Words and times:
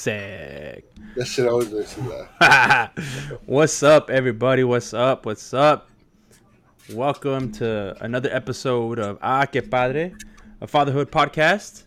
Sick. 0.00 0.90
That 1.14 1.26
shit 1.26 1.46
always 1.46 1.70
makes 1.70 1.94
me 1.98 2.08
laugh. 2.08 2.90
What's 3.44 3.82
up, 3.82 4.08
everybody? 4.08 4.64
What's 4.64 4.94
up? 4.94 5.26
What's 5.26 5.52
up? 5.52 5.90
Welcome 6.94 7.52
to 7.60 7.94
another 8.02 8.30
episode 8.32 8.98
of 8.98 9.18
Ah 9.20 9.44
Que 9.44 9.60
Padre, 9.60 10.14
a 10.62 10.66
fatherhood 10.66 11.10
podcast. 11.10 11.82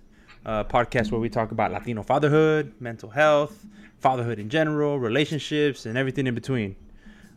A 0.45 0.63
podcast 0.63 1.11
where 1.11 1.19
we 1.19 1.27
talk 1.27 1.51
about 1.51 1.71
Latino 1.71 2.03
fatherhood, 2.03 2.75
mental 2.79 3.09
health, 3.09 3.65
fatherhood 3.97 4.37
in 4.37 4.47
general, 4.47 4.99
relationships, 4.99 5.87
and 5.87 5.97
everything 5.97 6.27
in 6.27 6.35
between. 6.35 6.75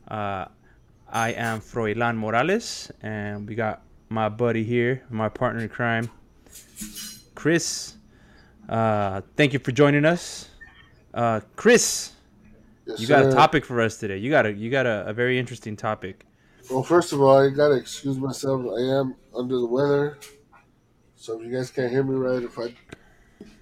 Uh, 0.08 0.45
I 1.08 1.30
am 1.33 1.62
Froilan 1.62 2.19
Morales, 2.19 2.92
and 3.00 3.48
we 3.48 3.55
got 3.55 3.80
my 4.11 4.28
buddy 4.28 4.62
here, 4.62 5.02
my 5.08 5.30
partner 5.30 5.62
in 5.62 5.70
crime, 5.70 6.11
Chris. 7.34 7.95
Uh, 8.69 9.22
thank 9.36 9.55
you 9.55 9.58
for 9.58 9.72
joining 9.72 10.05
us, 10.05 10.50
uh, 11.16 11.41
Chris. 11.56 12.12
Yes, 12.87 13.01
You 13.01 13.09
got 13.09 13.27
a 13.27 13.33
topic 13.33 13.65
for 13.65 13.80
us 13.80 13.97
today. 13.97 14.19
You 14.19 14.30
got 14.30 14.47
a 14.47 14.52
you 14.52 14.70
got 14.70 14.87
a, 14.87 15.05
a 15.09 15.12
very 15.12 15.39
interesting 15.41 15.77
topic. 15.77 16.25
Well, 16.70 16.84
first 16.84 17.12
of 17.12 17.20
all, 17.20 17.37
I 17.45 17.51
gotta 17.51 17.75
excuse 17.75 18.16
myself. 18.19 18.65
I 18.65 18.80
am 19.01 19.16
under 19.34 19.56
the 19.56 19.66
weather, 19.66 20.19
so 21.16 21.41
if 21.41 21.47
you 21.47 21.52
guys 21.52 21.70
can't 21.70 21.91
hear 21.91 22.05
me 22.05 22.15
right, 22.15 22.42
if 22.42 22.56
I 22.59 22.75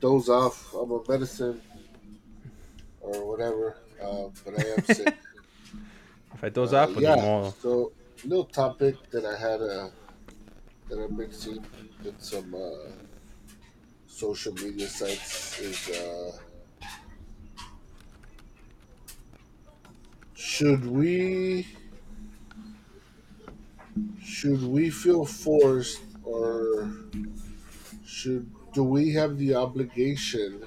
doze 0.01 0.29
off, 0.29 0.75
I'm 0.75 0.93
on 0.93 1.05
medicine 1.09 1.61
or 3.01 3.27
whatever. 3.31 3.79
Uh, 4.03 4.29
but 4.45 4.59
I 4.59 4.69
am 4.73 4.85
sick. 4.95 5.17
If 6.35 6.45
I 6.45 6.49
doze 6.51 6.75
Uh, 6.75 6.83
off, 6.83 6.97
yeah. 6.97 7.17
yeah. 7.17 7.51
So, 7.63 7.93
little 8.25 8.45
topic 8.45 8.97
that 9.11 9.25
I 9.25 9.37
had 9.39 9.61
uh, 9.63 9.89
that 10.89 11.17
been 11.17 11.33
seeing 11.33 11.65
in 12.05 12.19
some 12.19 12.55
uh, 12.55 12.91
social 14.07 14.53
media 14.55 14.89
sites 14.89 15.59
is 15.61 15.89
uh, 15.91 16.33
should 20.45 20.85
we 20.85 21.67
should 24.23 24.63
we 24.63 24.91
feel 24.91 25.25
forced 25.25 26.03
or 26.23 26.91
should 28.05 28.47
do 28.75 28.83
we 28.83 29.11
have 29.13 29.39
the 29.39 29.55
obligation 29.55 30.63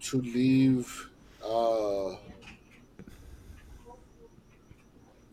to 0.00 0.20
leave 0.20 1.08
uh, 1.42 2.10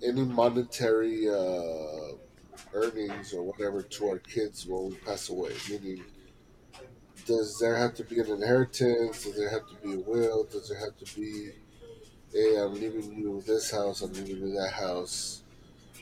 any 0.02 0.24
monetary 0.24 1.30
uh, 1.30 2.14
earnings 2.74 3.34
or 3.34 3.44
whatever 3.44 3.82
to 3.82 4.10
our 4.12 4.20
kids 4.20 4.66
when 4.66 4.92
we 4.92 4.96
pass 4.96 5.28
away? 5.28 5.52
Meaning, 5.70 6.04
does 7.26 7.60
there 7.60 7.76
have 7.76 7.96
to 7.96 8.04
be 8.04 8.20
an 8.20 8.28
inheritance? 8.28 9.26
Does 9.26 9.36
there 9.36 9.50
have 9.50 9.68
to 9.68 9.76
be 9.84 9.94
a 9.96 10.00
will? 10.00 10.46
Does 10.46 10.70
there 10.70 10.80
have 10.80 10.96
to 10.98 11.20
be, 11.20 11.52
hey, 12.34 12.58
I'm 12.58 12.74
leaving 12.74 13.18
you 13.18 13.42
this 13.46 13.72
house, 13.72 14.02
I'm 14.02 14.14
leaving 14.14 14.38
you 14.38 14.54
that 14.54 14.72
house, 14.74 15.44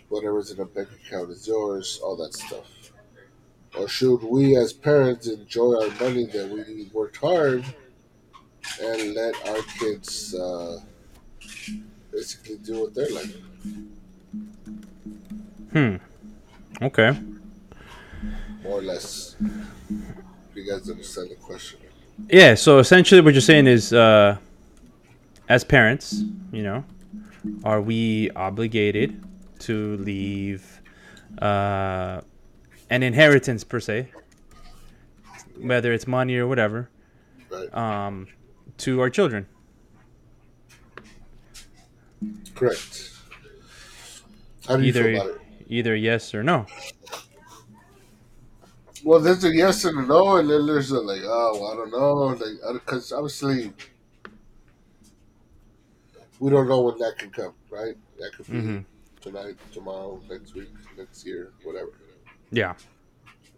whatever's 0.09 0.51
in 0.51 0.59
a 0.59 0.65
bank 0.65 0.89
account 1.05 1.29
is 1.31 1.47
yours, 1.47 1.99
all 2.03 2.15
that 2.17 2.33
stuff? 2.33 2.91
Or 3.77 3.87
should 3.87 4.23
we 4.23 4.55
as 4.57 4.73
parents 4.73 5.27
enjoy 5.27 5.75
our 5.75 5.89
money 5.99 6.25
that 6.25 6.49
we 6.49 6.89
worked 6.93 7.17
hard 7.17 7.63
and 8.81 9.13
let 9.13 9.35
our 9.49 9.61
kids 9.79 10.33
uh, 10.33 10.79
basically 12.11 12.57
do 12.57 12.81
what 12.81 12.95
they're 12.95 13.09
like? 13.11 13.35
Hmm. 15.71 15.95
Okay. 16.81 17.11
more 18.63 18.79
or 18.79 18.81
less. 18.81 19.35
If 19.89 20.55
you 20.55 20.69
guys 20.69 20.89
understand 20.89 21.29
the 21.31 21.35
question. 21.35 21.79
Yeah. 22.29 22.55
So 22.55 22.79
essentially, 22.79 23.21
what 23.21 23.33
you're 23.33 23.41
saying 23.41 23.67
is, 23.67 23.93
uh, 23.93 24.37
as 25.49 25.63
parents, 25.63 26.23
you 26.51 26.63
know, 26.63 26.83
are 27.63 27.81
we 27.81 28.29
obligated 28.31 29.23
to 29.59 29.97
leave 29.97 30.81
uh, 31.41 32.21
an 32.89 33.03
inheritance 33.03 33.63
per 33.63 33.79
se, 33.79 34.09
whether 35.59 35.91
it's 35.93 36.07
money 36.07 36.35
or 36.37 36.47
whatever, 36.47 36.89
Right. 37.49 37.73
um, 37.73 38.27
to 38.79 38.99
our 39.01 39.09
children? 39.09 39.47
Correct. 42.55 43.11
How 44.67 44.77
do 44.77 44.83
you 44.83 44.89
Either- 44.89 45.03
feel 45.03 45.21
about 45.21 45.35
it? 45.35 45.41
Either 45.69 45.95
yes 45.95 46.33
or 46.33 46.43
no. 46.43 46.65
Well, 49.03 49.19
there's 49.19 49.43
a 49.43 49.53
yes 49.53 49.83
and 49.85 49.99
a 49.99 50.01
no, 50.01 50.37
and 50.37 50.49
then 50.49 50.65
there's 50.65 50.91
a 50.91 50.99
like, 50.99 51.21
oh, 51.23 51.57
well, 51.59 51.71
I 51.71 51.75
don't 51.75 51.91
know, 51.91 52.13
like, 52.45 52.73
because 52.73 53.11
obviously 53.11 53.71
we 56.39 56.49
don't 56.51 56.67
know 56.67 56.81
when 56.81 56.97
that 56.99 57.17
can 57.17 57.29
come, 57.29 57.53
right? 57.69 57.95
That 58.19 58.31
could 58.35 58.47
be 58.47 58.53
Mhm. 58.53 58.85
tonight, 59.21 59.55
tomorrow, 59.71 60.21
next 60.29 60.53
week, 60.53 60.69
next 60.97 61.25
year, 61.25 61.51
whatever. 61.63 61.91
Yeah. 62.51 62.75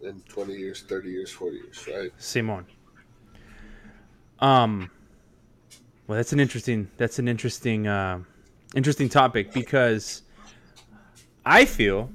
In 0.02 0.20
20 0.22 0.54
years, 0.54 0.82
30 0.82 1.10
years, 1.10 1.30
40 1.30 1.56
years, 1.58 1.86
right? 1.88 2.10
Simon. 2.18 2.66
Um 4.40 4.90
well 6.06 6.16
that's 6.16 6.32
an 6.32 6.40
interesting 6.40 6.90
that's 6.96 7.18
an 7.18 7.28
interesting 7.28 7.86
uh, 7.86 8.20
interesting 8.74 9.08
topic 9.08 9.52
because 9.52 10.22
I 11.44 11.66
feel 11.66 12.10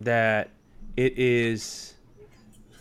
that 0.00 0.50
it 0.96 1.18
is 1.18 1.94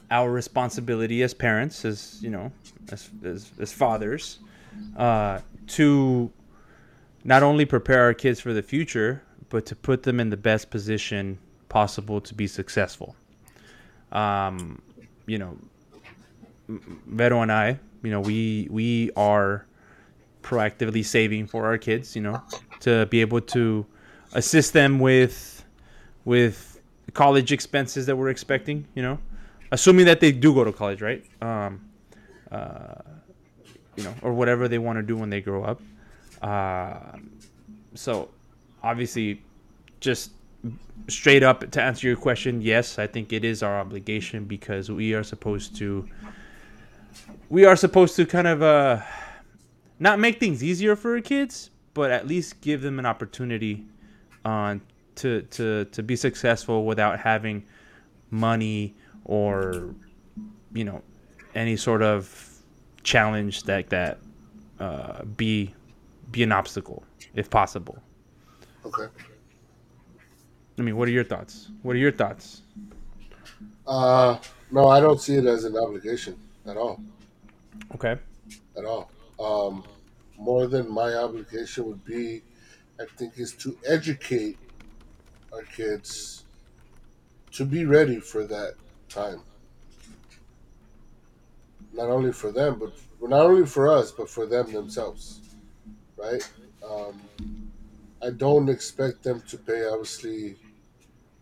our 0.09 0.31
responsibility 0.31 1.21
as 1.21 1.33
parents 1.33 1.83
as 1.83 2.23
you 2.23 2.29
know 2.29 2.51
as 2.91 3.09
as, 3.23 3.51
as 3.59 3.73
fathers 3.73 4.39
uh, 4.95 5.39
to 5.67 6.31
not 7.27 7.43
only 7.43 7.63
prepare 7.65 8.01
our 8.01 8.13
kids 8.15 8.39
for 8.39 8.53
the 8.53 8.63
future 8.63 9.21
but 9.49 9.65
to 9.67 9.75
put 9.75 10.01
them 10.03 10.19
in 10.19 10.31
the 10.31 10.37
best 10.37 10.71
position 10.71 11.37
possible 11.69 12.19
to 12.19 12.33
be 12.33 12.47
successful 12.47 13.15
um, 14.11 14.81
you 15.27 15.37
know 15.37 15.55
Vero 16.69 17.41
and 17.41 17.51
I, 17.51 17.79
you 18.03 18.11
know, 18.11 18.19
we 18.19 18.67
we 18.69 19.11
are 19.15 19.65
proactively 20.43 21.03
saving 21.03 21.47
for 21.47 21.65
our 21.65 21.77
kids, 21.77 22.15
you 22.15 22.21
know, 22.21 22.41
to 22.81 23.05
be 23.07 23.21
able 23.21 23.41
to 23.41 23.85
assist 24.33 24.73
them 24.73 24.99
with 24.99 25.65
with 26.25 26.81
college 27.13 27.51
expenses 27.51 28.05
that 28.05 28.17
we're 28.17 28.29
expecting, 28.29 28.85
you 28.95 29.01
know, 29.01 29.17
assuming 29.71 30.05
that 30.05 30.19
they 30.19 30.31
do 30.31 30.53
go 30.53 30.63
to 30.63 30.73
college, 30.73 31.01
right? 31.01 31.23
Um, 31.41 31.89
uh, 32.51 33.01
you 33.95 34.03
know, 34.03 34.13
or 34.21 34.33
whatever 34.33 34.67
they 34.67 34.77
want 34.77 34.97
to 34.97 35.03
do 35.03 35.15
when 35.15 35.29
they 35.29 35.41
grow 35.41 35.63
up. 35.63 35.81
Uh, 36.41 36.99
so, 37.93 38.29
obviously, 38.83 39.41
just 39.99 40.31
straight 41.07 41.43
up 41.43 41.69
to 41.71 41.81
answer 41.81 42.07
your 42.07 42.17
question, 42.17 42.61
yes, 42.61 42.99
I 42.99 43.07
think 43.07 43.33
it 43.33 43.43
is 43.43 43.63
our 43.63 43.79
obligation 43.79 44.45
because 44.45 44.91
we 44.91 45.13
are 45.13 45.23
supposed 45.23 45.75
to 45.77 46.07
we 47.49 47.65
are 47.65 47.75
supposed 47.75 48.15
to 48.17 48.25
kind 48.25 48.47
of 48.47 48.61
uh 48.61 49.01
not 49.99 50.19
make 50.19 50.39
things 50.39 50.63
easier 50.63 50.95
for 50.95 51.15
our 51.15 51.21
kids, 51.21 51.71
but 51.93 52.11
at 52.11 52.27
least 52.27 52.61
give 52.61 52.81
them 52.81 52.99
an 52.99 53.05
opportunity 53.05 53.85
on 54.45 54.81
to 55.15 55.41
to 55.43 55.85
to 55.85 56.03
be 56.03 56.15
successful 56.15 56.85
without 56.85 57.19
having 57.19 57.63
money 58.29 58.95
or 59.25 59.95
you 60.73 60.83
know 60.83 61.01
any 61.55 61.75
sort 61.75 62.01
of 62.01 62.51
challenge 63.03 63.63
that 63.63 63.89
that 63.89 64.19
uh, 64.79 65.23
be 65.23 65.73
be 66.31 66.43
an 66.43 66.51
obstacle 66.51 67.03
if 67.33 67.49
possible. 67.49 67.97
Okay. 68.85 69.07
I 70.79 70.81
mean, 70.81 70.95
what 70.95 71.07
are 71.07 71.11
your 71.11 71.23
thoughts? 71.23 71.69
What 71.81 71.95
are 71.95 71.99
your 71.99 72.11
thoughts? 72.11 72.61
Uh, 73.85 74.37
no, 74.71 74.87
I 74.87 74.99
don't 74.99 75.19
see 75.19 75.35
it 75.35 75.45
as 75.45 75.63
an 75.63 75.77
obligation 75.77 76.37
at 76.65 76.77
all. 76.77 77.01
Okay. 77.95 78.17
at 78.77 78.85
all. 78.85 79.09
Um, 79.39 79.83
more 80.37 80.67
than 80.67 80.91
my 80.91 81.13
obligation 81.15 81.85
would 81.85 82.03
be, 82.05 82.43
I 82.99 83.05
think, 83.17 83.39
is 83.39 83.53
to 83.53 83.77
educate 83.87 84.57
our 85.53 85.63
kids 85.63 86.43
to 87.53 87.65
be 87.65 87.85
ready 87.85 88.19
for 88.19 88.45
that 88.45 88.73
time. 89.09 89.41
Not 91.93 92.09
only 92.09 92.31
for 92.31 92.51
them, 92.51 92.79
but 92.79 92.93
not 93.29 93.45
only 93.45 93.65
for 93.65 93.87
us, 93.87 94.11
but 94.11 94.29
for 94.29 94.45
them 94.45 94.71
themselves, 94.71 95.39
right? 96.17 96.49
Um, 96.87 97.21
I 98.21 98.31
don't 98.31 98.69
expect 98.69 99.23
them 99.23 99.41
to 99.47 99.57
pay, 99.57 99.85
obviously, 99.85 100.55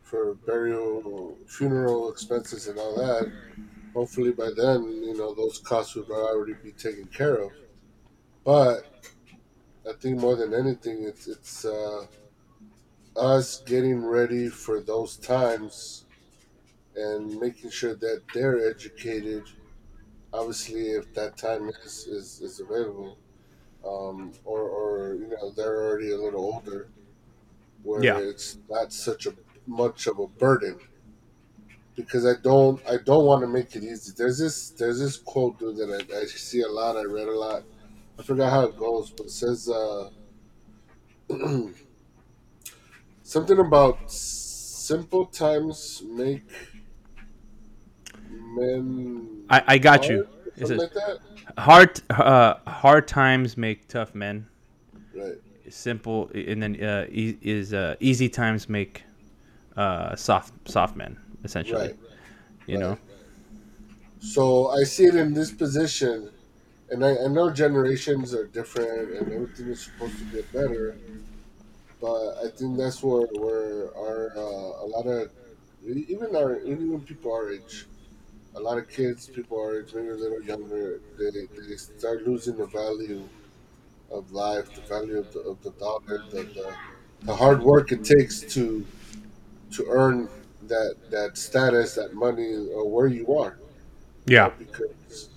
for 0.04 0.36
burial, 0.36 1.38
funeral 1.48 2.12
expenses, 2.12 2.68
and 2.68 2.77
all 2.77 2.95
that 2.95 3.31
hopefully 3.95 4.31
by 4.31 4.50
then, 4.56 4.83
you 5.04 5.18
know, 5.18 5.33
those 5.33 5.60
costs 5.60 5.95
would 5.95 6.12
already 6.12 6.54
be 6.62 6.74
taken 6.74 7.06
care 7.06 7.36
of. 7.36 7.51
But 8.44 8.83
I 9.89 9.94
think 9.94 10.19
more 10.19 10.36
than 10.36 10.54
anything, 10.54 11.04
it's 11.04 11.28
it's 11.28 11.66
uh, 11.66 12.06
us 13.16 13.63
getting 13.66 14.06
ready 14.06 14.50
for 14.50 14.81
those 14.81 15.16
times 15.16 16.04
and 16.95 17.39
making 17.39 17.69
sure 17.69 17.95
that 17.95 18.24
they're 18.33 18.69
educated 18.69 19.44
obviously, 20.33 20.92
if 20.92 21.13
that 21.13 21.38
time 21.38 21.69
is 21.86 22.07
is, 22.07 22.42
is 22.42 22.60
available, 22.60 23.18
um, 23.87 24.31
or 24.43 24.61
or 24.61 25.15
you 25.15 25.27
know 25.27 25.51
they're 25.51 25.83
already 25.85 26.11
a 26.11 26.17
little 26.17 26.41
older, 26.41 26.87
where 27.83 28.03
Yeah. 28.03 28.17
it's 28.19 28.57
not 28.69 28.91
such 28.93 29.25
a 29.27 29.33
much 29.67 30.07
of 30.07 30.19
a 30.19 30.27
burden. 30.27 30.79
Because 31.95 32.25
I 32.25 32.33
don't 32.41 32.81
I 32.87 32.97
don't 32.97 33.25
want 33.25 33.41
to 33.41 33.47
make 33.47 33.75
it 33.75 33.83
easy. 33.83 34.11
There's 34.17 34.37
this 34.37 34.71
there's 34.71 34.99
this 34.99 35.17
quote 35.17 35.57
dude 35.59 35.77
that 35.77 36.07
I, 36.13 36.21
I 36.21 36.25
see 36.25 36.61
a 36.61 36.67
lot. 36.67 36.97
I 36.97 37.03
read 37.03 37.27
a 37.27 37.37
lot. 37.37 37.63
I 38.19 38.23
forgot 38.23 38.51
how 38.51 38.63
it 38.65 38.77
goes, 38.77 39.11
but 39.11 39.27
it 39.27 39.31
says 39.31 39.69
uh, 39.69 40.09
something 43.23 43.59
about 43.59 44.11
simple 44.11 45.25
times 45.25 46.03
make 46.05 46.43
men 48.29 49.45
I, 49.49 49.63
I 49.67 49.77
got 49.77 50.09
you. 50.09 50.27
Is 50.57 50.71
it 50.71 50.77
like 50.77 50.93
that. 50.93 51.19
Hard 51.57 52.01
uh, 52.09 52.56
hard 52.68 53.07
times 53.07 53.57
make 53.57 53.88
tough 53.88 54.15
men. 54.15 54.47
Right. 55.15 55.36
Simple 55.69 56.30
and 56.33 56.62
then 56.62 56.83
uh, 56.83 57.07
e- 57.09 57.38
is 57.42 57.74
uh, 57.74 57.95
easy 58.00 58.30
times 58.30 58.69
make 58.69 59.03
uh, 59.75 60.15
soft 60.15 60.53
soft 60.69 60.95
men 60.95 61.18
essentially. 61.44 61.88
Right. 61.88 61.97
You 62.68 62.77
know. 62.77 62.97
So 64.19 64.68
I 64.69 64.83
see 64.83 65.06
it 65.06 65.15
in 65.15 65.33
this 65.33 65.51
position, 65.51 66.31
and 66.89 67.06
I, 67.06 67.15
I 67.15 67.27
know 67.27 67.51
generations 67.51 68.33
are 68.33 68.45
different, 68.47 69.12
and 69.12 69.31
everything 69.31 69.68
is 69.68 69.81
supposed 69.83 70.18
to 70.19 70.25
get 70.25 70.51
better. 70.51 70.97
But 72.01 72.38
I 72.44 72.50
think 72.50 72.77
that's 72.77 73.01
where 73.03 73.27
where 73.27 73.95
our 73.97 74.31
uh, 74.36 74.86
a 74.86 74.88
lot 74.88 75.07
of 75.07 75.31
even 75.86 76.36
our 76.36 76.59
even 76.59 76.92
when 76.92 77.01
people 77.01 77.31
our 77.33 77.51
age, 77.51 77.88
a 78.56 78.60
lot 78.60 78.78
of 78.78 78.90
kids, 78.90 79.30
people 79.30 79.60
our 79.60 79.81
age, 79.81 79.94
maybe 79.94 80.10
a 80.10 80.16
little 80.16 80.42
younger, 80.44 81.02
they, 81.18 81.30
they 81.31 81.75
start 81.78 82.24
losing 82.28 82.57
the 82.57 82.68
value 82.68 83.28
of 84.12 84.31
life, 84.31 84.74
the 84.74 84.81
value 84.81 85.19
of 85.19 85.31
the, 85.34 85.40
of 85.42 85.62
the 85.63 85.72
dollar, 85.74 86.24
the, 86.31 86.44
the 86.44 86.75
the 87.24 87.36
hard 87.36 87.62
work 87.63 87.92
it 87.92 88.04
takes 88.04 88.42
to 88.42 88.86
to 89.72 89.86
earn 89.90 90.30
that 90.63 90.96
that 91.12 91.38
status, 91.38 91.96
that 91.96 92.13
money, 92.13 92.56
or 92.74 92.90
where 92.90 93.07
you 93.07 93.36
are 93.38 93.60
Yeah. 94.28 94.52
because 94.57 95.30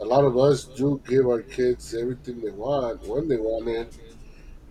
a 0.00 0.04
lot 0.04 0.24
of 0.24 0.36
us 0.38 0.64
do 0.64 1.00
give 1.08 1.26
our 1.26 1.42
kids 1.42 1.94
everything 1.94 2.40
they 2.40 2.50
want 2.50 3.02
when 3.06 3.28
they 3.28 3.36
want 3.38 3.68
it, 3.68 3.92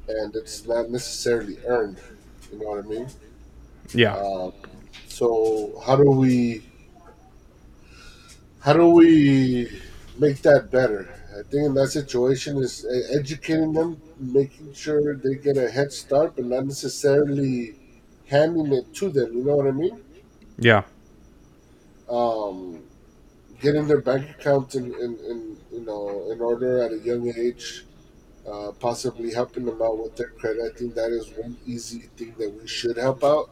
and 0.08 0.36
it's 0.36 0.66
not 0.68 0.90
necessarily 0.90 1.58
earned. 1.66 2.00
You 2.52 2.60
know 2.60 2.66
what 2.70 2.86
I 2.86 2.88
mean? 2.88 3.08
Yeah. 3.94 4.16
Um, 4.18 4.54
so 5.08 5.82
how 5.86 5.96
do 5.96 6.10
we 6.12 6.64
how 8.62 8.74
do 8.74 8.88
we 8.90 9.70
make 10.18 10.42
that 10.44 10.72
better? 10.72 11.10
I 11.32 11.44
think 11.50 11.66
in 11.68 11.74
that 11.76 11.90
situation 11.90 12.58
is 12.58 12.86
educating 13.12 13.74
them, 13.74 14.02
making 14.20 14.74
sure 14.74 15.16
they 15.18 15.36
get 15.36 15.58
a 15.58 15.70
head 15.70 15.92
start, 15.94 16.36
but 16.36 16.46
not 16.46 16.66
necessarily 16.66 17.76
handing 18.28 18.74
it 18.74 18.94
to 18.96 19.10
them. 19.10 19.34
You 19.34 19.44
know 19.46 19.56
what 19.58 19.68
I 19.68 19.72
mean? 19.72 20.00
Yeah. 20.58 20.84
um, 22.10 22.84
getting 23.62 23.88
their 23.88 24.02
bank 24.02 24.30
account 24.30 24.76
in, 24.76 24.86
in, 24.96 25.20
in 25.30 25.58
you 25.72 25.82
know 25.86 26.32
in 26.32 26.42
order 26.42 26.84
at 26.84 26.92
a 26.94 27.00
young 27.00 27.28
age, 27.38 27.86
uh, 28.48 28.72
possibly 28.80 29.34
helping 29.34 29.66
them 29.66 29.82
out 29.82 30.00
with 30.04 30.16
their 30.18 30.32
credit. 30.32 30.64
I 30.74 30.78
think 30.78 30.96
that 30.96 31.12
is 31.12 31.32
one 31.38 31.58
easy 31.66 32.10
thing 32.18 32.36
that 32.40 32.52
we 32.62 32.68
should 32.68 32.98
help 32.98 33.24
out 33.24 33.50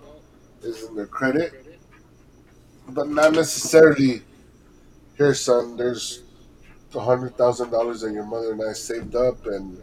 is 0.64 0.84
in 0.84 0.96
their 0.96 1.08
credit, 1.08 1.54
but 2.90 3.10
not 3.10 3.34
necessarily. 3.34 4.24
Here, 5.20 5.34
son, 5.34 5.76
there's 5.76 6.24
a 6.96 7.00
hundred 7.02 7.36
thousand 7.36 7.72
dollars 7.72 8.00
that 8.02 8.14
your 8.14 8.24
mother 8.24 8.54
and 8.54 8.62
I 8.64 8.72
saved 8.72 9.16
up, 9.16 9.46
and 9.48 9.78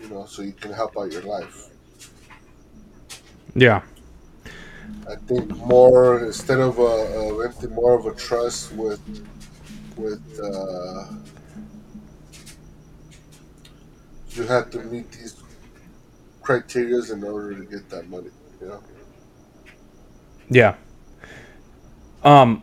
you 0.00 0.08
know, 0.08 0.24
so 0.24 0.40
you 0.40 0.52
can 0.52 0.72
help 0.72 0.96
out 0.96 1.12
your 1.12 1.20
life. 1.24 1.68
Yeah. 3.54 3.82
I 5.06 5.16
think 5.26 5.54
more 5.58 6.24
instead 6.24 6.58
of 6.58 6.78
a, 6.78 6.82
a 6.82 7.34
renting 7.34 7.74
more 7.74 7.98
of 7.98 8.06
a 8.06 8.14
trust 8.14 8.72
with 8.72 8.98
with 9.98 10.40
uh, 10.42 11.12
you 14.30 14.44
have 14.44 14.70
to 14.70 14.78
meet 14.84 15.12
these 15.12 15.36
criterias 16.42 17.12
in 17.12 17.22
order 17.22 17.54
to 17.54 17.64
get 17.66 17.90
that 17.90 18.08
money. 18.08 18.30
You 18.58 18.68
know, 18.68 18.82
Yeah. 20.48 20.76
Um. 22.24 22.62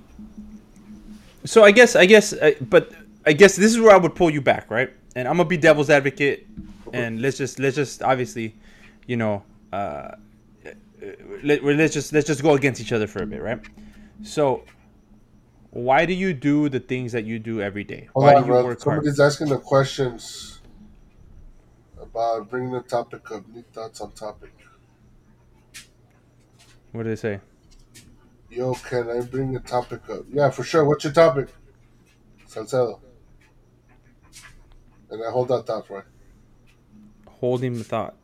So 1.46 1.64
I 1.64 1.72
guess 1.72 1.96
I 1.96 2.06
guess, 2.06 2.34
uh, 2.34 2.52
but 2.62 2.92
I 3.26 3.34
guess 3.34 3.56
this 3.56 3.72
is 3.72 3.80
where 3.80 3.92
I 3.92 3.98
would 3.98 4.16
pull 4.16 4.30
you 4.30 4.42
back, 4.42 4.70
right? 4.70 4.92
And 5.16 5.28
I'm 5.28 5.38
gonna 5.38 5.50
be 5.50 5.58
devil's 5.58 5.90
advocate, 5.90 6.48
and 6.94 7.22
let's 7.22 7.38
just 7.38 7.60
let's 7.60 7.76
just 7.76 8.04
obviously, 8.04 8.56
you 9.08 9.18
know, 9.18 9.44
uh, 9.72 10.12
let, 11.44 11.64
let's 11.64 11.94
just 11.94 12.14
let's 12.14 12.28
just 12.28 12.42
go 12.42 12.56
against 12.56 12.82
each 12.82 12.92
other 12.92 13.08
for 13.08 13.24
a 13.24 13.26
bit, 13.26 13.42
right? 13.42 13.60
So, 14.24 14.64
why 15.72 16.06
do 16.06 16.14
you 16.14 16.34
do 16.34 16.70
the 16.70 16.80
things 16.80 17.12
that 17.14 17.26
you 17.26 17.40
do 17.40 17.62
every 17.62 17.84
day? 17.84 18.10
hold 18.14 18.26
Why 18.26 18.36
on, 18.36 18.42
do 18.42 18.48
you 18.48 18.54
bro. 18.54 18.64
work 18.66 18.82
hard? 18.84 18.98
Somebody's 18.98 19.20
asking 19.20 19.50
the 19.50 19.60
questions 19.60 20.62
about 22.00 22.50
bringing 22.50 22.72
the 22.72 22.82
topic 22.82 23.30
up. 23.32 23.48
New 23.48 23.64
thoughts 23.74 24.02
on 24.02 24.12
topic. 24.12 24.52
What 26.92 27.04
do 27.04 27.10
they 27.10 27.16
say? 27.16 27.40
Yo, 28.50 28.74
can 28.74 29.10
I 29.10 29.22
bring 29.22 29.56
a 29.56 29.60
topic 29.60 30.10
up? 30.10 30.26
Yeah, 30.32 30.50
for 30.50 30.64
sure. 30.64 30.84
What's 30.84 31.04
your 31.04 31.14
topic? 31.14 31.50
Salcedo. 32.48 33.00
And 35.12 35.24
I 35.24 35.30
hold 35.30 35.50
that 35.50 35.66
thought, 35.68 35.90
right? 35.90 36.04
Holding 37.28 37.78
the 37.78 37.84
thought. 37.84 38.16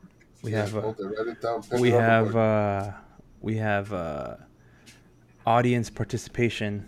We 0.42 0.51
have. 0.51 0.75
Uh, 0.75 0.81
hold 0.81 1.00
it, 1.00 1.42
down. 1.42 1.63
we 1.80 1.89
it 1.89 1.95
on 1.95 2.01
the 2.01 2.10
have 2.10 2.36
uh, 2.36 2.92
we 3.42 3.57
have 3.57 3.94
uh, 3.94 4.36
audience 5.45 5.89
participation. 5.89 6.86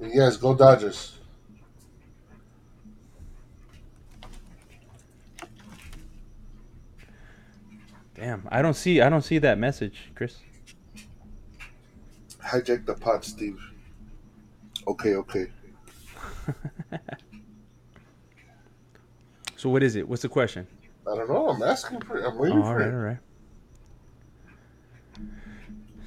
Yes, 0.00 0.36
go 0.36 0.54
Dodgers. 0.54 1.16
Damn, 8.14 8.46
I 8.50 8.60
don't 8.60 8.74
see 8.74 9.00
I 9.00 9.08
don't 9.08 9.22
see 9.22 9.38
that 9.38 9.58
message, 9.58 10.10
Chris. 10.14 10.36
Hijack 12.50 12.84
the 12.86 12.94
pot, 12.94 13.24
Steve. 13.24 13.60
Okay, 14.86 15.14
okay. 15.14 15.46
So 19.56 19.68
what 19.68 19.82
is 19.82 19.94
it? 19.94 20.08
What's 20.08 20.22
the 20.22 20.28
question? 20.30 20.66
I 21.06 21.14
don't 21.14 21.28
know. 21.28 21.50
I'm 21.50 21.62
asking 21.62 22.00
for 22.00 22.16
it. 22.16 22.24
I'm 22.26 22.38
Oh, 22.38 22.40
waiting 22.40 22.58
all 22.62 22.72
for 22.72 22.78
right, 22.78 22.88
it. 22.88 22.94
all 22.94 23.00
right. 23.00 23.18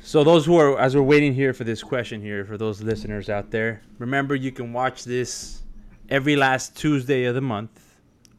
So 0.02 0.24
those 0.24 0.44
who 0.48 0.58
are 0.58 0.80
as 0.80 0.96
we're 0.96 1.04
waiting 1.04 1.36
here 1.36 1.54
for 1.54 1.64
this 1.64 1.84
question 1.84 2.20
here 2.20 2.46
for 2.46 2.58
those 2.58 2.82
listeners 2.82 3.30
out 3.30 3.52
there, 3.52 3.84
remember 4.00 4.34
you 4.34 4.52
can 4.52 4.74
watch 4.74 5.04
this 5.04 5.62
every 6.10 6.36
last 6.36 6.76
Tuesday 6.76 7.26
of 7.26 7.36
the 7.36 7.42
month. 7.42 7.80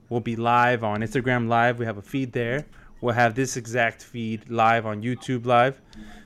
We'll 0.08 0.18
be 0.18 0.34
live 0.34 0.82
on 0.82 1.00
Instagram 1.00 1.46
Live. 1.46 1.78
We 1.78 1.84
have 1.87 1.96
a 1.96 2.02
feed 2.02 2.32
there. 2.32 2.66
We'll 3.00 3.14
have 3.14 3.37
this 3.37 3.56
exact 3.56 4.02
feed 4.02 4.50
live 4.50 4.84
on 4.84 5.00
YouTube 5.00 5.46
Live. 5.46 5.80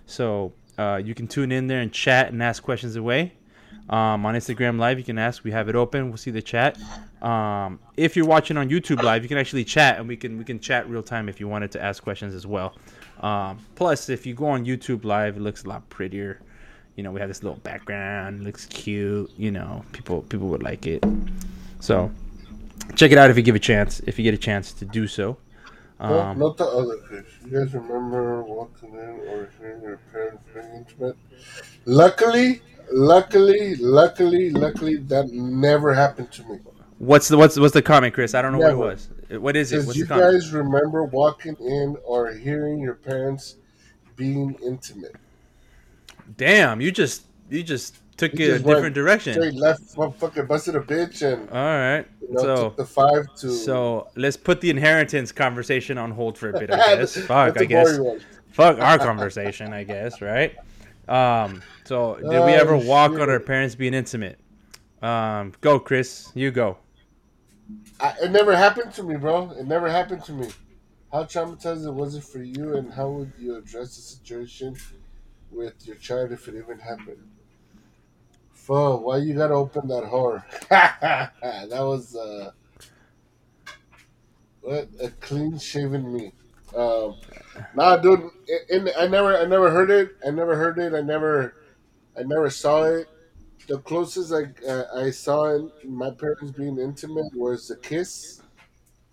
So 0.06 0.54
uh, 0.78 1.00
you 1.04 1.14
can 1.14 1.26
tune 1.26 1.52
in 1.52 1.66
there 1.66 1.80
and 1.80 1.92
chat 1.92 2.32
and 2.32 2.42
ask 2.42 2.62
questions 2.62 2.96
away. 2.96 3.32
Um, 3.90 4.26
on 4.26 4.34
Instagram 4.34 4.78
Live, 4.78 4.98
you 4.98 5.04
can 5.04 5.18
ask. 5.18 5.44
We 5.44 5.50
have 5.50 5.68
it 5.68 5.74
open. 5.74 6.08
We'll 6.08 6.18
see 6.18 6.30
the 6.30 6.42
chat. 6.42 6.78
Um, 7.22 7.80
if 7.96 8.16
you're 8.16 8.26
watching 8.26 8.56
on 8.58 8.68
YouTube 8.68 9.02
Live, 9.02 9.22
you 9.22 9.28
can 9.28 9.38
actually 9.38 9.64
chat, 9.64 9.98
and 9.98 10.06
we 10.06 10.16
can 10.16 10.36
we 10.36 10.44
can 10.44 10.60
chat 10.60 10.88
real 10.88 11.02
time 11.02 11.28
if 11.28 11.40
you 11.40 11.48
wanted 11.48 11.72
to 11.72 11.82
ask 11.82 12.02
questions 12.02 12.34
as 12.34 12.46
well. 12.46 12.76
Um, 13.20 13.58
plus, 13.76 14.08
if 14.08 14.26
you 14.26 14.34
go 14.34 14.46
on 14.46 14.66
YouTube 14.66 15.04
Live, 15.04 15.36
it 15.36 15.40
looks 15.40 15.64
a 15.64 15.68
lot 15.68 15.88
prettier. 15.88 16.40
You 16.96 17.02
know, 17.02 17.12
we 17.12 17.20
have 17.20 17.28
this 17.28 17.42
little 17.42 17.58
background. 17.60 18.44
Looks 18.44 18.66
cute. 18.66 19.30
You 19.38 19.50
know, 19.50 19.84
people 19.92 20.22
people 20.22 20.48
would 20.48 20.62
like 20.62 20.86
it. 20.86 21.02
So 21.80 22.10
check 22.94 23.10
it 23.10 23.18
out 23.18 23.30
if 23.30 23.36
you 23.38 23.42
give 23.42 23.54
a 23.54 23.60
chance. 23.60 24.00
If 24.06 24.18
you 24.18 24.22
get 24.22 24.34
a 24.34 24.38
chance 24.38 24.72
to 24.74 24.84
do 24.84 25.06
so. 25.06 25.38
Um, 26.00 26.38
not 26.38 26.56
the 26.56 26.64
other 26.66 26.98
fish. 27.08 27.26
You 27.44 27.58
guys 27.58 27.74
remember 27.74 28.42
walking 28.44 28.94
in 28.94 29.20
or 29.28 29.48
hearing 29.58 29.82
your 29.82 29.98
parents 30.12 30.44
being 30.54 30.66
intimate? 30.76 31.16
Luckily, 31.86 32.60
luckily, 32.92 33.74
luckily, 33.76 34.50
luckily, 34.50 34.96
that 34.96 35.28
never 35.32 35.92
happened 35.94 36.30
to 36.32 36.42
me. 36.44 36.58
what's 36.98 37.28
the 37.28 37.36
what's 37.36 37.58
what's 37.58 37.74
the 37.74 37.82
comment, 37.82 38.14
Chris? 38.14 38.34
I 38.34 38.42
don't 38.42 38.52
know 38.52 38.58
Never. 38.58 38.76
what 38.76 38.86
it 38.86 38.90
was. 39.30 39.40
What 39.40 39.56
is 39.56 39.72
it? 39.72 39.84
What's 39.84 39.98
you 39.98 40.06
guys 40.06 40.52
remember 40.52 41.04
walking 41.04 41.56
in 41.60 41.96
or 42.04 42.32
hearing 42.32 42.78
your 42.80 42.94
parents 42.94 43.56
being 44.16 44.56
intimate? 44.64 45.16
Damn, 46.36 46.80
you 46.80 46.92
just 46.92 47.24
you 47.50 47.62
just 47.62 47.96
took 48.16 48.34
You 48.38 48.46
it 48.46 48.48
a 48.50 48.52
just 48.54 48.64
went 48.64 48.76
different 48.78 48.94
direction. 48.94 49.32
Straight 49.34 49.54
left, 49.54 49.82
fucking 50.18 50.46
busted 50.46 50.76
a 50.76 50.80
bitch, 50.80 51.22
and 51.22 51.48
All 51.50 51.56
right. 51.56 52.06
Know, 52.34 52.42
so 52.42 52.56
took 52.64 52.76
the 52.76 52.84
five 52.84 53.34
to. 53.36 53.50
so 53.50 54.08
let's 54.16 54.36
put 54.36 54.60
the 54.60 54.70
inheritance 54.70 55.32
conversation 55.32 55.98
on 55.98 56.10
hold 56.10 56.36
for 56.38 56.50
a 56.50 56.58
bit. 56.58 56.70
I 56.70 56.76
guess. 56.96 57.16
Fuck. 57.16 57.60
I 57.60 57.64
guess. 57.64 57.98
one. 57.98 58.20
Fuck 58.52 58.78
our 58.80 58.98
conversation. 58.98 59.72
I 59.72 59.84
guess. 59.84 60.20
Right. 60.20 60.56
Um. 61.08 61.62
So 61.84 62.16
did 62.16 62.28
we 62.28 62.34
Oh, 62.36 62.44
ever 62.46 62.76
walk 62.76 63.12
on 63.12 63.30
our 63.30 63.40
parents 63.40 63.74
being 63.74 63.94
intimate? 63.94 64.38
Um, 65.00 65.52
go, 65.60 65.78
Chris. 65.78 66.30
You 66.34 66.50
go. 66.50 66.78
I, 68.00 68.14
it 68.22 68.30
never 68.30 68.56
happened 68.56 68.92
to 68.94 69.02
me, 69.02 69.16
bro. 69.16 69.50
It 69.52 69.66
never 69.66 69.88
happened 69.90 70.24
to 70.24 70.32
me. 70.32 70.48
How 71.12 71.24
traumatizing 71.24 71.94
was 71.94 72.14
it 72.16 72.24
for 72.24 72.42
you, 72.42 72.76
and 72.76 72.92
how 72.92 73.08
would 73.10 73.32
you 73.38 73.56
address 73.56 73.96
the 73.96 74.02
situation 74.02 74.76
with 75.50 75.86
your 75.86 75.96
child 75.96 76.32
if 76.32 76.48
it 76.48 76.54
even 76.54 76.78
happened? 76.78 77.26
Fuck, 78.68 79.00
why 79.00 79.16
you 79.16 79.32
gotta 79.32 79.54
open 79.54 79.88
that 79.88 80.04
whore? 80.04 80.44
that 80.68 81.80
was 81.80 82.14
uh, 82.14 82.50
a 85.00 85.08
clean 85.20 85.58
shaven 85.58 86.12
me. 86.12 86.32
Um, 86.76 87.16
nah, 87.74 87.96
dude, 87.96 88.28
I 88.98 89.06
never, 89.06 89.38
I 89.38 89.46
never 89.46 89.70
heard 89.70 89.90
it. 89.90 90.10
I 90.26 90.30
never 90.30 90.54
heard 90.54 90.78
it. 90.78 90.92
I 90.92 91.00
never, 91.00 91.54
I 92.14 92.24
never 92.24 92.50
saw 92.50 92.84
it. 92.84 93.08
The 93.68 93.78
closest 93.78 94.34
I 94.34 94.68
uh, 94.68 94.84
I 94.94 95.12
saw 95.12 95.46
in 95.54 95.70
my 95.84 96.10
parents 96.10 96.50
being 96.50 96.78
intimate 96.78 97.34
was 97.34 97.70
a 97.70 97.76
kiss, 97.76 98.42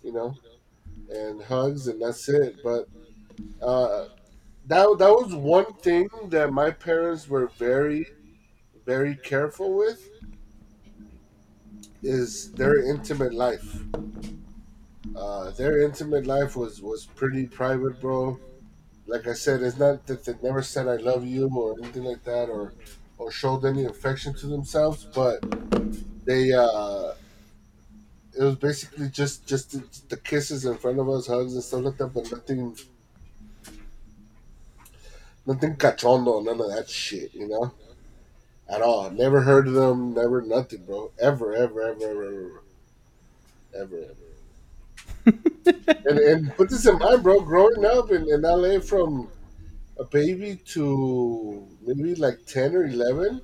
you 0.03 0.11
know, 0.11 0.35
and 1.09 1.41
hugs, 1.41 1.87
and 1.87 2.01
that's 2.01 2.27
it. 2.27 2.57
But 2.61 2.89
uh, 3.61 4.07
that 4.67 4.97
that 4.99 5.11
was 5.11 5.33
one 5.33 5.73
thing 5.75 6.09
that 6.27 6.51
my 6.51 6.71
parents 6.71 7.29
were 7.29 7.47
very, 7.57 8.05
very 8.85 9.15
careful 9.15 9.73
with 9.77 10.09
is 12.03 12.51
their 12.53 12.77
intimate 12.89 13.33
life. 13.33 13.79
Uh, 15.15 15.51
their 15.51 15.81
intimate 15.81 16.25
life 16.27 16.55
was 16.55 16.81
was 16.81 17.05
pretty 17.05 17.47
private, 17.47 17.99
bro. 18.01 18.37
Like 19.07 19.27
I 19.27 19.33
said, 19.33 19.61
it's 19.63 19.77
not 19.77 20.05
that 20.07 20.25
they 20.25 20.35
never 20.43 20.61
said 20.63 20.87
"I 20.87 20.97
love 20.97 21.25
you" 21.25 21.49
or 21.55 21.75
anything 21.79 22.03
like 22.05 22.23
that, 22.25 22.49
or 22.49 22.73
or 23.17 23.31
showed 23.31 23.65
any 23.65 23.85
affection 23.85 24.33
to 24.35 24.47
themselves, 24.47 25.07
but 25.15 25.39
they 26.25 26.53
uh, 26.53 27.13
it 28.37 28.43
was 28.43 28.55
basically 28.55 29.09
just 29.09 29.45
just 29.47 29.71
the, 29.71 29.83
the 30.09 30.17
kisses 30.17 30.65
in 30.65 30.77
front 30.77 30.99
of 30.99 31.09
us, 31.09 31.27
hugs 31.27 31.53
and 31.53 31.63
stuff 31.63 31.83
like 31.85 31.97
that, 31.97 32.07
but 32.13 32.31
nothing, 32.31 32.75
nothing 35.45 35.75
cachondo, 35.75 36.43
none 36.43 36.59
of 36.61 36.69
that 36.69 36.89
shit, 36.89 37.33
you 37.33 37.47
know, 37.47 37.73
at 38.69 38.81
all. 38.81 39.09
Never 39.11 39.41
heard 39.41 39.67
of 39.67 39.73
them, 39.73 40.13
never 40.13 40.41
nothing, 40.41 40.83
bro, 40.85 41.11
ever, 41.19 41.53
ever, 41.53 41.81
ever, 41.81 42.03
ever, 42.03 42.25
ever, 42.25 42.61
ever. 43.75 43.97
ever. 43.97 44.15
and, 46.05 46.19
and 46.19 46.55
put 46.55 46.69
this 46.69 46.85
in 46.85 46.97
mind, 46.99 47.23
bro. 47.23 47.41
Growing 47.41 47.85
up 47.85 48.11
in, 48.11 48.29
in 48.29 48.41
LA 48.41 48.79
from 48.79 49.27
a 49.99 50.03
baby 50.03 50.59
to 50.67 51.67
maybe 51.85 52.15
like 52.15 52.45
ten 52.45 52.75
or 52.75 52.85
eleven, 52.85 53.41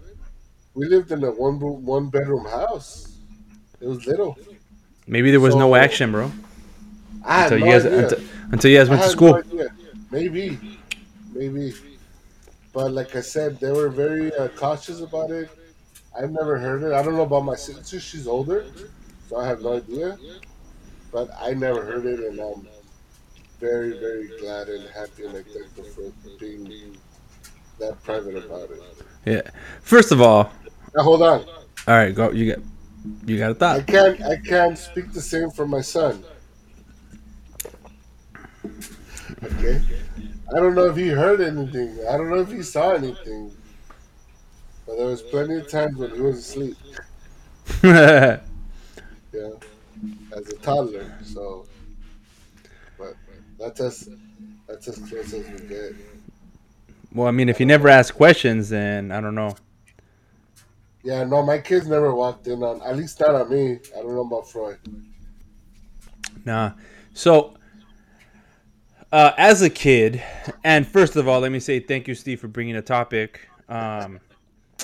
we 0.74 0.88
lived 0.88 1.12
in 1.12 1.24
a 1.24 1.32
one 1.32 1.60
room, 1.60 1.86
one 1.86 2.10
bedroom 2.10 2.46
house. 2.46 3.18
It 3.80 3.88
was 3.88 4.06
little. 4.06 4.38
Maybe 5.08 5.32
there 5.32 5.40
was 5.40 5.56
no 5.56 5.76
action, 5.76 6.12
bro. 6.12 6.32
I 7.26 7.44
Until 7.44 7.60
no 7.60 7.66
you 7.66 7.72
guys 7.72 7.86
until, 7.86 8.20
until 8.52 8.72
you 8.72 8.78
guys 8.78 8.90
went 8.90 9.02
to 9.02 9.10
school. 9.10 9.42
no. 9.52 9.68
Maybe, 10.12 10.60
maybe. 11.34 11.74
But 12.74 12.92
like 12.92 13.16
I 13.16 13.22
said, 13.22 13.60
they 13.60 13.72
were 13.72 13.90
very 13.90 14.34
uh, 14.36 14.48
cautious 14.50 15.02
about 15.02 15.32
it. 15.32 15.50
I've 16.18 16.32
never 16.32 16.58
heard 16.58 16.84
it. 16.84 16.94
I 16.94 17.04
don't 17.04 17.16
know 17.16 17.24
about 17.24 17.44
my 17.46 17.56
sister. 17.56 18.00
She's 18.00 18.28
older, 18.28 18.66
so 19.28 19.38
I 19.38 19.48
have 19.48 19.62
no 19.62 19.74
idea. 19.78 20.18
But 21.12 21.30
I 21.40 21.54
never 21.54 21.84
heard 21.84 22.06
it, 22.06 22.20
and 22.20 22.40
I'm 22.40 22.68
very, 23.60 23.94
very 23.94 24.30
glad 24.40 24.70
and 24.70 24.88
happy 24.90 25.26
and 25.26 25.34
thankful 25.34 25.84
for 25.84 26.12
being 26.40 26.98
that 27.80 28.02
private 28.04 28.38
about 28.38 28.70
it. 28.72 28.84
Yeah. 29.26 29.42
First 29.82 30.12
of 30.12 30.22
all, 30.22 30.52
Now 30.96 31.04
hold 31.04 31.22
on. 31.22 31.46
all 31.88 31.96
right, 31.96 32.14
go. 32.14 32.32
You 32.32 32.56
got 32.56 32.64
you 33.26 33.38
got 33.38 33.52
a 33.52 33.56
thought. 33.56 33.78
I 33.78 33.82
can't. 33.82 34.22
I 34.24 34.36
can't 34.38 34.78
speak 34.78 35.12
the 35.14 35.22
same 35.22 35.50
for 35.52 35.68
my 35.68 35.82
son. 35.82 36.24
Okay. 39.44 39.82
I 40.54 40.60
don't 40.60 40.76
know 40.76 40.86
if 40.86 40.98
he 40.98 41.08
heard 41.08 41.42
anything. 41.42 41.98
I 42.08 42.18
don't 42.18 42.30
know 42.30 42.42
if 42.42 42.52
he 42.52 42.62
saw 42.62 42.92
anything. 42.92 43.56
But 44.86 44.98
there 44.98 45.06
was 45.06 45.22
plenty 45.22 45.56
of 45.56 45.70
times 45.70 45.96
when 45.98 46.14
he 46.14 46.22
was 46.22 46.40
asleep. 46.40 46.78
Yeah. 49.34 49.52
As 50.36 50.50
a 50.50 50.58
toddler. 50.58 51.18
So. 51.24 51.66
But 52.98 53.16
that's 53.58 53.80
as 53.80 54.10
that's 54.68 54.88
as 54.88 54.98
close 54.98 55.34
as 55.34 55.48
we 55.50 55.68
get. 55.68 55.96
well, 57.14 57.28
I 57.28 57.32
mean, 57.32 57.48
if 57.48 57.60
you 57.60 57.66
never 57.66 57.88
ask 57.88 58.14
questions, 58.14 58.70
then 58.70 59.12
I 59.12 59.22
don't 59.22 59.36
know. 59.36 59.56
Yeah. 61.04 61.24
No, 61.24 61.44
my 61.44 61.60
kids 61.60 61.88
never 61.88 62.14
walked 62.14 62.48
in 62.48 62.62
on. 62.62 62.82
At 62.82 62.98
least 62.98 63.20
not 63.20 63.36
on 63.36 63.50
me. 63.50 63.80
I 63.96 64.02
don't 64.02 64.16
know 64.16 64.26
about 64.26 64.50
Freud. 64.50 64.80
Nah. 66.44 66.72
So, 67.14 67.54
uh, 69.12 69.34
as 69.38 69.62
a 69.62 69.70
kid, 69.70 70.22
and 70.64 70.88
first 70.88 71.16
of 71.16 71.28
all, 71.28 71.40
let 71.40 71.52
me 71.52 71.60
say 71.60 71.80
thank 71.80 72.08
you, 72.08 72.16
Steve, 72.16 72.40
for 72.40 72.48
bringing 72.48 72.76
a 72.76 72.82
topic. 72.82 73.48
Um, 73.68 74.20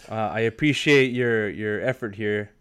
uh, 0.09 0.15
I 0.15 0.41
appreciate 0.41 1.11
your 1.11 1.49
your 1.49 1.81
effort 1.81 2.15
here. 2.15 2.51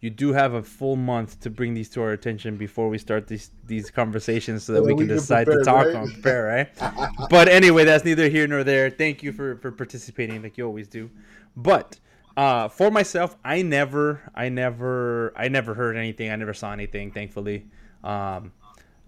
You 0.00 0.10
do 0.10 0.34
have 0.34 0.52
a 0.52 0.62
full 0.62 0.96
month 0.96 1.40
to 1.40 1.50
bring 1.50 1.72
these 1.72 1.88
to 1.90 2.02
our 2.02 2.12
attention 2.12 2.58
before 2.58 2.88
we 2.88 2.98
start 2.98 3.26
these 3.26 3.50
these 3.66 3.90
conversations, 3.90 4.64
so 4.64 4.74
that 4.74 4.80
So 4.80 4.84
we 4.84 4.90
can 4.90 4.96
we 4.98 5.06
can 5.06 5.16
decide 5.16 5.46
to 5.46 5.62
talk 5.64 5.86
right? 5.86 5.94
on 5.94 6.10
prepare, 6.12 6.44
right? 6.44 7.08
but 7.30 7.48
anyway, 7.48 7.84
that's 7.84 8.04
neither 8.04 8.28
here 8.28 8.46
nor 8.46 8.64
there. 8.64 8.90
Thank 8.90 9.22
you 9.22 9.32
for 9.32 9.56
for 9.56 9.72
participating, 9.72 10.42
like 10.42 10.58
you 10.58 10.66
always 10.66 10.88
do. 10.88 11.10
But 11.56 11.98
uh, 12.36 12.68
for 12.68 12.90
myself, 12.90 13.36
I 13.44 13.62
never, 13.62 14.20
I 14.34 14.48
never, 14.48 15.32
I 15.36 15.48
never 15.48 15.74
heard 15.74 15.96
anything. 15.96 16.30
I 16.30 16.36
never 16.36 16.54
saw 16.54 16.72
anything, 16.72 17.12
thankfully. 17.12 17.66
Um, 18.02 18.52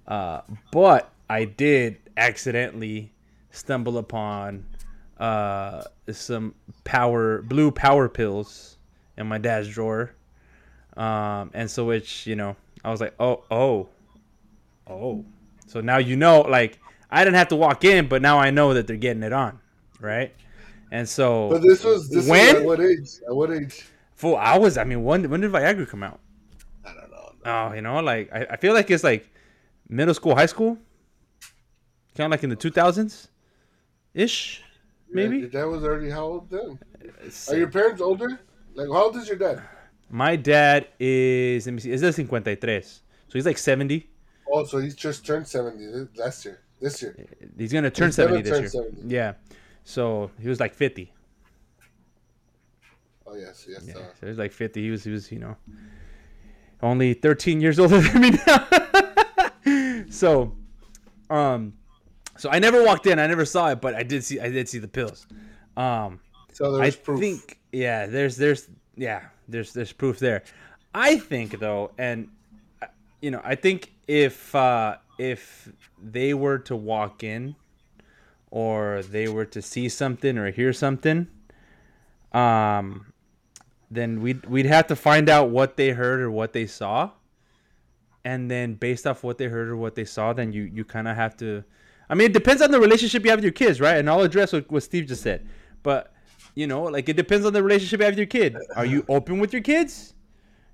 uh, 0.06 0.42
but 0.70 1.12
I 1.28 1.44
did 1.44 1.98
accidentally 2.16 3.12
stumble 3.50 3.98
upon 3.98 4.66
uh, 5.18 5.82
some 6.10 6.54
power 6.84 7.42
blue 7.42 7.70
power 7.70 8.08
pills 8.08 8.78
in 9.16 9.26
my 9.26 9.38
dad's 9.38 9.68
drawer, 9.68 10.12
um, 10.96 11.50
and 11.54 11.70
so 11.70 11.84
which 11.84 12.26
you 12.26 12.36
know 12.36 12.56
I 12.84 12.90
was 12.90 13.00
like, 13.00 13.14
oh, 13.18 13.44
oh, 13.50 13.88
oh. 14.86 15.24
So 15.66 15.80
now 15.80 15.98
you 15.98 16.16
know, 16.16 16.42
like 16.42 16.78
I 17.10 17.24
didn't 17.24 17.36
have 17.36 17.48
to 17.48 17.56
walk 17.56 17.84
in, 17.84 18.08
but 18.08 18.22
now 18.22 18.38
I 18.38 18.50
know 18.50 18.74
that 18.74 18.86
they're 18.86 18.96
getting 18.96 19.22
it 19.22 19.32
on, 19.32 19.58
right? 20.00 20.34
And 20.92 21.08
so 21.08 21.48
But 21.50 21.62
this 21.62 21.82
was 21.82 22.08
this 22.08 22.28
When? 22.28 22.46
was 22.46 22.62
at 22.62 22.64
what 22.64 22.80
age? 22.80 23.08
At 23.28 23.34
what 23.34 23.50
age? 23.50 23.86
for 24.14 24.40
I 24.40 24.56
was, 24.58 24.78
I 24.78 24.84
mean, 24.84 25.04
when 25.04 25.28
when 25.30 25.40
did 25.40 25.52
Viagra 25.52 25.88
come 25.88 26.02
out? 26.02 26.20
I 26.84 26.92
don't 26.94 27.10
know. 27.10 27.32
Oh, 27.44 27.72
you 27.74 27.82
know, 27.82 28.00
like 28.00 28.32
I, 28.32 28.46
I 28.50 28.56
feel 28.56 28.74
like 28.74 28.90
it's 28.90 29.04
like 29.04 29.28
middle 29.88 30.14
school, 30.14 30.34
high 30.34 30.46
school, 30.46 30.78
kind 32.16 32.26
of 32.26 32.30
like 32.30 32.42
in 32.44 32.50
the 32.50 32.56
two 32.56 32.70
thousands, 32.70 33.28
ish, 34.14 34.62
maybe. 35.10 35.38
Your 35.38 35.48
dad 35.48 35.64
was 35.64 35.84
already 35.84 36.10
how 36.10 36.24
old 36.24 36.50
then? 36.50 36.78
Are 37.48 37.56
your 37.56 37.68
parents 37.68 38.00
older? 38.00 38.40
Like 38.74 38.88
how 38.88 39.04
old 39.04 39.16
is 39.16 39.28
your 39.28 39.36
dad? 39.38 39.62
My 40.10 40.36
dad 40.36 40.88
is 41.00 41.66
let 41.66 41.72
me 41.74 41.80
see, 41.80 41.90
is 41.90 42.00
this 42.00 42.16
53, 42.16 42.80
so 42.82 43.00
he's 43.32 43.46
like 43.46 43.58
seventy. 43.58 44.08
Oh, 44.50 44.64
so 44.64 44.78
he's 44.78 44.94
just 44.94 45.26
turned 45.26 45.46
seventy 45.46 45.86
th- 45.90 46.08
last 46.16 46.44
year. 46.44 46.60
This 46.80 47.02
year. 47.02 47.16
He's 47.56 47.72
gonna 47.72 47.90
turn 47.90 48.08
He's 48.08 48.16
seventy 48.16 48.42
this 48.42 48.50
turn 48.52 48.60
year. 48.62 48.68
70. 48.68 49.14
Yeah, 49.14 49.32
so 49.84 50.30
he 50.40 50.48
was 50.48 50.60
like 50.60 50.74
fifty. 50.74 51.12
Oh 53.26 53.34
yes, 53.34 53.66
yes. 53.68 53.84
Yeah, 53.86 53.94
Uh, 53.94 53.96
so 54.20 54.26
he 54.26 54.28
was 54.28 54.38
like 54.38 54.52
fifty. 54.52 54.82
He 54.82 54.90
was 54.90 55.04
he 55.04 55.10
was 55.10 55.32
you 55.32 55.38
know 55.38 55.56
only 56.82 57.14
thirteen 57.14 57.60
years 57.60 57.78
older 57.82 57.98
than 58.00 58.20
me 58.20 58.30
now. 58.46 58.66
so, 60.10 60.54
um, 61.30 61.72
so 62.36 62.50
I 62.50 62.58
never 62.58 62.82
walked 62.84 63.06
in. 63.06 63.18
I 63.18 63.26
never 63.26 63.44
saw 63.44 63.70
it, 63.70 63.80
but 63.80 63.94
I 63.94 64.02
did 64.02 64.24
see 64.24 64.40
I 64.40 64.50
did 64.50 64.68
see 64.68 64.78
the 64.78 64.88
pills. 64.88 65.26
Um, 65.76 66.20
so 66.52 66.76
I 66.80 66.82
there's 66.82 66.96
proof. 66.96 67.20
think 67.20 67.58
yeah, 67.72 68.06
there's 68.06 68.36
there's 68.36 68.68
yeah, 68.96 69.22
there's 69.48 69.72
there's 69.72 69.92
proof 69.92 70.18
there. 70.18 70.42
I 70.94 71.18
think 71.18 71.58
though, 71.60 71.92
and 71.98 72.28
uh, 72.80 72.86
you 73.20 73.30
know, 73.30 73.40
I 73.44 73.54
think 73.54 73.92
if 74.06 74.54
uh, 74.54 74.96
if 75.18 75.68
they 76.02 76.34
were 76.34 76.58
to 76.60 76.76
walk 76.76 77.22
in, 77.22 77.56
or 78.50 79.02
they 79.02 79.28
were 79.28 79.44
to 79.44 79.60
see 79.60 79.88
something 79.88 80.38
or 80.38 80.50
hear 80.50 80.72
something, 80.72 81.26
um, 82.32 83.12
then 83.90 84.20
we'd 84.22 84.46
we'd 84.46 84.66
have 84.66 84.86
to 84.86 84.96
find 84.96 85.28
out 85.28 85.50
what 85.50 85.76
they 85.76 85.90
heard 85.90 86.20
or 86.20 86.30
what 86.30 86.52
they 86.52 86.66
saw, 86.66 87.10
and 88.24 88.50
then 88.50 88.74
based 88.74 89.06
off 89.06 89.22
what 89.22 89.38
they 89.38 89.46
heard 89.48 89.68
or 89.68 89.76
what 89.76 89.94
they 89.94 90.04
saw, 90.04 90.32
then 90.32 90.52
you 90.52 90.62
you 90.62 90.84
kind 90.84 91.08
of 91.08 91.16
have 91.16 91.36
to. 91.38 91.64
I 92.08 92.14
mean, 92.14 92.26
it 92.30 92.32
depends 92.32 92.62
on 92.62 92.70
the 92.70 92.80
relationship 92.80 93.24
you 93.24 93.30
have 93.30 93.38
with 93.38 93.44
your 93.44 93.52
kids, 93.52 93.80
right? 93.80 93.96
And 93.96 94.08
I'll 94.08 94.22
address 94.22 94.52
what, 94.52 94.70
what 94.70 94.82
Steve 94.82 95.06
just 95.06 95.22
said, 95.22 95.46
but 95.82 96.12
you 96.54 96.66
know, 96.66 96.82
like 96.84 97.08
it 97.08 97.16
depends 97.16 97.44
on 97.46 97.52
the 97.52 97.62
relationship 97.62 98.00
you 98.00 98.04
have 98.04 98.12
with 98.12 98.18
your 98.18 98.26
kid. 98.26 98.56
Are 98.74 98.86
you 98.86 99.04
open 99.08 99.38
with 99.38 99.52
your 99.52 99.62
kids? 99.62 100.14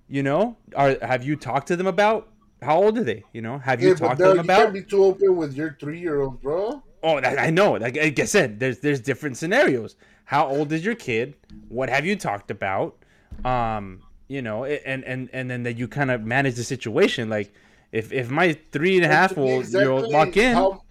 You 0.09 0.23
know, 0.23 0.57
are 0.77 0.97
have 1.03 1.25
you 1.25 1.37
talked 1.37 1.69
to 1.69 1.77
them 1.77 1.87
about 1.87 2.29
how 2.61 2.83
old 2.83 2.99
are 2.99 3.05
they? 3.05 3.25
You 3.33 3.43
know, 3.43 3.59
have 3.59 3.81
you 3.83 3.89
Yeah, 3.89 3.95
talked 3.95 4.21
to 4.21 4.29
you 4.29 4.35
them 4.35 4.47
can't 4.47 4.73
be 4.73 4.83
too 4.83 5.05
open 5.05 5.37
with 5.37 5.55
your 5.55 5.77
three-year-old, 5.81 6.41
bro. 6.43 6.83
Oh, 7.03 7.21
that, 7.21 7.39
I 7.39 7.51
know. 7.51 7.73
Like, 7.73 7.97
like 7.97 8.19
I 8.19 8.25
said, 8.25 8.61
there's 8.61 8.79
there's 8.79 9.01
different 9.01 9.37
scenarios. 9.37 9.97
How 10.25 10.47
old 10.47 10.73
is 10.73 10.85
your 10.85 10.95
kid? 10.95 11.35
What 11.69 11.89
have 11.89 12.07
you 12.07 12.17
talked 12.17 12.51
about? 12.51 12.97
Um, 13.45 14.03
you 14.29 14.43
know, 14.43 14.65
and 14.65 15.05
and 15.05 15.29
and 15.33 15.51
then 15.51 15.65
that 15.65 15.77
you 15.77 15.89
kind 15.89 16.11
of 16.11 16.23
manage 16.23 16.55
the 16.55 16.65
situation. 16.65 17.29
Like 17.29 17.53
if 17.91 18.12
if 18.12 18.31
my 18.31 18.57
three 18.71 18.97
and 18.97 19.05
a 19.05 19.09
half 19.09 19.37
year 19.37 19.91
old 19.91 20.12
walk 20.12 20.37
in, 20.37 20.55
how, 20.55 20.83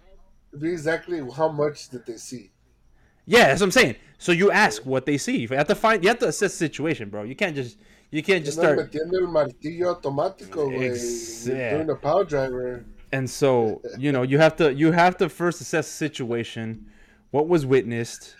exactly 0.60 1.22
how 1.36 1.48
much 1.48 1.88
did 1.88 2.06
they 2.06 2.16
see? 2.16 2.50
Yeah, 3.26 3.48
that's 3.48 3.60
what 3.60 3.66
I'm 3.66 3.72
saying. 3.72 3.96
So 4.18 4.32
you 4.32 4.50
ask 4.50 4.84
what 4.84 5.06
they 5.06 5.18
see. 5.18 5.38
You 5.38 5.48
have 5.48 5.68
to 5.68 5.74
find. 5.74 6.02
You 6.02 6.08
have 6.08 6.18
to 6.20 6.28
assess 6.28 6.52
the 6.52 6.58
situation, 6.58 7.08
bro. 7.08 7.22
You 7.22 7.36
can't 7.36 7.54
just. 7.54 7.78
You 8.10 8.22
can't 8.22 8.44
just 8.44 8.58
start. 8.58 8.78
el 8.78 9.26
martillo 9.26 9.94
automático, 9.94 10.70
Ex- 10.82 11.46
yeah. 11.46 11.76
Doing 11.76 11.90
a 11.90 11.94
power 11.94 12.24
driver. 12.24 12.84
And 13.10 13.28
so 13.28 13.80
you 13.98 14.12
know 14.12 14.22
you 14.22 14.38
have 14.38 14.56
to 14.56 14.72
you 14.72 14.92
have 14.92 15.16
to 15.18 15.28
first 15.28 15.60
assess 15.60 15.86
the 15.86 15.92
situation, 15.92 16.90
what 17.30 17.48
was 17.48 17.64
witnessed, 17.64 18.36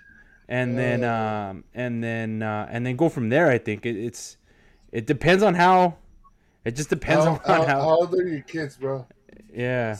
and 0.49 0.78
then 0.78 1.04
um 1.04 1.64
and 1.75 2.02
then 2.04 2.42
uh, 2.42 2.69
and 2.71 2.85
then 2.85 2.97
go 2.97 3.09
from 3.09 3.28
there. 3.28 3.49
I 3.49 3.59
think 3.59 3.87
it, 3.87 3.97
it's 3.97 4.37
it 4.90 5.07
depends 5.07 5.42
on 5.42 5.54
how. 5.54 5.97
It 6.64 6.76
just 6.76 6.90
depends 6.90 7.25
how, 7.25 7.33
on 7.33 7.40
how, 7.45 7.66
how, 7.66 7.81
how 7.81 7.90
old 7.90 8.14
are 8.14 8.28
your 8.28 8.42
kids, 8.42 8.76
bro? 8.76 9.07
Yeah. 9.52 9.97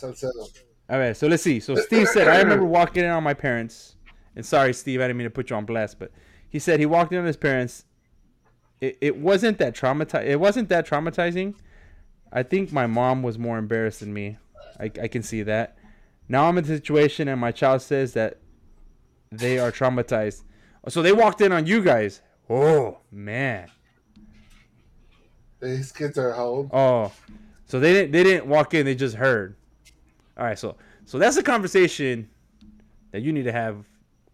All 0.93 0.99
right, 0.99 1.17
so 1.17 1.27
let's 1.27 1.43
see. 1.43 1.59
So 1.59 1.75
Steve 1.75 2.07
said, 2.07 2.29
I 2.29 2.39
remember 2.39 2.67
walking 2.67 3.03
in 3.03 3.11
on 3.11 3.25
my 3.25 3.35
parents 3.35 3.97
and 4.35 4.45
sorry, 4.45 4.73
Steve, 4.73 5.01
I 5.01 5.05
didn't 5.05 5.19
mean 5.19 5.27
to 5.27 5.31
put 5.31 5.51
you 5.51 5.57
on 5.57 5.65
blast, 5.65 5.99
but 5.99 6.11
he 6.49 6.59
said 6.59 6.81
he 6.81 6.87
walked 6.87 7.13
in 7.13 7.19
on 7.19 7.27
his 7.27 7.37
parents. 7.37 7.85
It, 8.81 8.99
it 9.01 9.17
wasn't 9.17 9.59
that 9.59 9.75
traumatizing. 9.75 10.27
It 10.27 10.41
wasn't 10.41 10.69
that 10.71 10.87
traumatizing. 10.87 11.55
I 12.33 12.43
think 12.43 12.73
my 12.73 12.87
mom 12.87 13.23
was 13.23 13.39
more 13.39 13.59
embarrassed 13.59 14.01
than 14.01 14.13
me. 14.13 14.39
I, 14.81 14.85
I 14.85 15.09
can 15.09 15.23
see 15.23 15.43
that. 15.43 15.77
Now 16.29 16.49
I'm 16.49 16.57
in 16.57 16.65
a 16.65 16.69
situation, 16.69 17.29
and 17.29 17.41
my 17.41 17.53
child 17.53 17.83
says 17.83 18.15
that 18.15 18.39
they 19.31 19.59
are 19.59 19.71
traumatized. 19.71 20.45
So 20.89 21.03
they 21.03 21.13
walked 21.13 21.41
in 21.41 21.53
on 21.53 21.67
you 21.67 21.83
guys. 21.83 22.23
Oh 22.49 22.99
man. 23.11 23.71
These 25.61 25.93
kids 25.93 26.19
are 26.19 26.35
old? 26.35 26.71
Oh, 26.73 27.13
so 27.67 27.79
they 27.79 27.93
didn't. 27.93 28.13
They 28.13 28.25
didn't 28.25 28.47
walk 28.47 28.75
in. 28.75 28.85
They 28.85 28.95
just 28.95 29.15
heard. 29.15 29.57
All 30.43 30.49
right. 30.49 30.59
So 30.59 30.75
so 31.05 31.21
that's 31.21 31.37
a 31.37 31.43
conversation 31.45 32.29
that 33.13 33.23
you 33.23 33.33
need 33.33 33.45
to 33.45 33.53
have 33.53 33.85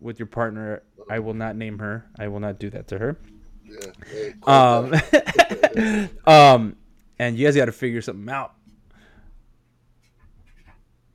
with 0.00 0.18
your 0.18 0.24
partner. 0.24 0.82
I 1.10 1.18
will 1.18 1.34
not 1.34 1.54
name 1.54 1.78
her. 1.80 2.06
I 2.18 2.28
will 2.28 2.40
not 2.40 2.58
do 2.58 2.70
that 2.70 2.88
to 2.88 2.98
her. 2.98 3.18
Yeah. 3.62 3.90
Hey, 4.10 4.34
um, 4.44 6.08
um, 6.26 6.76
and 7.18 7.36
you 7.36 7.46
guys 7.46 7.56
got 7.56 7.66
to 7.66 7.72
figure 7.72 8.00
something 8.00 8.26
out. 8.32 8.54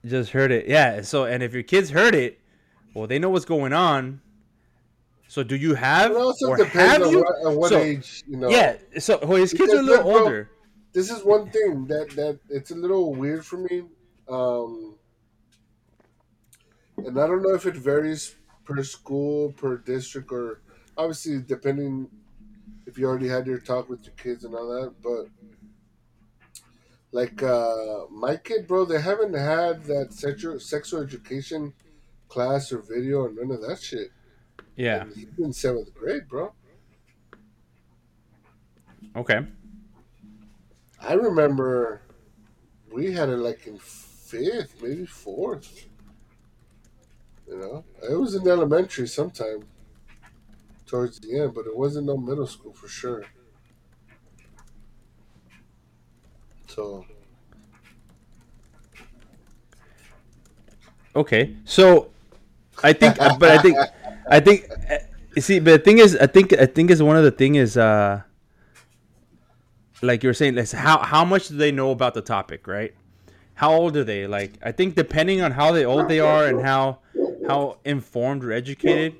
Just 0.05 0.29
heard 0.29 0.51
it, 0.51 0.67
yeah. 0.67 1.01
So, 1.01 1.25
and 1.25 1.41
if 1.41 1.55
your 1.55 1.63
kids 1.63 1.89
heard 1.89 2.13
it, 2.13 2.39
well, 2.93 3.07
they 3.07 3.17
know 3.17 3.31
what's 3.31 3.45
going 3.45 3.73
on. 3.73 4.21
So, 5.27 5.41
do 5.41 5.55
you 5.55 5.73
have 5.73 6.11
or 6.11 6.63
have 6.65 7.01
you? 7.07 7.25
What, 7.41 7.57
what 7.57 7.69
so, 7.69 7.79
age, 7.79 8.23
you 8.27 8.37
know? 8.37 8.49
Yeah. 8.49 8.77
So, 8.99 9.17
well, 9.23 9.37
his 9.37 9.53
kids 9.53 9.73
are 9.73 9.79
a 9.79 9.81
little 9.81 10.03
bro, 10.03 10.19
older. 10.19 10.51
This 10.91 11.09
is 11.09 11.23
one 11.23 11.49
thing 11.49 11.87
that 11.87 12.11
that 12.11 12.37
it's 12.49 12.69
a 12.69 12.75
little 12.75 13.15
weird 13.15 13.43
for 13.43 13.57
me. 13.57 13.85
Um, 14.27 14.95
and 16.97 17.19
I 17.19 17.27
don't 17.27 17.41
know 17.41 17.53
if 17.53 17.65
it 17.65 17.75
varies 17.75 18.35
per 18.65 18.83
school, 18.83 19.51
per 19.53 19.77
district, 19.77 20.31
or 20.31 20.61
obviously 20.97 21.41
depending 21.41 22.09
if 22.85 22.97
you 22.97 23.05
already 23.07 23.27
had 23.27 23.47
your 23.47 23.59
talk 23.59 23.89
with 23.89 24.05
your 24.05 24.15
kids 24.15 24.43
and 24.43 24.55
all 24.55 24.67
that. 24.67 24.93
But 25.01 25.27
like 27.11 27.43
uh, 27.43 28.05
my 28.09 28.37
kid, 28.37 28.67
bro, 28.67 28.85
they 28.85 29.01
haven't 29.01 29.33
had 29.33 29.83
that 29.85 30.13
sexual 30.13 30.59
sexual 30.59 31.01
education 31.01 31.73
class 32.27 32.71
or 32.71 32.81
video 32.81 33.19
or 33.19 33.31
none 33.31 33.51
of 33.51 33.61
that 33.61 33.81
shit. 33.81 34.09
Yeah, 34.75 35.01
and 35.01 35.15
he's 35.15 35.27
in 35.37 35.53
seventh 35.53 35.93
grade, 35.93 36.27
bro. 36.27 36.53
Okay. 39.15 39.45
I 40.99 41.13
remember 41.13 42.01
we 42.91 43.11
had 43.11 43.29
it 43.29 43.37
like 43.37 43.67
in 43.67 43.77
fifth, 44.33 44.81
maybe 44.81 45.05
fourth. 45.05 45.85
You 47.47 47.57
know, 47.57 47.83
it 48.09 48.15
was 48.15 48.35
in 48.35 48.47
elementary 48.47 49.07
sometime 49.07 49.65
towards 50.85 51.19
the 51.19 51.39
end, 51.39 51.53
but 51.53 51.67
it 51.67 51.75
wasn't 51.75 52.07
no 52.07 52.17
middle 52.17 52.47
school 52.47 52.73
for 52.73 52.87
sure. 52.87 53.25
So. 56.67 57.05
Okay, 61.15 61.55
so 61.65 62.09
I 62.81 62.93
think, 62.93 63.17
but 63.17 63.51
I 63.51 63.61
think, 63.61 63.77
I 64.27 64.39
think, 64.39 64.67
you 65.35 65.41
see, 65.43 65.59
but 65.59 65.71
the 65.71 65.79
thing 65.79 65.99
is, 65.99 66.15
I 66.15 66.25
think, 66.25 66.53
I 66.53 66.65
think 66.65 66.89
is 66.89 67.03
one 67.03 67.17
of 67.17 67.23
the 67.23 67.31
thing 67.31 67.53
is, 67.55 67.77
uh, 67.77 68.23
like 70.01 70.23
you 70.23 70.29
were 70.29 70.33
saying, 70.33 70.55
like 70.55 70.71
how 70.71 70.97
how 70.99 71.23
much 71.23 71.49
do 71.49 71.55
they 71.55 71.71
know 71.71 71.91
about 71.91 72.13
the 72.13 72.21
topic, 72.21 72.67
right? 72.67 72.95
How 73.55 73.73
old 73.73 73.95
are 73.97 74.03
they? 74.03 74.27
Like, 74.27 74.53
I 74.63 74.71
think 74.71 74.95
depending 74.95 75.41
on 75.41 75.51
how 75.51 75.71
they 75.71 75.85
old 75.85 76.07
they 76.07 76.19
are 76.19 76.47
and 76.47 76.61
how 76.61 76.99
how 77.47 77.77
informed 77.85 78.43
or 78.43 78.51
educated, 78.51 79.15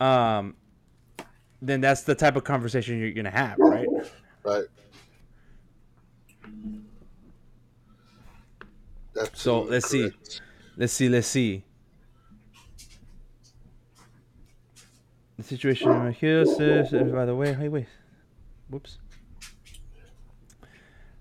um, 0.00 0.56
then 1.62 1.80
that's 1.80 2.02
the 2.02 2.14
type 2.14 2.36
of 2.36 2.44
conversation 2.44 2.98
you're 2.98 3.12
gonna 3.12 3.30
have, 3.30 3.58
right? 3.58 3.88
Right. 4.44 4.64
Absolutely 9.16 9.38
so 9.38 9.60
let's 9.62 9.90
correct. 9.90 10.32
see, 10.32 10.40
let's 10.76 10.92
see, 10.92 11.08
let's 11.08 11.26
see. 11.28 11.64
The 15.36 15.42
situation 15.42 15.90
right 15.90 16.14
here 16.14 16.44
says, 16.44 16.90
by 16.90 17.24
the 17.24 17.34
way, 17.34 17.54
hey, 17.54 17.68
wait, 17.68 17.86
whoops. 18.68 18.98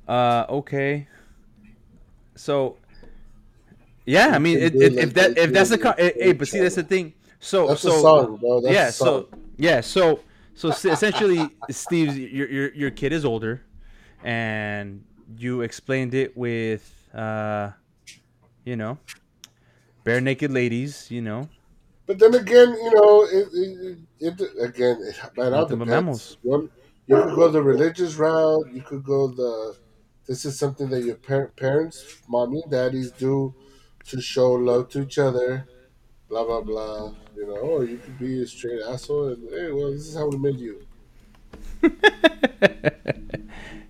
Uh, 0.07 0.45
okay. 0.49 1.07
So 2.43 2.75
yeah, 4.05 4.35
I 4.35 4.39
mean, 4.39 4.57
it, 4.57 4.75
it, 4.75 4.97
if 4.97 5.13
that 5.13 5.37
if 5.37 5.53
that's 5.53 5.69
the 5.69 5.77
car, 5.77 5.95
hey, 5.97 6.33
but 6.33 6.45
see, 6.45 6.59
that's 6.59 6.75
the 6.75 6.83
thing. 6.83 7.13
So 7.39 7.67
that's 7.67 7.81
so 7.81 8.01
song, 8.01 8.39
yeah, 8.63 8.89
so 8.89 9.29
yeah, 9.55 9.79
so 9.79 10.19
so 10.53 10.67
essentially, 10.67 11.47
Steve, 11.69 12.17
your 12.17 12.49
your 12.49 12.73
your 12.73 12.91
kid 12.91 13.13
is 13.13 13.23
older, 13.23 13.63
and 14.25 15.05
you 15.37 15.61
explained 15.61 16.13
it 16.13 16.35
with, 16.35 16.83
uh, 17.13 17.71
you 18.65 18.75
know, 18.75 18.97
bare 20.03 20.19
naked 20.19 20.51
ladies, 20.51 21.09
you 21.09 21.21
know. 21.21 21.47
But 22.07 22.19
then 22.19 22.35
again, 22.35 22.75
you 22.75 22.91
know, 22.93 23.23
it, 23.23 23.47
it, 23.53 23.97
it 24.19 24.41
again, 24.59 24.97
it, 24.99 25.15
man, 25.37 25.53
all 25.53 25.65
depends. 25.65 26.35
One, 26.43 26.69
you 27.07 27.23
could 27.23 27.35
go 27.35 27.47
the 27.47 27.63
religious 27.63 28.15
route. 28.15 28.67
You 28.73 28.81
could 28.81 29.05
go 29.05 29.29
the. 29.29 29.77
This 30.27 30.45
is 30.45 30.57
something 30.57 30.89
that 30.89 31.03
your 31.03 31.15
par- 31.15 31.51
parents, 31.55 32.21
mommy 32.27 32.61
and 32.61 32.71
daddies 32.71 33.11
do 33.11 33.53
to 34.07 34.21
show 34.21 34.53
love 34.53 34.89
to 34.89 35.03
each 35.03 35.17
other, 35.17 35.67
blah 36.29 36.45
blah 36.45 36.61
blah. 36.61 37.13
You 37.35 37.47
know, 37.47 37.57
or 37.57 37.83
you 37.83 37.97
could 37.97 38.17
be 38.19 38.41
a 38.41 38.47
straight 38.47 38.81
asshole 38.81 39.29
and 39.29 39.49
hey, 39.49 39.71
well, 39.71 39.91
this 39.91 40.07
is 40.07 40.15
how 40.15 40.27
we 40.29 40.37
made 40.37 40.59
you. 40.59 40.85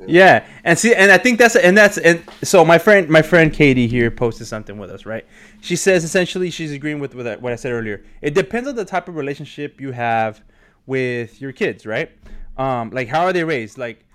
yeah. 0.07 0.45
and 0.63 0.77
see, 0.77 0.93
and 0.95 1.11
I 1.11 1.17
think 1.17 1.39
that's 1.39 1.55
and 1.55 1.77
that's 1.77 1.97
and 1.97 2.23
so 2.41 2.65
my 2.65 2.77
friend, 2.77 3.09
my 3.09 3.21
friend 3.21 3.53
Katie 3.53 3.87
here 3.87 4.09
posted 4.09 4.47
something 4.47 4.77
with 4.77 4.89
us, 4.89 5.05
right? 5.05 5.25
She 5.61 5.75
says 5.75 6.03
essentially 6.03 6.49
she's 6.49 6.71
agreeing 6.71 6.99
with, 6.99 7.15
with 7.15 7.27
what 7.39 7.53
I 7.53 7.55
said 7.55 7.71
earlier. 7.71 8.03
It 8.21 8.33
depends 8.33 8.67
on 8.67 8.75
the 8.75 8.85
type 8.85 9.07
of 9.07 9.15
relationship 9.15 9.79
you 9.79 9.91
have 9.91 10.41
with 10.85 11.41
your 11.41 11.51
kids, 11.51 11.85
right? 11.85 12.11
Um, 12.57 12.89
like 12.91 13.07
how 13.07 13.25
are 13.25 13.33
they 13.33 13.43
raised? 13.43 13.77
Like, 13.77 14.05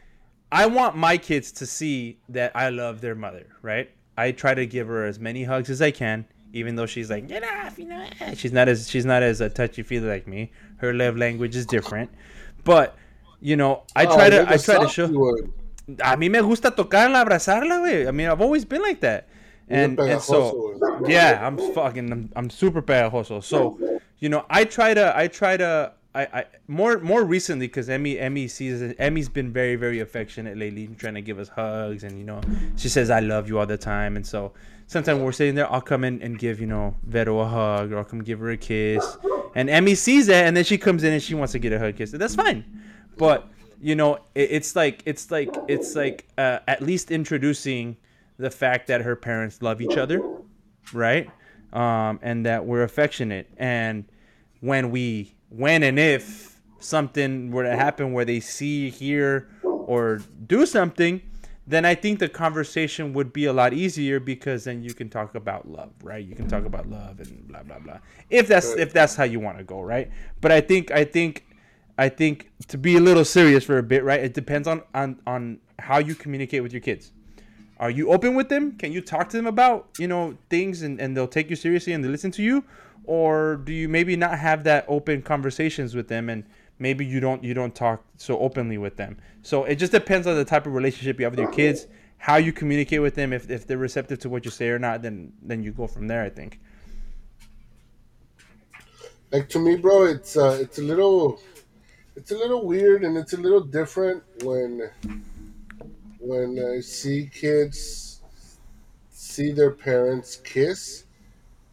I 0.50 0.66
want 0.66 0.96
my 0.96 1.18
kids 1.18 1.52
to 1.52 1.66
see 1.66 2.18
that 2.30 2.52
I 2.54 2.70
love 2.70 3.00
their 3.00 3.14
mother, 3.14 3.46
right? 3.62 3.90
I 4.16 4.32
try 4.32 4.54
to 4.54 4.66
give 4.66 4.88
her 4.88 5.04
as 5.04 5.18
many 5.18 5.44
hugs 5.44 5.70
as 5.70 5.82
I 5.82 5.90
can, 5.90 6.26
even 6.52 6.74
though 6.74 6.86
she's 6.86 7.10
like, 7.10 7.28
get 7.28 7.44
off, 7.44 7.78
you 7.78 7.86
know. 7.86 8.06
She's 8.34 8.52
not 8.52 8.68
as 8.68 8.88
she's 8.88 9.04
not 9.04 9.22
as 9.22 9.40
a 9.40 9.48
touchy 9.50 9.82
feely 9.82 10.08
like 10.08 10.26
me. 10.26 10.50
Her 10.78 10.94
love 10.94 11.16
language 11.16 11.54
is 11.54 11.66
different, 11.66 12.10
but 12.64 12.96
you 13.40 13.56
know, 13.56 13.82
I 13.94 14.06
oh, 14.06 14.14
try 14.14 14.30
to 14.30 14.48
I 14.48 14.56
try 14.56 14.78
to 14.78 14.88
show. 14.88 15.06
A 16.00 16.16
mí 16.16 16.30
me 16.30 16.40
gusta 16.40 16.70
tocarla, 16.70 17.24
abrazarla, 17.24 17.80
güey. 17.80 18.08
I 18.08 18.10
mean, 18.10 18.28
I've 18.28 18.40
always 18.40 18.64
been 18.64 18.82
like 18.82 19.00
that. 19.00 19.28
And, 19.68 19.98
and 20.00 20.20
so 20.20 20.74
yeah, 21.06 21.46
I'm 21.46 21.58
fucking 21.74 22.10
I'm, 22.10 22.32
I'm 22.34 22.50
super 22.50 22.82
pegajoso. 22.82 23.42
So, 23.44 23.78
you 24.18 24.28
know, 24.28 24.44
I 24.48 24.64
try 24.64 24.94
to 24.94 25.16
I 25.16 25.28
try 25.28 25.56
to 25.56 25.92
I, 26.14 26.22
I 26.22 26.44
more 26.66 26.98
more 27.00 27.22
recently 27.22 27.66
because 27.66 27.88
Emmy 27.88 28.18
Emmy 28.18 28.48
sees 28.48 28.94
Emmy's 28.98 29.28
been 29.28 29.52
very 29.52 29.76
very 29.76 30.00
affectionate 30.00 30.56
lately, 30.56 30.88
trying 30.98 31.14
to 31.14 31.20
give 31.22 31.38
us 31.38 31.48
hugs 31.48 32.02
and 32.02 32.18
you 32.18 32.24
know 32.24 32.40
she 32.76 32.88
says 32.88 33.10
I 33.10 33.20
love 33.20 33.48
you 33.48 33.58
all 33.58 33.66
the 33.66 33.76
time, 33.76 34.16
and 34.16 34.26
so 34.26 34.52
sometimes 34.86 35.20
we're 35.20 35.32
sitting 35.32 35.54
there, 35.54 35.70
I'll 35.70 35.82
come 35.82 36.04
in 36.04 36.22
and 36.22 36.38
give 36.38 36.60
you 36.60 36.66
know 36.66 36.94
Vero 37.04 37.40
a 37.40 37.46
hug 37.46 37.92
or 37.92 37.98
I'll 37.98 38.04
come 38.04 38.22
give 38.22 38.38
her 38.40 38.50
a 38.50 38.56
kiss, 38.56 39.18
and 39.54 39.68
Emmy 39.68 39.94
sees 39.94 40.26
that 40.28 40.46
and 40.46 40.56
then 40.56 40.64
she 40.64 40.78
comes 40.78 41.04
in 41.04 41.12
and 41.12 41.22
she 41.22 41.34
wants 41.34 41.52
to 41.52 41.58
get 41.58 41.72
a 41.72 41.78
hug 41.78 41.96
kiss, 41.96 42.10
that's 42.12 42.34
fine, 42.34 42.64
but 43.16 43.46
you 43.80 43.94
know 43.94 44.14
it, 44.34 44.50
it's 44.50 44.74
like 44.74 45.02
it's 45.04 45.30
like 45.30 45.54
it's 45.68 45.94
like 45.94 46.26
uh, 46.38 46.60
at 46.66 46.80
least 46.80 47.10
introducing 47.10 47.96
the 48.38 48.50
fact 48.50 48.86
that 48.86 49.02
her 49.02 49.14
parents 49.14 49.60
love 49.60 49.82
each 49.82 49.98
other, 49.98 50.22
right, 50.94 51.28
um, 51.74 52.18
and 52.22 52.46
that 52.46 52.64
we're 52.64 52.82
affectionate. 52.82 53.50
And 53.58 54.06
when 54.60 54.90
we 54.90 55.34
when 55.50 55.82
and 55.82 55.98
if 55.98 56.60
something 56.80 57.50
were 57.50 57.64
to 57.64 57.76
happen 57.76 58.12
where 58.12 58.24
they 58.24 58.40
see, 58.40 58.90
hear, 58.90 59.48
or 59.62 60.20
do 60.46 60.66
something, 60.66 61.22
then 61.66 61.84
I 61.84 61.94
think 61.94 62.18
the 62.18 62.28
conversation 62.28 63.12
would 63.12 63.32
be 63.32 63.44
a 63.44 63.52
lot 63.52 63.74
easier 63.74 64.20
because 64.20 64.64
then 64.64 64.82
you 64.82 64.94
can 64.94 65.10
talk 65.10 65.34
about 65.34 65.68
love, 65.68 65.92
right? 66.02 66.24
You 66.24 66.34
can 66.34 66.48
talk 66.48 66.64
about 66.64 66.88
love 66.88 67.20
and 67.20 67.46
blah 67.46 67.62
blah 67.62 67.78
blah. 67.78 67.98
If 68.30 68.48
that's 68.48 68.70
if 68.72 68.92
that's 68.92 69.14
how 69.16 69.24
you 69.24 69.38
want 69.38 69.58
to 69.58 69.64
go, 69.64 69.82
right? 69.82 70.10
But 70.40 70.50
I 70.50 70.62
think 70.62 70.90
I 70.90 71.04
think 71.04 71.44
I 71.98 72.08
think 72.08 72.50
to 72.68 72.78
be 72.78 72.96
a 72.96 73.00
little 73.00 73.24
serious 73.24 73.64
for 73.64 73.76
a 73.76 73.82
bit, 73.82 74.02
right? 74.02 74.20
It 74.20 74.32
depends 74.32 74.66
on 74.66 74.82
on 74.94 75.20
on 75.26 75.58
how 75.78 75.98
you 75.98 76.14
communicate 76.14 76.62
with 76.62 76.72
your 76.72 76.80
kids. 76.80 77.12
Are 77.78 77.90
you 77.90 78.10
open 78.10 78.34
with 78.34 78.48
them? 78.48 78.72
Can 78.72 78.90
you 78.90 79.00
talk 79.00 79.28
to 79.28 79.36
them 79.36 79.46
about 79.46 79.90
you 79.98 80.08
know 80.08 80.38
things 80.48 80.80
and 80.80 80.98
and 80.98 81.14
they'll 81.14 81.28
take 81.28 81.50
you 81.50 81.56
seriously 81.56 81.92
and 81.92 82.02
they 82.02 82.08
listen 82.08 82.30
to 82.32 82.42
you, 82.42 82.64
or 83.08 83.56
do 83.56 83.72
you 83.72 83.88
maybe 83.88 84.16
not 84.16 84.38
have 84.38 84.64
that 84.64 84.84
open 84.86 85.22
conversations 85.22 85.94
with 85.94 86.08
them 86.08 86.28
and 86.28 86.44
maybe 86.78 87.06
you 87.06 87.20
don't 87.20 87.42
you 87.42 87.54
don't 87.54 87.74
talk 87.74 88.04
so 88.18 88.38
openly 88.38 88.76
with 88.76 88.96
them. 88.96 89.16
So 89.42 89.64
it 89.64 89.76
just 89.76 89.92
depends 89.92 90.26
on 90.26 90.36
the 90.36 90.44
type 90.44 90.66
of 90.66 90.74
relationship 90.74 91.18
you 91.18 91.24
have 91.24 91.32
with 91.32 91.40
your 91.40 91.50
kids, 91.50 91.86
how 92.18 92.36
you 92.36 92.52
communicate 92.52 93.00
with 93.00 93.14
them. 93.14 93.32
If, 93.32 93.50
if 93.50 93.66
they're 93.66 93.78
receptive 93.78 94.18
to 94.20 94.28
what 94.28 94.44
you 94.44 94.50
say 94.50 94.68
or 94.68 94.78
not, 94.78 95.00
then 95.00 95.32
then 95.42 95.62
you 95.62 95.72
go 95.72 95.86
from 95.86 96.06
there. 96.06 96.22
I 96.22 96.28
think. 96.28 96.60
Like 99.32 99.48
to 99.50 99.58
me, 99.58 99.76
bro, 99.76 100.04
it's 100.04 100.36
uh, 100.36 100.58
it's 100.60 100.78
a 100.78 100.82
little, 100.82 101.40
it's 102.14 102.30
a 102.30 102.36
little 102.36 102.66
weird 102.66 103.04
and 103.04 103.16
it's 103.16 103.32
a 103.32 103.38
little 103.38 103.62
different 103.62 104.22
when, 104.42 104.90
when 106.18 106.58
I 106.58 106.80
see 106.80 107.30
kids 107.32 108.20
see 109.10 109.50
their 109.50 109.70
parents 109.70 110.36
kiss 110.36 111.04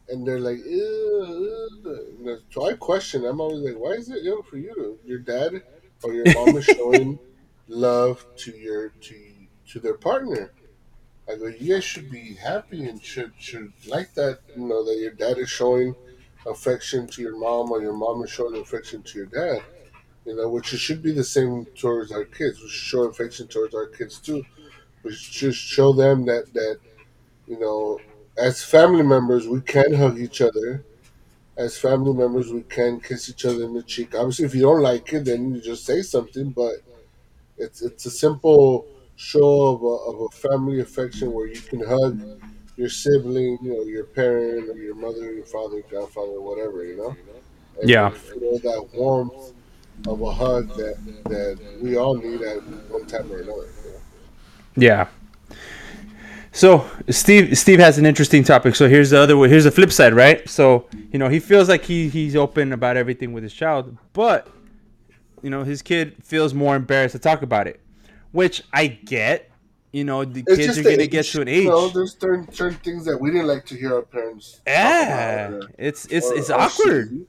and 0.10 0.26
they're 0.26 0.40
like, 0.40 0.58
ew, 0.58 1.70
ew. 1.84 2.40
so 2.52 2.70
I 2.70 2.74
question. 2.74 3.26
I'm 3.26 3.42
always 3.42 3.62
like, 3.62 3.76
why 3.76 3.92
is 3.92 4.10
it 4.10 4.26
ill 4.26 4.44
for 4.44 4.58
you? 4.58 4.74
To, 4.76 5.00
your 5.06 5.20
dad 5.20 5.64
or 6.04 6.14
your 6.14 6.32
mom 6.34 6.58
is 6.58 6.66
showing 6.66 7.20
love 7.68 8.26
to 8.38 8.52
your 8.52 8.90
to 8.90 9.16
to 9.70 9.80
their 9.80 9.96
partner. 9.96 10.52
I 11.28 11.36
go, 11.38 11.48
you 11.48 11.74
guys 11.74 11.84
should 11.84 12.12
be 12.12 12.36
happy 12.36 12.86
and 12.88 13.04
should 13.04 13.34
should 13.40 13.74
like 13.88 14.14
that. 14.14 14.40
You 14.56 14.68
know 14.68 14.86
that 14.86 14.98
your 15.00 15.12
dad 15.12 15.38
is 15.38 15.50
showing 15.50 15.96
affection 16.46 17.08
to 17.08 17.22
your 17.22 17.38
mom 17.38 17.72
or 17.72 17.82
your 17.82 17.94
mom 17.94 18.24
is 18.24 18.30
showing 18.30 18.62
affection 18.62 19.02
to 19.04 19.18
your 19.18 19.28
dad. 19.28 19.64
You 20.26 20.36
know, 20.36 20.50
which 20.50 20.68
should 20.68 21.02
be 21.02 21.12
the 21.12 21.24
same 21.24 21.66
towards 21.76 22.12
our 22.12 22.26
kids. 22.26 22.62
We 22.62 22.70
should 22.70 22.90
show 22.90 23.04
affection 23.04 23.48
towards 23.48 23.74
our 23.74 23.88
kids 23.88 24.20
too. 24.20 24.44
We 25.04 25.14
should 25.14 25.56
show 25.56 25.94
them 25.94 26.26
that 26.26 26.54
that 26.54 26.80
you 27.48 27.60
know 27.60 28.00
as 28.38 28.64
family 28.64 29.04
members, 29.04 29.48
we 29.48 29.62
can 29.62 29.94
hug 29.94 30.20
each 30.20 30.42
other. 30.42 30.84
As 31.58 31.78
family 31.78 32.14
members, 32.14 32.52
we 32.52 32.64
can 32.64 33.00
kiss 33.00 33.30
each 33.30 33.46
other 33.46 33.64
in 33.64 33.74
the 33.74 33.84
cheek. 33.84 34.14
Obviously, 34.14 34.46
if 34.46 34.54
you 34.54 34.62
don't 34.64 34.82
like 34.82 35.14
it, 35.14 35.26
then 35.26 35.54
you 35.54 35.62
just 35.62 35.86
say 35.86 36.02
something. 36.02 36.50
But 36.50 36.76
it's 37.58 37.82
it's 37.82 38.06
a 38.06 38.12
simple 38.12 38.86
show 39.16 39.68
of 39.68 39.82
a, 39.82 39.86
of 39.86 40.22
a 40.22 40.30
family 40.36 40.82
affection 40.82 41.32
where 41.32 41.48
you 41.48 41.62
can 41.62 41.82
hug 41.86 42.22
your 42.76 42.90
sibling, 42.90 43.58
you 43.62 43.74
know, 43.74 43.84
your 43.84 44.04
parent, 44.04 44.70
or 44.70 44.78
your 44.78 44.96
mother, 44.96 45.34
your 45.34 45.46
father, 45.46 45.82
grandfather, 45.90 46.42
whatever, 46.42 46.84
you 46.84 46.98
know. 46.98 47.16
And 47.80 47.90
yeah. 47.90 48.10
Feel 48.10 48.60
that 48.60 48.90
warmth 48.94 49.54
of 50.08 50.22
a 50.22 50.32
hug 50.32 50.68
that 50.76 50.98
that 51.26 51.60
we 51.82 51.98
all 51.98 52.16
need 52.16 52.42
at 52.42 52.62
one 52.90 53.06
time 53.06 53.32
or 53.32 53.38
another. 53.38 53.70
You 53.86 53.92
know? 53.92 54.00
Yeah. 54.76 55.08
So 56.56 56.90
Steve 57.10 57.58
Steve 57.58 57.80
has 57.80 57.98
an 57.98 58.06
interesting 58.06 58.42
topic. 58.42 58.76
So 58.76 58.88
here's 58.88 59.10
the 59.10 59.20
other 59.20 59.36
way. 59.36 59.50
Here's 59.50 59.66
the 59.66 59.72
flip 59.72 59.92
side, 59.92 60.14
right? 60.14 60.48
So 60.48 60.88
you 61.12 61.20
know 61.20 61.28
he 61.28 61.42
feels 61.42 61.68
like 61.68 61.84
he 61.84 62.08
he's 62.08 62.34
open 62.34 62.72
about 62.72 62.96
everything 62.96 63.34
with 63.34 63.44
his 63.44 63.54
child, 63.54 63.98
but 64.14 64.48
you 65.42 65.50
know 65.50 65.66
his 65.66 65.82
kid 65.82 66.16
feels 66.24 66.54
more 66.54 66.78
embarrassed 66.78 67.12
to 67.12 67.20
talk 67.20 67.42
about 67.42 67.68
it, 67.68 67.82
which 68.32 68.64
I 68.72 68.88
get. 68.88 69.52
You 69.92 70.06
know 70.06 70.24
the 70.24 70.46
it's 70.48 70.56
kids 70.56 70.78
are 70.78 70.84
gonna 70.84 71.04
age. 71.04 71.12
get 71.12 71.26
to 71.26 71.42
an 71.42 71.50
age. 71.50 71.66
You 71.66 71.72
know, 71.72 71.90
there's 71.90 72.18
certain 72.18 72.50
certain 72.54 72.78
things 72.80 73.04
that 73.04 73.18
we 73.18 73.32
didn't 73.32 73.48
like 73.48 73.66
to 73.66 73.76
hear 73.76 73.94
our 73.94 74.04
parents. 74.04 74.62
Yeah, 74.66 75.50
or, 75.50 75.62
it's 75.78 76.06
it's 76.06 76.32
or, 76.32 76.38
it's 76.38 76.50
awkward. 76.50 77.28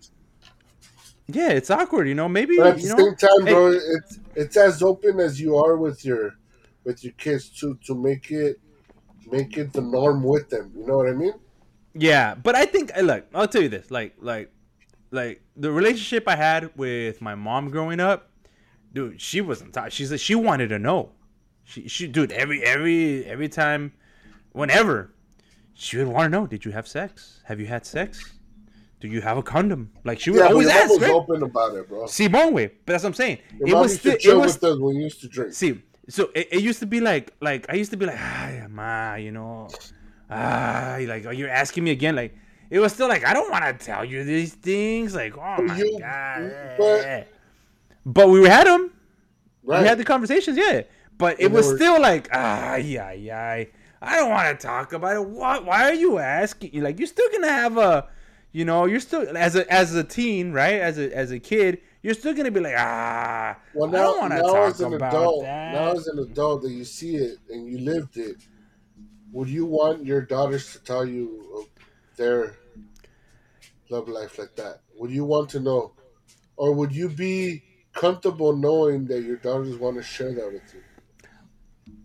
Yeah, 1.27 1.49
it's 1.49 1.71
awkward. 1.71 2.07
You 2.07 2.15
know, 2.15 2.29
maybe. 2.29 2.59
But 2.59 2.67
at 2.67 2.77
the 2.77 2.89
know, 2.91 2.97
same 2.97 3.17
time, 3.17 3.47
hey, 3.47 3.53
bro, 3.53 3.73
it's 3.73 4.21
it's 4.37 4.57
as 4.57 4.85
open 4.85 5.19
as 5.19 5.41
you 5.41 5.57
are 5.57 5.77
with 5.77 6.05
your 6.05 6.35
with 6.85 7.03
your 7.03 7.13
kids 7.15 7.49
to 7.61 7.77
to 7.87 7.95
make 7.97 8.31
it 8.31 8.61
make 9.31 9.57
it 9.57 9.73
the 9.73 9.81
norm 9.81 10.23
with 10.23 10.49
them. 10.49 10.73
You 10.77 10.87
know 10.87 10.97
what 10.97 11.09
I 11.09 11.13
mean? 11.13 11.35
Yeah, 11.95 12.35
but 12.35 12.55
I 12.55 12.67
think 12.67 12.93
I 12.97 13.01
look, 13.01 13.27
I'll 13.35 13.49
tell 13.49 13.63
you 13.63 13.69
this, 13.69 13.91
like 13.91 14.15
like 14.19 14.53
like 15.11 15.43
the 15.57 15.71
relationship 15.71 16.29
I 16.29 16.37
had 16.37 16.77
with 16.77 17.23
my 17.23 17.35
mom 17.35 17.71
growing 17.71 18.01
up, 18.01 18.31
dude, 18.93 19.21
she 19.21 19.41
wasn't 19.41 19.77
she's 19.93 20.11
like, 20.11 20.21
she 20.21 20.35
wanted 20.35 20.69
to 20.69 20.79
know. 20.79 21.13
She 21.65 21.89
she 21.89 22.07
dude, 22.07 22.33
every 22.33 22.63
every 22.63 23.25
every 23.25 23.49
time 23.49 23.93
whenever 24.53 25.13
she 25.75 25.97
would 25.99 26.09
want 26.09 26.27
to 26.27 26.29
know, 26.29 26.47
did 26.47 26.65
you 26.65 26.73
have 26.73 26.87
sex? 26.87 27.41
Have 27.45 27.61
you 27.61 27.67
had 27.67 27.87
sex? 27.87 28.33
Do 29.01 29.09
you 29.09 29.21
have 29.21 29.37
a 29.37 29.43
condom? 29.43 29.91
Like 30.05 30.21
she 30.21 30.31
would 30.31 30.41
yeah, 30.41 30.47
always 30.47 30.69
ask. 30.69 30.91
Was 30.91 31.01
right? 31.01 31.11
open 31.11 31.43
about 31.43 31.75
it, 31.75 31.89
bro. 31.89 32.07
See, 32.07 32.29
way, 32.29 32.67
but 32.67 32.93
that's 32.93 33.05
what 33.05 33.11
I'm 33.11 33.15
saying. 33.15 33.39
Your 33.59 33.69
it 33.69 33.81
was 33.81 33.99
still, 33.99 34.17
it 34.21 34.35
was 34.37 34.55
with 34.55 34.65
us 34.65 34.79
when 34.79 34.97
you 34.97 35.03
used 35.03 35.21
to 35.21 35.29
drink. 35.29 35.53
See, 35.53 35.83
so 36.09 36.31
it, 36.35 36.49
it 36.53 36.63
used 36.63 36.81
to 36.81 36.87
be 36.87 37.01
like 37.01 37.33
like 37.41 37.67
I 37.69 37.75
used 37.75 37.91
to 37.91 37.97
be 37.97 38.07
like 38.07 38.19
ah 38.19 38.67
ma 38.69 39.15
you 39.15 39.33
know 39.33 39.69
ah 40.31 40.99
like 41.01 41.27
oh, 41.27 41.31
you're 41.31 41.51
asking 41.51 41.85
me 41.85 41.91
again 41.91 42.17
like 42.17 42.35
it 42.71 42.79
was 42.79 42.93
still 42.93 43.09
like 43.09 43.25
I 43.25 43.33
don't 43.33 43.51
want 43.51 43.65
to 43.65 43.85
tell 43.85 44.05
you 44.05 44.25
these 44.25 44.55
things 44.55 45.15
like 45.15 45.37
oh 45.37 45.63
my 45.63 45.77
you, 45.77 45.99
god. 45.99 46.53
but, 46.79 47.29
but 48.05 48.29
we 48.29 48.47
had 48.47 48.67
them 48.67 48.93
right. 49.65 49.83
we 49.83 49.87
had 49.87 49.99
the 49.99 50.05
conversations 50.05 50.57
yeah. 50.57 50.83
But 51.19 51.41
it 51.41 51.47
and 51.47 51.55
was 51.55 51.75
still 51.75 52.01
like 52.01 52.29
ah 52.33 52.77
yeah 52.77 53.13
yeah 53.13 53.65
I 54.03 54.17
don't 54.17 54.31
want 54.31 54.61
to 54.61 54.67
talk 54.67 54.93
about 54.93 55.17
it. 55.17 55.27
What 55.27 55.65
why 55.65 55.85
are 55.85 55.95
you 55.95 56.19
asking 56.19 56.83
like 56.83 56.99
you're 56.99 57.09
still 57.09 57.29
gonna 57.33 57.49
have 57.49 57.77
a 57.79 58.07
you 58.53 58.65
know 58.65 58.85
you're 58.85 59.01
still 59.01 59.37
as 59.37 59.57
a 59.57 59.71
as 59.73 59.95
a 59.95 60.05
teen 60.05 60.53
right? 60.53 60.81
As 60.81 60.99
a 60.99 61.15
as 61.17 61.31
a 61.31 61.39
kid 61.39 61.81
you're 62.07 62.15
still 62.15 62.35
gonna 62.35 62.53
be 62.53 62.61
like, 62.61 62.77
ah. 62.79 63.57
Well, 63.75 63.91
now, 63.91 64.29
now 64.29 64.63
as 64.63 64.81
an 64.81 64.95
adult, 64.95 65.43
that. 65.43 65.73
now 65.73 65.91
as 65.91 66.07
an 66.07 66.21
adult 66.21 66.63
that 66.63 66.71
you 66.71 66.85
see 66.85 67.17
it 67.17 67.39
and 67.51 67.69
you 67.69 67.79
lived 67.81 68.17
it, 68.17 68.37
would 69.33 69.49
you 69.49 69.67
want 69.67 70.07
your 70.07 70.21
daughters 70.21 70.73
to 70.75 70.79
tell 70.85 71.05
you 71.05 71.67
their 72.17 72.55
love 73.89 74.09
life 74.09 74.39
like 74.39 74.55
that? 74.55 74.83
Would 75.01 75.11
you 75.11 75.25
want 75.25 75.51
to 75.51 75.59
know, 75.59 75.95
or 76.57 76.73
would 76.75 76.95
you 76.95 77.09
be 77.09 77.65
comfortable 77.93 78.57
knowing 78.57 79.07
that 79.07 79.23
your 79.23 79.39
daughters 79.39 79.77
want 79.77 79.97
to 79.97 80.03
share 80.05 80.33
that 80.33 80.53
with 80.53 80.63
you? 80.75 80.83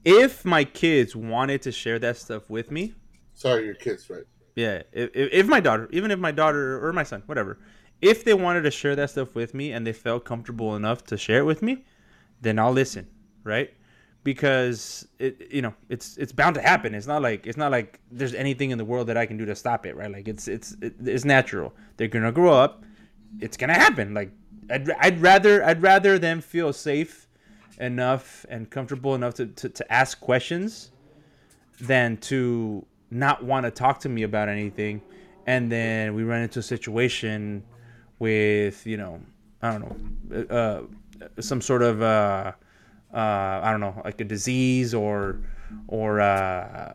If 0.04 0.44
my 0.44 0.64
kids 0.64 1.16
wanted 1.16 1.62
to 1.62 1.72
share 1.72 2.00
that 2.00 2.18
stuff 2.18 2.50
with 2.50 2.72
me, 2.72 2.96
sorry, 3.36 3.66
your 3.66 3.76
kids, 3.76 4.10
right? 4.10 4.24
Yeah, 4.56 4.82
if, 4.94 5.12
if 5.14 5.46
my 5.46 5.60
daughter, 5.60 5.88
even 5.92 6.10
if 6.10 6.18
my 6.18 6.32
daughter 6.32 6.84
or 6.84 6.92
my 6.92 7.04
son, 7.04 7.22
whatever, 7.28 7.60
if 8.02 8.24
they 8.24 8.34
wanted 8.34 8.64
to 8.64 8.72
share 8.72 8.96
that 8.96 9.12
stuff 9.12 9.36
with 9.36 9.54
me 9.54 9.72
and 9.72 9.86
they 9.86 9.94
felt 9.94 10.26
comfortable 10.26 10.76
enough 10.76 11.04
to 11.06 11.18
share 11.18 11.40
it 11.40 11.46
with 11.46 11.62
me, 11.62 11.86
then 12.42 12.58
I'll 12.58 12.72
listen, 12.72 13.08
right? 13.44 13.74
Because 14.24 15.08
it, 15.20 15.48
you 15.52 15.62
know, 15.62 15.74
it's 15.90 16.18
it's 16.18 16.32
bound 16.32 16.56
to 16.56 16.62
happen. 16.62 16.94
It's 16.94 17.08
not 17.08 17.22
like 17.22 17.48
it's 17.48 17.58
not 17.58 17.72
like 17.72 18.00
there's 18.12 18.34
anything 18.34 18.72
in 18.72 18.78
the 18.78 18.86
world 18.86 19.08
that 19.08 19.18
I 19.18 19.26
can 19.26 19.38
do 19.38 19.46
to 19.46 19.56
stop 19.56 19.86
it, 19.86 19.96
right? 19.96 20.12
Like 20.12 20.28
it's 20.28 20.48
it's 20.48 20.76
it's 20.82 21.26
natural. 21.26 21.74
They're 21.98 22.08
gonna 22.08 22.32
grow 22.32 22.54
up. 22.54 22.84
It's 23.40 23.58
gonna 23.58 23.74
happen. 23.74 24.14
Like 24.14 24.32
I'd, 24.70 24.92
I'd 24.92 25.22
rather 25.22 25.64
I'd 25.64 25.82
rather 25.82 26.20
them 26.20 26.42
feel 26.42 26.72
safe 26.74 27.28
enough 27.80 28.46
and 28.50 28.70
comfortable 28.70 29.16
enough 29.16 29.34
to, 29.36 29.48
to, 29.48 29.70
to 29.70 29.92
ask 29.92 30.20
questions 30.20 30.92
than 31.80 32.16
to 32.18 32.86
not 33.10 33.44
want 33.44 33.66
to 33.66 33.72
talk 33.72 34.00
to 34.02 34.10
me 34.10 34.22
about 34.22 34.48
anything 34.48 35.02
and 35.48 35.72
then 35.72 36.14
we 36.14 36.24
run 36.24 36.42
into 36.42 36.60
a 36.60 36.64
situation 36.64 37.64
with 38.22 38.86
you 38.86 38.98
know 38.98 39.20
I 39.62 39.72
don't 39.72 40.30
know 40.30 40.46
uh, 40.56 41.42
some 41.42 41.60
sort 41.60 41.82
of 41.82 42.02
uh, 42.02 42.54
uh, 43.14 43.62
I 43.64 43.72
don't 43.72 43.82
know 43.82 44.00
like 44.06 44.22
a 44.22 44.24
disease 44.24 44.94
or 44.94 45.42
or 45.88 46.22
uh, 46.22 46.94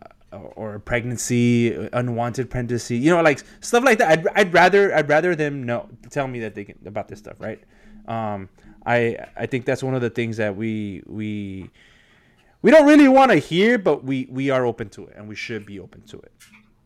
or 0.55 0.75
a 0.77 0.81
pregnancy, 0.81 1.75
unwanted 1.93 2.49
pregnancy, 2.49 2.97
you 2.97 3.11
know, 3.11 3.21
like 3.23 3.43
stuff 3.61 3.85
like 3.85 3.99
that. 3.99 4.11
I'd, 4.11 4.29
I'd 4.35 4.53
rather 4.55 4.95
I'd 4.95 5.09
rather 5.09 5.35
them 5.35 5.65
know 5.65 5.89
tell 6.11 6.29
me 6.29 6.41
that 6.41 6.55
they 6.55 6.65
can 6.65 6.79
about 6.87 7.09
this 7.09 7.19
stuff, 7.19 7.37
right? 7.41 7.61
Um, 8.07 8.49
I 8.87 9.19
I 9.37 9.47
think 9.47 9.65
that's 9.65 9.83
one 9.83 9.95
of 9.95 10.01
the 10.01 10.11
things 10.11 10.37
that 10.37 10.57
we 10.57 11.03
we 11.07 11.71
we 12.63 12.71
don't 12.71 12.87
really 12.87 13.09
want 13.09 13.33
to 13.33 13.39
hear, 13.39 13.79
but 13.79 14.05
we 14.05 14.29
we 14.31 14.51
are 14.51 14.65
open 14.65 14.89
to 14.91 15.07
it, 15.07 15.15
and 15.17 15.29
we 15.29 15.35
should 15.35 15.67
be 15.67 15.81
open 15.81 16.03
to 16.03 16.19
it. 16.19 16.33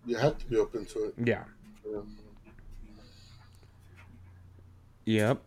You 0.06 0.16
have 0.16 0.38
to 0.38 0.46
be 0.46 0.56
open 0.56 0.86
to 0.86 1.04
it. 1.04 1.14
Yeah. 1.18 1.44
yeah. 1.84 2.00
Yep. 5.10 5.42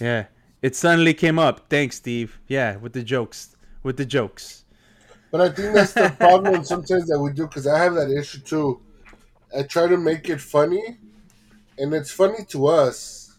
Yeah. 0.00 0.26
It 0.62 0.74
suddenly 0.74 1.14
came 1.14 1.38
up. 1.38 1.70
Thanks, 1.70 1.96
Steve. 1.96 2.40
Yeah, 2.48 2.76
with 2.76 2.92
the 2.92 3.04
jokes. 3.04 3.56
With 3.84 3.96
the 3.96 4.04
jokes. 4.04 4.64
But 5.30 5.40
I 5.42 5.48
think 5.50 5.74
that's 5.74 5.92
the 5.92 6.10
problem 6.18 6.64
sometimes 6.72 7.06
that 7.06 7.20
we 7.20 7.32
do 7.32 7.46
because 7.46 7.68
I 7.68 7.78
have 7.78 7.94
that 7.94 8.10
issue 8.10 8.40
too. 8.40 8.80
I 9.56 9.62
try 9.62 9.86
to 9.86 9.96
make 9.96 10.28
it 10.28 10.40
funny, 10.40 10.98
and 11.78 11.94
it's 11.94 12.10
funny 12.10 12.44
to 12.48 12.66
us, 12.66 13.38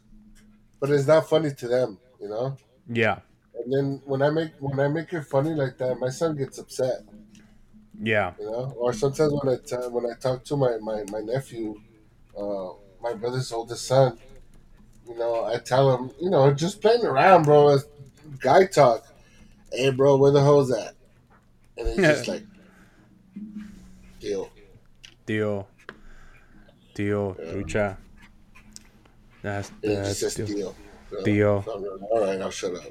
but 0.80 0.90
it's 0.90 1.08
not 1.08 1.30
funny 1.30 1.52
to 1.54 1.68
them. 1.68 2.00
You 2.22 2.30
know. 2.30 2.58
Yeah. 2.88 3.20
And 3.56 3.74
then 3.74 4.02
when 4.06 4.22
I 4.22 4.30
make 4.30 4.52
when 4.60 4.80
I 4.80 4.88
make 4.88 5.12
it 5.12 5.24
funny 5.24 5.54
like 5.54 5.78
that, 5.80 6.00
my 6.00 6.10
son 6.10 6.38
gets 6.38 6.60
upset. 6.60 7.02
Yeah. 8.02 8.34
You 8.40 8.46
know, 8.46 8.74
or 8.78 8.94
sometimes 8.94 9.34
when 9.34 9.54
I 9.54 9.58
t- 9.58 9.90
when 9.90 10.06
I 10.06 10.16
talk 10.18 10.46
to 10.46 10.56
my 10.56 10.78
my 10.78 11.04
my 11.12 11.20
nephew, 11.20 11.76
uh, 12.38 12.70
my 13.02 13.14
brother's 13.14 13.52
oldest 13.52 13.86
son, 13.88 14.18
you 15.08 15.18
know, 15.18 15.46
I 15.46 15.58
tell 15.58 15.96
him, 15.96 16.12
you 16.22 16.30
know, 16.30 16.54
just 16.54 16.82
playing 16.82 17.06
around, 17.06 17.44
bro. 17.44 17.70
It's 17.70 17.86
guy 18.40 18.66
talk. 18.66 19.06
Hey, 19.72 19.90
bro, 19.92 20.18
where 20.18 20.32
the 20.32 20.42
hoes 20.42 20.72
at? 20.72 20.94
And 21.78 21.88
he's 21.88 21.98
just 21.98 22.28
like, 22.28 22.44
deal. 24.20 24.50
Deal. 25.26 25.68
Deal. 26.94 27.38
Yeah. 27.40 27.46
Lucha. 27.54 27.98
That's 29.42 29.72
he 29.82 29.88
just 29.96 30.38
deal. 30.38 30.46
deal. 30.46 30.76
So- 31.10 31.24
Deal. 31.24 31.64
so 31.64 31.78
like, 31.78 32.02
All 32.12 32.22
right, 32.22 32.40
I'll 32.42 32.52
shut 32.52 32.76
up. 32.76 32.84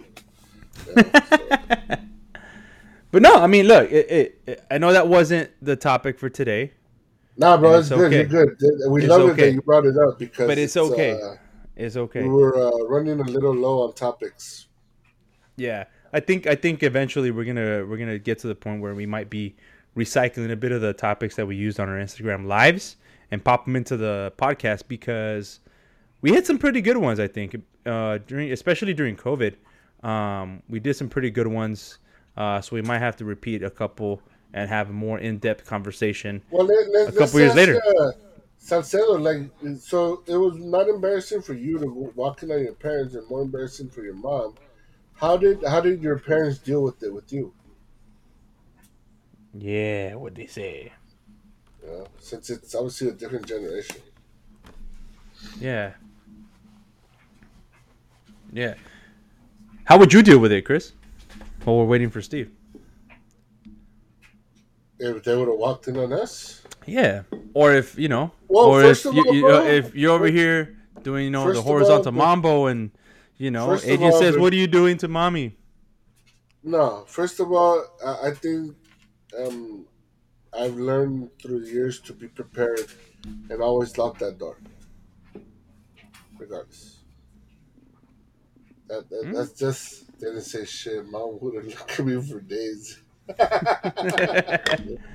Yeah, 0.97 1.21
so- 1.23 1.97
But 3.13 3.23
no, 3.23 3.35
I 3.43 3.47
mean, 3.49 3.67
look, 3.67 3.91
it, 3.91 4.11
it, 4.11 4.41
it- 4.47 4.65
I 4.71 4.79
know 4.79 4.93
that 4.93 5.09
wasn't 5.09 5.51
the 5.63 5.75
topic 5.77 6.19
for 6.19 6.29
today, 6.29 6.73
Nah, 7.41 7.57
bro, 7.57 7.79
it's, 7.79 7.91
it's 7.91 7.97
good. 7.97 8.13
okay. 8.13 8.31
You're 8.31 8.47
good. 8.47 8.91
We 8.91 9.01
It's 9.01 9.09
love 9.09 9.31
it 9.31 9.37
that 9.39 9.53
you 9.53 9.63
brought 9.63 9.87
it 9.87 9.97
up 9.97 10.19
because 10.19 10.47
but 10.47 10.59
it's 10.59 10.77
okay. 10.77 11.13
uh, 11.13 11.37
it's 11.75 11.97
okay. 11.97 12.23
We 12.23 12.29
were 12.29 12.55
uh, 12.55 12.85
running 12.85 13.19
a 13.19 13.25
little 13.25 13.55
low 13.55 13.83
on 13.85 13.95
topics. 13.95 14.67
Yeah, 15.57 15.85
I 16.13 16.21
think 16.21 16.47
I 16.47 16.55
think 16.55 16.83
eventually 16.83 17.31
we're 17.31 17.47
gonna 17.47 17.87
we're 17.87 17.97
gonna 17.97 18.19
get 18.19 18.39
to 18.41 18.47
the 18.47 18.55
point 18.55 18.83
where 18.83 18.95
we 18.95 19.07
might 19.07 19.31
be 19.31 19.57
recycling 19.97 20.53
a 20.53 20.57
bit 20.57 20.71
of 20.71 20.83
the 20.83 20.93
topics 20.93 21.35
that 21.37 21.47
we 21.47 21.57
used 21.57 21.81
on 21.81 21.89
our 21.89 21.97
Instagram 21.97 22.47
lives 22.47 22.97
and 23.31 23.43
pop 23.43 23.65
them 23.65 23.75
into 23.75 23.97
the 23.97 24.33
podcast 24.37 24.83
because 24.87 25.61
we 26.21 26.33
had 26.35 26.45
some 26.45 26.59
pretty 26.59 26.83
good 26.83 26.99
ones. 26.99 27.19
I 27.19 27.27
think 27.27 27.57
uh, 27.87 28.19
during 28.27 28.53
especially 28.53 28.93
during 28.93 29.17
COVID, 29.17 29.55
um, 30.07 30.63
we 30.69 30.79
did 30.79 30.95
some 30.95 31.09
pretty 31.09 31.31
good 31.31 31.47
ones. 31.47 32.01
Uh, 32.37 32.61
so 32.61 32.77
we 32.77 32.83
might 32.83 32.99
have 32.99 33.17
to 33.17 33.25
repeat 33.25 33.63
a 33.63 33.71
couple 33.71 34.21
and 34.53 34.69
have 34.69 34.91
a 34.91 34.93
more 34.93 35.19
in 35.19 35.39
depth 35.39 35.65
conversation. 35.67 36.43
Well, 36.51 36.67
let, 36.67 37.09
A 37.09 37.13
couple 37.13 37.41
years 37.41 37.51
ask, 37.51 37.57
later. 37.57 37.81
uh, 38.01 38.11
Salcedo, 38.59 39.19
like, 39.19 39.51
so 39.79 40.23
it 40.27 40.37
was 40.37 40.57
not 40.57 40.89
embarrassing 40.89 41.43
for 41.43 41.55
you 41.55 41.79
to 41.79 41.87
walk 42.15 42.43
in 42.43 42.51
on 42.53 42.63
your 42.63 42.75
parents, 42.75 43.15
and 43.15 43.29
more 43.29 43.43
embarrassing 43.43 43.89
for 43.89 44.03
your 44.03 44.15
mom. 44.15 44.55
How 45.15 45.37
did 45.37 45.63
how 45.67 45.81
did 45.81 46.03
your 46.03 46.19
parents 46.19 46.59
deal 46.59 46.83
with 46.83 47.03
it 47.03 47.13
with 47.13 47.33
you? 47.33 47.53
Yeah, 49.53 50.15
what 50.15 50.35
they 50.35 50.47
say. 50.47 50.93
Yeah, 51.85 52.05
since 52.19 52.51
it's 52.51 52.75
obviously 52.75 53.09
a 53.09 53.13
different 53.13 53.47
generation. 53.47 53.97
Yeah. 55.59 55.95
Yeah. 58.53 58.75
How 59.85 59.99
would 59.99 60.13
you 60.13 60.23
deal 60.23 60.39
with 60.39 60.53
it, 60.53 60.65
Chris? 60.65 60.93
While 61.65 61.79
we're 61.79 61.85
waiting 61.85 62.11
for 62.11 62.21
Steve. 62.23 62.51
If 65.03 65.25
they 65.25 65.35
would 65.37 65.49
have 65.49 65.57
walked 65.57 65.89
in 65.89 65.97
on 65.97 66.13
us, 66.13 66.63
Yeah. 66.87 67.23
Or 67.55 67.73
if 67.73 67.99
you 67.99 68.09
know, 68.09 68.33
Well, 68.49 68.67
or 68.67 68.83
if 68.85 69.05
you, 69.05 69.11
all, 69.27 69.35
you 69.35 69.49
uh, 69.49 69.63
if 69.65 69.95
you're 69.95 70.13
over 70.13 70.27
here 70.27 70.77
doing 71.03 71.25
you 71.25 71.31
know 71.31 71.51
the 71.53 71.59
all, 71.59 71.65
horizontal 71.65 72.13
the- 72.13 72.19
mambo 72.23 72.67
and 72.67 72.91
you 73.39 73.51
know, 73.51 73.73
of 73.73 74.03
all, 74.03 74.13
says, 74.19 74.37
"What 74.37 74.53
are 74.53 74.57
you 74.57 74.67
doing 74.67 74.99
to 74.99 75.09
mommy?" 75.09 75.57
no. 76.63 77.05
First 77.09 77.41
of 77.41 77.51
all, 77.53 77.83
I, 78.05 78.29
I 78.29 78.31
think 78.33 78.77
um, 79.39 79.87
I've 80.53 80.77
learned 80.77 81.31
through 81.41 81.61
the 81.65 81.71
years 81.71 82.01
to 82.01 82.13
be 82.13 82.29
prepared 82.29 82.87
and 83.25 83.63
always 83.63 83.97
lock 83.97 84.19
that 84.19 84.37
door, 84.39 84.59
regardless. 86.39 86.99
That, 88.89 89.09
that 89.09 89.23
Hmm. 89.25 89.33
that's 89.33 89.53
just 89.53 90.19
didn't 90.19 90.43
say 90.43 90.65
shit. 90.67 91.07
Mom 91.09 91.39
would 91.41 91.55
have 91.55 91.65
looked 91.67 91.91
at 92.01 92.05
me 92.07 92.21
for 92.21 92.41
days. 92.41 93.01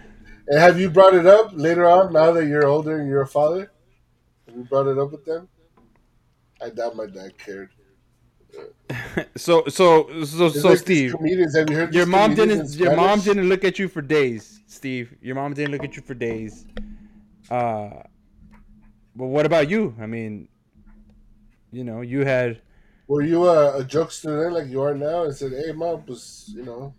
And 0.47 0.59
have 0.59 0.79
you 0.79 0.89
brought 0.89 1.15
it 1.15 1.25
up 1.25 1.51
later 1.53 1.85
on? 1.87 2.13
Now 2.13 2.31
that 2.31 2.45
you're 2.45 2.65
older 2.67 2.99
and 2.99 3.09
you're 3.09 3.23
a 3.23 3.27
father, 3.27 3.71
have 4.45 4.55
you 4.55 4.63
brought 4.63 4.87
it 4.87 4.97
up 4.97 5.11
with 5.11 5.25
them? 5.25 5.47
I 6.61 6.69
doubt 6.69 6.95
my 6.95 7.07
dad 7.07 7.37
cared. 7.37 7.71
so 9.35 9.65
so 9.67 10.07
so 10.23 10.45
It's 10.45 10.61
so 10.61 10.69
like 10.69 10.77
Steve, 10.77 11.13
comedians. 11.13 11.57
Have 11.57 11.69
you 11.69 11.75
heard 11.75 11.93
your 11.93 12.05
mom 12.05 12.35
didn't 12.35 12.73
your 12.75 12.95
mom 12.95 13.19
didn't 13.19 13.49
look 13.49 13.63
at 13.65 13.77
you 13.79 13.87
for 13.89 14.01
days, 14.01 14.61
Steve. 14.67 15.13
Your 15.21 15.35
mom 15.35 15.53
didn't 15.53 15.71
look 15.71 15.83
at 15.83 15.95
you 15.95 16.01
for 16.01 16.13
days. 16.13 16.65
Uh, 17.49 18.03
but 19.15 19.25
what 19.25 19.45
about 19.45 19.69
you? 19.69 19.95
I 19.99 20.05
mean, 20.05 20.47
you 21.71 21.83
know, 21.83 22.01
you 22.01 22.23
had 22.23 22.61
Were 23.07 23.23
you 23.23 23.45
a, 23.45 23.79
a 23.79 23.83
jokester 23.83 24.41
then, 24.43 24.53
like 24.53 24.67
you 24.67 24.81
are 24.81 24.93
now, 24.95 25.23
and 25.23 25.35
said, 25.35 25.51
"Hey, 25.51 25.73
mom, 25.73 26.03
pues, 26.03 26.51
you 26.55 26.63
know." 26.63 26.93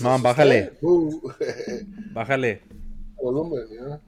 No 0.00 0.18
asuste." 0.18 0.18
bájale. 0.18 0.72
Ooh. 0.84 1.20
bájale. 2.14 2.60
Volumen, 3.22 3.68
know? 3.76 4.00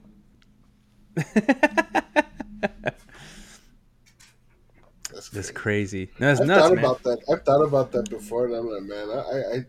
That's 5.11 5.29
That's 5.31 5.51
crazy. 5.51 5.53
crazy. 5.53 6.11
That's 6.19 6.39
I've 6.39 6.47
nuts, 6.47 6.71
thought 6.71 6.71
man. 6.71 6.79
about 6.79 7.03
that. 7.03 7.19
I've 7.31 7.43
thought 7.43 7.63
about 7.63 7.91
that 7.93 8.09
before, 8.09 8.45
and 8.47 8.55
I'm 8.55 8.69
like, 8.69 8.83
man, 8.83 9.09
I, 9.09 9.21
I, 9.21 9.55
I 9.57 9.65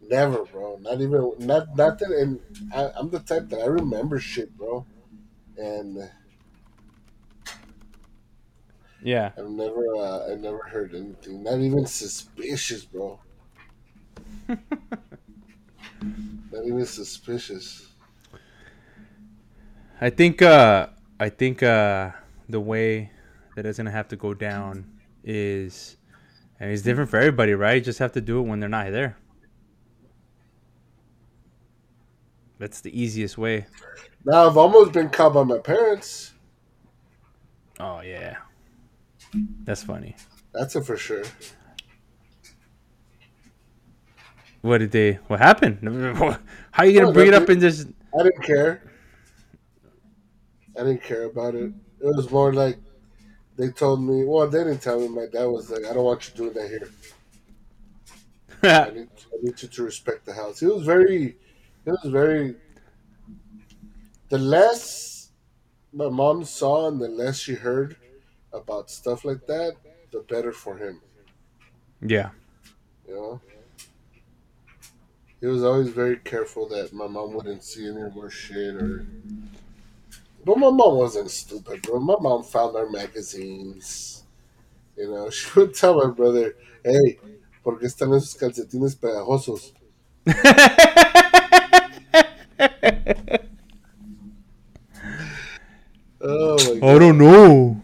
never, 0.00 0.44
bro. 0.44 0.78
Not 0.80 1.00
even, 1.00 1.32
not, 1.38 1.76
nothing. 1.76 2.12
And 2.12 2.40
I, 2.74 2.90
I'm 2.96 3.10
the 3.10 3.20
type 3.20 3.48
that 3.50 3.60
I 3.60 3.66
remember 3.66 4.18
shit, 4.18 4.56
bro. 4.56 4.86
And 5.56 6.10
Yeah. 9.02 9.32
I've 9.38 9.48
never, 9.48 9.84
uh, 9.96 10.32
I 10.32 10.34
never 10.34 10.62
heard 10.68 10.94
anything. 10.94 11.42
Not 11.44 11.58
even 11.60 11.86
suspicious, 11.86 12.84
bro. 12.84 13.20
not 16.52 16.64
even 16.64 16.86
suspicious. 16.86 17.92
I 20.00 20.10
think 20.10 20.42
uh 20.42 20.88
I 21.20 21.28
think 21.28 21.62
uh 21.62 22.12
the 22.48 22.60
way 22.60 23.10
that 23.56 23.66
it's 23.66 23.78
gonna 23.78 23.90
have 23.90 24.08
to 24.08 24.16
go 24.16 24.32
down 24.32 25.00
is 25.24 25.96
and 26.60 26.70
it's 26.70 26.82
different 26.82 27.10
for 27.10 27.18
everybody, 27.18 27.54
right? 27.54 27.74
You 27.74 27.80
just 27.80 27.98
have 27.98 28.12
to 28.12 28.20
do 28.20 28.38
it 28.40 28.42
when 28.42 28.60
they're 28.60 28.68
not 28.68 28.90
there. 28.90 29.16
That's 32.58 32.80
the 32.80 32.98
easiest 32.98 33.38
way. 33.38 33.66
Now 34.24 34.48
I've 34.48 34.56
almost 34.56 34.92
been 34.92 35.10
caught 35.10 35.34
by 35.34 35.44
my 35.44 35.58
parents. 35.58 36.32
Oh 37.78 38.00
yeah. 38.00 38.38
That's 39.64 39.82
funny. 39.82 40.16
That's 40.52 40.74
a 40.74 40.82
for 40.82 40.96
sure. 40.96 41.24
What 44.62 44.78
did 44.78 44.90
they 44.90 45.14
what 45.28 45.38
happened? 45.38 45.78
How 46.72 46.82
are 46.82 46.86
you 46.86 46.98
gonna 47.00 47.12
bring 47.12 47.28
it 47.28 47.34
up 47.34 47.48
in 47.48 47.58
this 47.58 47.86
I 48.18 48.22
didn't 48.22 48.42
care. 48.42 48.82
I 50.76 50.80
didn't 50.84 51.02
care 51.02 51.24
about 51.24 51.54
it. 51.54 51.72
It 52.00 52.16
was 52.16 52.30
more 52.30 52.52
like 52.52 52.78
they 53.56 53.68
told 53.68 54.02
me. 54.02 54.24
Well, 54.24 54.48
they 54.48 54.64
didn't 54.64 54.80
tell 54.80 55.00
me. 55.00 55.08
My 55.08 55.26
dad 55.26 55.44
was 55.46 55.70
like, 55.70 55.84
"I 55.84 55.92
don't 55.92 56.04
want 56.04 56.28
you 56.28 56.34
doing 56.34 56.54
that 56.54 56.68
here. 56.68 56.90
I 58.62 58.90
need, 58.94 59.08
I 59.32 59.36
need 59.42 59.62
you 59.62 59.68
to 59.68 59.82
respect 59.82 60.26
the 60.26 60.34
house." 60.34 60.60
He 60.60 60.66
was 60.66 60.84
very. 60.84 61.36
He 61.84 61.90
was 61.90 62.04
very. 62.06 62.56
The 64.28 64.38
less 64.38 65.30
my 65.92 66.08
mom 66.08 66.44
saw 66.44 66.88
and 66.88 67.00
the 67.00 67.08
less 67.08 67.38
she 67.38 67.54
heard 67.54 67.96
about 68.52 68.90
stuff 68.90 69.24
like 69.24 69.46
that, 69.46 69.76
the 70.12 70.20
better 70.20 70.52
for 70.52 70.76
him. 70.76 71.00
Yeah. 72.00 72.30
You 73.06 73.14
know. 73.14 73.40
He 75.40 75.46
was 75.46 75.62
always 75.62 75.88
very 75.88 76.16
careful 76.16 76.68
that 76.68 76.92
my 76.92 77.06
mom 77.06 77.32
wouldn't 77.32 77.62
see 77.62 77.88
any 77.88 78.10
more 78.10 78.30
shit 78.30 78.74
or. 78.74 79.06
But 80.44 80.58
my 80.58 80.70
mom 80.70 80.96
wasn't 80.96 81.30
stupid, 81.30 81.82
bro. 81.82 82.00
My 82.00 82.16
mom 82.20 82.42
found 82.42 82.76
our 82.76 82.88
magazines. 82.88 84.24
You 84.96 85.10
know, 85.10 85.30
she 85.38 85.48
would 85.58 85.74
tell 85.74 85.94
my 86.04 86.10
brother, 86.10 86.54
"Hey, 86.84 87.18
¿por 87.62 87.78
qué 87.78 87.86
están 87.86 88.12
esos 88.14 88.36
calcetines 88.36 88.96
pegajosos?" 88.96 89.72
Oh 96.20 96.56
my 96.74 96.80
god! 96.80 96.96
I 96.96 96.98
don't 96.98 97.18
know. 97.18 97.80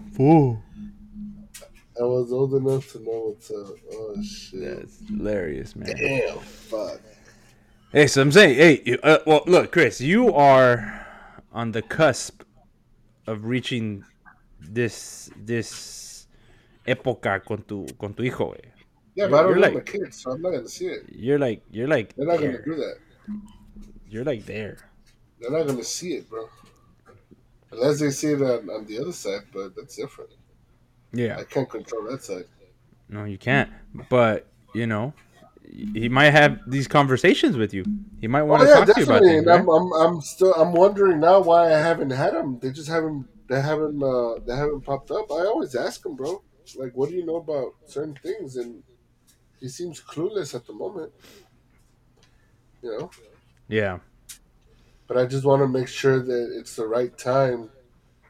I 2.00 2.04
was 2.04 2.32
old 2.32 2.54
enough 2.54 2.90
to 2.92 2.98
know 2.98 3.28
what's 3.28 3.50
up. 3.50 3.76
Oh 3.92 4.20
shit! 4.22 4.60
That's 4.76 4.98
hilarious, 5.08 5.76
man. 5.76 5.94
Damn, 5.96 6.38
fuck. 6.40 7.00
Hey, 7.94 8.08
so 8.08 8.22
I'm 8.22 8.32
saying, 8.32 8.56
hey, 8.56 8.82
you- 8.84 8.98
uh, 9.04 9.18
well, 9.24 9.44
look, 9.46 9.70
Chris, 9.70 10.00
you 10.00 10.34
are 10.34 11.06
on 11.52 11.70
the 11.70 11.80
cusp 11.80 12.42
of 13.28 13.44
reaching 13.44 14.02
this 14.60 15.30
this 15.36 16.26
época 16.88 17.38
con 17.44 17.62
tu 17.62 17.86
con 18.00 18.12
tu 18.14 18.24
hijo. 18.24 18.56
Yeah, 19.14 19.28
but 19.28 19.36
I 19.38 19.42
don't 19.42 19.50
You're 19.50 19.54
know 19.54 19.60
like- 19.60 19.74
my 19.74 19.80
kids, 19.80 20.22
so 20.22 20.32
I'm 20.32 20.42
not 20.42 20.50
gonna 20.50 20.68
see 20.68 20.86
it. 20.86 21.04
You're 21.08 21.38
like 21.38 21.62
you're 21.70 21.86
like 21.86 22.16
They're 22.16 22.26
not 22.26 22.40
there. 22.40 22.52
gonna 22.58 22.64
do 22.64 22.74
that. 22.82 22.96
You're 24.08 24.24
like 24.24 24.44
there. 24.44 24.76
They're 25.38 25.52
not 25.52 25.64
gonna 25.68 25.84
see 25.84 26.14
it, 26.14 26.28
bro. 26.28 26.48
Unless 27.70 28.00
they 28.00 28.10
see 28.10 28.32
it 28.32 28.42
on, 28.42 28.68
on 28.70 28.86
the 28.86 28.98
other 28.98 29.12
side, 29.12 29.42
but 29.52 29.76
that's 29.76 29.94
different. 29.94 30.30
Yeah. 31.12 31.38
I 31.38 31.44
can't 31.44 31.70
control 31.70 32.02
that 32.10 32.24
side. 32.24 32.46
No, 33.08 33.22
you 33.24 33.38
can't. 33.38 33.70
But 34.10 34.48
you 34.74 34.88
know, 34.88 35.14
he 35.70 36.08
might 36.08 36.30
have 36.30 36.58
these 36.66 36.86
conversations 36.86 37.56
with 37.56 37.74
you. 37.74 37.84
He 38.20 38.26
might 38.28 38.42
want 38.42 38.62
Oh 38.62 38.66
to 38.66 38.70
yeah, 38.70 38.84
talk 38.84 38.94
to 38.94 39.00
you 39.00 39.04
about 39.04 39.22
definitely. 39.22 39.36
things. 39.36 39.46
Right? 39.46 39.60
I'm, 39.60 39.68
I'm, 39.68 39.92
I'm 39.92 40.20
still, 40.20 40.54
I'm 40.54 40.72
wondering 40.72 41.20
now 41.20 41.40
why 41.40 41.66
I 41.66 41.78
haven't 41.78 42.10
had 42.10 42.34
them. 42.34 42.58
They 42.60 42.70
just 42.70 42.88
haven't, 42.88 43.26
they 43.48 43.60
haven't, 43.60 44.02
uh, 44.02 44.40
they 44.46 44.56
haven't 44.56 44.82
popped 44.82 45.10
up. 45.10 45.30
I 45.30 45.44
always 45.46 45.74
ask 45.74 46.04
him, 46.04 46.16
bro. 46.16 46.42
Like, 46.76 46.92
what 46.94 47.10
do 47.10 47.16
you 47.16 47.26
know 47.26 47.36
about 47.36 47.72
certain 47.86 48.14
things? 48.14 48.56
And 48.56 48.82
he 49.60 49.68
seems 49.68 50.00
clueless 50.00 50.54
at 50.54 50.66
the 50.66 50.72
moment. 50.72 51.12
You 52.82 52.98
know. 52.98 53.10
Yeah. 53.68 53.98
But 55.06 55.18
I 55.18 55.26
just 55.26 55.44
want 55.44 55.60
to 55.60 55.68
make 55.68 55.88
sure 55.88 56.18
that 56.20 56.56
it's 56.58 56.76
the 56.76 56.86
right 56.86 57.16
time, 57.18 57.70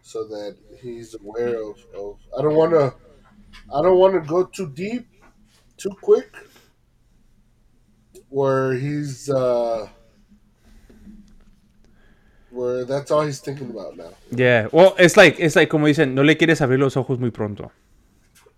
so 0.03 0.25
that 0.25 0.57
he's 0.83 1.15
aware 1.15 1.63
of. 1.63 1.79
of 1.97 2.19
I 2.37 2.43
don't 2.43 2.57
want 2.57 2.73
to, 2.73 2.95
I 3.73 3.83
don't 3.83 3.99
want 3.99 4.15
to 4.15 4.29
go 4.29 4.45
too 4.45 4.69
deep, 4.71 5.07
too 5.77 5.97
quick, 6.03 6.35
where 8.35 8.73
he's, 8.75 9.31
uh, 9.31 9.87
where 12.51 12.85
that's 12.85 13.11
all 13.13 13.23
he's 13.23 13.39
thinking 13.41 13.71
about 13.71 13.97
now. 13.97 14.11
Yeah. 14.33 14.67
Well, 14.73 14.97
it's 14.99 15.17
like 15.17 15.39
it's 15.39 15.55
like 15.55 15.71
como 15.71 15.87
dicen, 15.87 16.15
no 16.15 16.23
le 16.23 16.35
quieres 16.35 16.61
abrir 16.61 16.79
los 16.81 16.97
ojos 16.97 17.19
muy 17.21 17.31
pronto, 17.31 17.71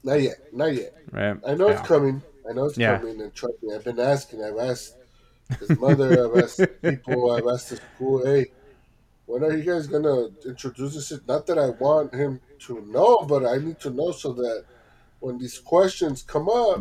Not 0.02 0.20
yet, 0.22 0.38
not 0.52 0.72
yet. 0.74 0.94
right? 1.12 1.36
I 1.46 1.54
know 1.54 1.68
yeah. 1.68 1.78
it's 1.78 1.86
coming. 1.86 2.22
I 2.48 2.52
know 2.54 2.64
it's 2.66 2.78
Yeah. 2.78 2.98
coming, 2.98 3.20
and 3.20 3.34
trust 3.34 3.62
me, 3.62 3.74
I've 3.74 3.84
been 3.84 4.00
asking. 4.00 4.42
I've 4.42 4.58
asked 4.58 4.94
his 5.60 5.78
mother. 5.78 6.08
I've 6.24 6.42
asked 6.42 6.60
people. 6.80 7.32
I've 7.32 7.46
asked 7.52 7.70
the 7.70 7.76
school. 7.76 8.24
Hey, 8.24 8.46
when 9.26 9.44
are 9.44 9.54
you 9.54 9.62
guys 9.62 9.86
gonna 9.88 10.28
introduce 10.46 10.94
this? 10.94 11.20
Not 11.28 11.46
that 11.48 11.58
I 11.58 11.68
want 11.70 12.14
him 12.14 12.40
to 12.66 12.80
know, 12.86 13.26
but 13.28 13.44
I 13.44 13.58
need 13.58 13.78
to 13.80 13.90
know 13.90 14.12
so 14.12 14.32
that 14.32 14.64
when 15.20 15.36
these 15.38 15.58
questions 15.58 16.22
come 16.22 16.48
up, 16.48 16.80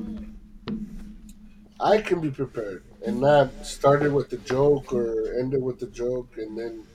I 1.79 2.01
can 2.01 2.21
be 2.21 2.31
prepared 2.31 2.83
and 3.05 3.19
not 3.21 3.65
start 3.65 4.03
it 4.03 4.09
with 4.11 4.31
a 4.33 4.37
joke 4.37 4.93
or 4.93 5.33
end 5.39 5.53
it 5.53 5.61
with 5.61 5.81
a 5.83 5.87
joke, 5.87 6.33
and 6.37 6.57
then 6.57 6.85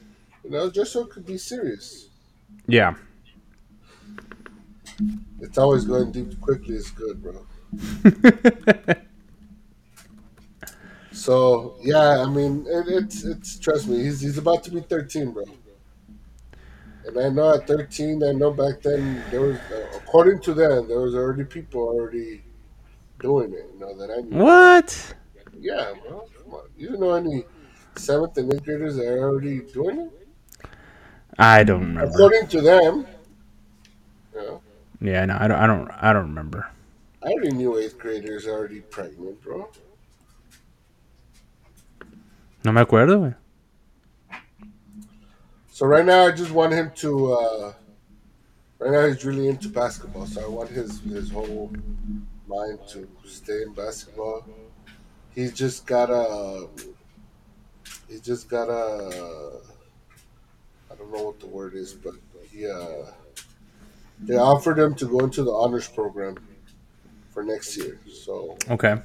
you 0.45 0.51
know, 0.51 0.71
just 0.71 0.93
so 0.93 1.03
it 1.03 1.11
could 1.11 1.27
be 1.27 1.39
serious. 1.39 2.09
Yeah. 2.67 2.95
It's 5.41 5.59
always 5.59 5.85
going 5.85 6.13
deep 6.13 6.41
quickly 6.41 6.77
is 6.77 6.91
good, 6.91 7.23
bro. 7.23 7.47
So 11.13 11.77
yeah, 11.83 12.23
I 12.23 12.29
mean, 12.29 12.67
it, 12.69 12.87
it's 12.89 13.25
it's 13.25 13.59
trust 13.59 13.89
me, 13.89 14.03
he's 14.03 14.21
he's 14.21 14.39
about 14.39 14.63
to 14.65 14.71
be 14.71 14.81
thirteen, 14.81 15.33
bro. 15.33 15.45
And 17.05 17.19
I 17.19 17.29
know 17.29 17.55
at 17.55 17.67
thirteen, 17.67 18.23
I 18.23 18.33
know 18.33 18.51
back 18.51 18.83
then 18.83 19.23
there 19.31 19.41
was, 19.41 19.57
uh, 19.71 19.87
according 19.97 20.41
to 20.43 20.55
them, 20.55 20.89
there 20.89 21.01
was 21.01 21.15
already 21.15 21.45
people 21.45 21.81
already 21.83 22.43
doing 23.21 23.53
it. 23.53 23.71
You 23.75 23.81
know 23.81 23.97
that 23.99 24.11
I 24.11 24.21
knew. 24.23 24.37
what? 24.37 25.15
Yeah, 25.59 25.93
on, 26.11 26.63
you 26.77 26.97
know 26.97 27.15
any 27.15 27.45
seventh 27.97 28.37
and 28.39 28.53
eighth 28.53 28.65
graders 28.65 28.97
that 28.97 29.07
are 29.07 29.29
already 29.29 29.61
doing 29.61 30.01
it. 30.01 30.69
I 31.39 31.65
don't 31.65 31.81
remember. 31.81 32.11
According 32.13 32.49
to 32.49 32.61
them, 32.61 33.07
you 34.35 34.41
know, 34.41 34.63
Yeah, 35.01 35.25
no, 35.27 35.37
I 35.39 35.49
don't. 35.49 35.59
I 35.59 35.67
don't. 35.67 35.91
I 35.91 36.13
don't 36.13 36.23
remember. 36.29 36.69
I 37.23 37.29
already 37.29 37.53
knew 37.53 37.79
eighth 37.79 37.99
graders 37.99 38.47
already 38.47 38.81
pregnant, 38.81 39.43
bro. 39.43 39.69
No 42.65 42.73
me 42.73 42.81
acuerdo, 42.83 43.19
güey. 43.21 43.35
So 45.73 45.87
right 45.87 46.05
now, 46.05 46.27
I 46.27 46.31
just 46.33 46.51
want 46.51 46.73
him 46.75 46.91
to. 46.97 47.33
Uh, 47.33 47.73
right 48.79 48.91
now, 48.93 49.07
he's 49.07 49.25
really 49.25 49.49
into 49.49 49.69
basketball, 49.69 50.27
so 50.27 50.45
I 50.45 50.49
want 50.49 50.69
his 50.69 51.01
his 51.01 51.31
whole 51.31 51.73
mind 52.51 52.79
to 52.89 53.09
stay 53.25 53.63
in 53.63 53.73
basketball. 53.73 54.45
He's 55.35 55.53
just 55.53 55.87
gotta. 55.87 56.69
He 58.09 58.19
just 58.21 58.49
gotta. 58.49 59.61
I 60.91 60.95
don't 60.97 61.13
know 61.13 61.23
what 61.23 61.39
the 61.41 61.47
word 61.47 61.75
is, 61.75 61.95
but 61.95 62.15
he. 62.51 62.67
Uh, 62.67 63.07
they 64.23 64.37
offered 64.37 64.79
him 64.79 64.95
to 64.97 65.07
go 65.07 65.21
into 65.21 65.43
the 65.43 65.53
honors 65.53 65.89
program 65.89 66.37
for 67.31 67.43
next 67.43 67.77
year, 67.77 67.99
so 68.13 68.59
Okay. 68.69 68.97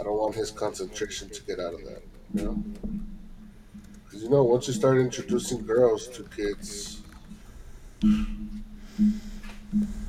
I 0.00 0.02
don't 0.02 0.18
want 0.18 0.34
his 0.34 0.50
concentration 0.50 1.28
to 1.30 1.42
get 1.42 1.60
out 1.60 1.74
of 1.74 1.84
that. 1.84 2.02
You 2.34 2.42
know. 2.42 2.64
Because 4.04 4.22
you 4.24 4.30
know, 4.30 4.42
once 4.42 4.66
you 4.66 4.74
start 4.74 4.98
introducing 4.98 5.64
girls 5.64 6.08
to 6.08 6.24
kids, 6.36 7.02
you 8.02 8.26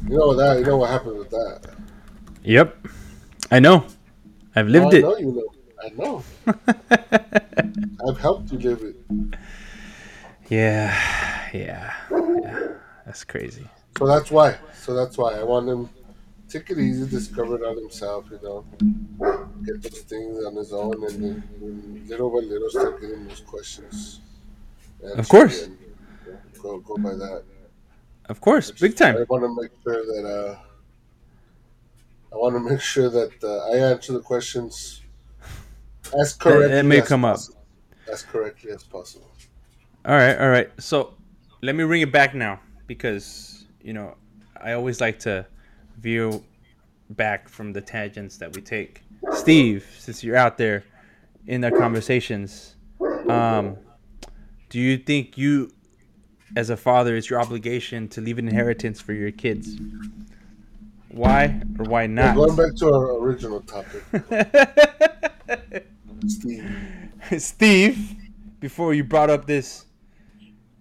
know 0.09 0.33
that. 0.35 0.59
You 0.59 0.65
know 0.65 0.77
what 0.77 0.89
happened 0.89 1.17
with 1.17 1.29
that. 1.29 1.61
Yep. 2.45 2.87
I 3.51 3.59
know. 3.59 3.85
I've 4.55 4.67
Oh, 4.67 4.69
lived 4.69 4.93
I 4.93 4.97
it. 4.97 5.01
know 5.01 5.17
you 5.17 5.31
know. 5.33 5.49
I 5.83 5.89
know. 5.89 6.23
I've 8.07 8.19
helped 8.19 8.51
you 8.51 8.59
live 8.59 8.81
it. 8.83 8.95
Yeah. 10.49 10.93
Yeah. 11.53 11.93
Yeah. 12.11 12.67
That's 13.05 13.23
crazy. 13.23 13.67
So 13.97 14.05
that's 14.07 14.29
why. 14.31 14.57
So 14.79 14.93
that's 14.93 15.17
why 15.17 15.33
I 15.33 15.43
want 15.43 15.67
him. 15.67 15.89
Take 16.47 16.69
it 16.69 16.77
easy, 16.77 17.09
discover 17.09 17.55
it 17.55 17.63
on 17.65 17.75
himself. 17.77 18.25
You 18.31 18.39
know, 18.43 18.65
get 19.65 19.81
those 19.81 20.01
things 20.01 20.45
on 20.45 20.55
his 20.55 20.71
own, 20.71 21.03
and 21.03 21.23
then 21.23 22.05
little 22.07 22.29
by 22.29 22.45
little 22.45 22.69
start 22.69 23.01
getting 23.01 23.27
those 23.27 23.39
questions. 23.41 24.21
answered 25.03 25.27
course. 25.27 25.63
and, 25.63 25.77
you 26.27 26.31
know, 26.31 26.39
go 26.61 26.79
go 26.79 26.97
by 26.97 27.15
that. 27.15 27.43
Of 28.29 28.39
course. 28.41 28.69
Big 28.71 28.95
time. 28.95 29.17
I 29.17 29.23
want 29.27 29.43
to 29.43 29.61
make 29.61 29.71
sure 29.83 30.05
that 30.05 30.23
uh, 30.27 30.59
I 32.35 32.37
want 32.37 32.55
to 32.55 32.59
make 32.59 32.81
sure 32.81 33.09
that 33.09 33.31
uh, 33.41 33.71
I 33.71 33.77
answer 33.91 34.11
the 34.11 34.19
questions 34.19 35.01
as 36.19 36.33
correctly. 36.33 36.77
it 36.77 36.83
may 36.83 36.99
as 36.99 37.07
come 37.07 37.23
up. 37.23 37.35
possible. 37.35 37.65
as 38.11 38.23
correctly 38.23 38.71
as 38.71 38.83
possible. 38.83 39.31
All 40.03 40.15
right. 40.15 40.37
All 40.37 40.49
right. 40.49 40.69
So 40.77 41.13
let 41.61 41.75
me 41.75 41.85
bring 41.85 42.01
it 42.01 42.11
back 42.11 42.35
now 42.35 42.59
because, 42.87 43.65
you 43.81 43.93
know, 43.93 44.15
I 44.61 44.73
always 44.73 44.99
like 44.99 45.17
to 45.19 45.45
view 46.01 46.43
back 47.11 47.47
from 47.47 47.71
the 47.71 47.79
tangents 47.79 48.35
that 48.37 48.53
we 48.53 48.61
take. 48.61 49.01
Steve, 49.31 49.87
since 49.97 50.21
you're 50.21 50.35
out 50.35 50.57
there 50.57 50.83
in 51.47 51.61
the 51.61 51.71
conversations, 51.71 52.75
um, 53.29 53.77
do 54.69 54.81
you 54.81 54.97
think 54.97 55.37
you, 55.37 55.71
as 56.57 56.69
a 56.69 56.75
father, 56.75 57.15
it's 57.15 57.29
your 57.29 57.39
obligation 57.39 58.09
to 58.09 58.19
leave 58.19 58.37
an 58.39 58.49
inheritance 58.49 58.99
for 58.99 59.13
your 59.13 59.31
kids? 59.31 59.77
Why 61.15 61.61
or 61.79 61.85
why 61.85 62.07
not? 62.07 62.35
going 62.35 62.55
back 62.57 62.75
to 62.75 62.87
our 62.93 63.17
original 63.19 63.61
topic, 63.61 64.03
Steve. 66.27 66.69
Steve, 67.37 68.15
before 68.59 68.93
you 68.93 69.03
brought 69.05 69.29
up 69.29 69.45
this 69.47 69.85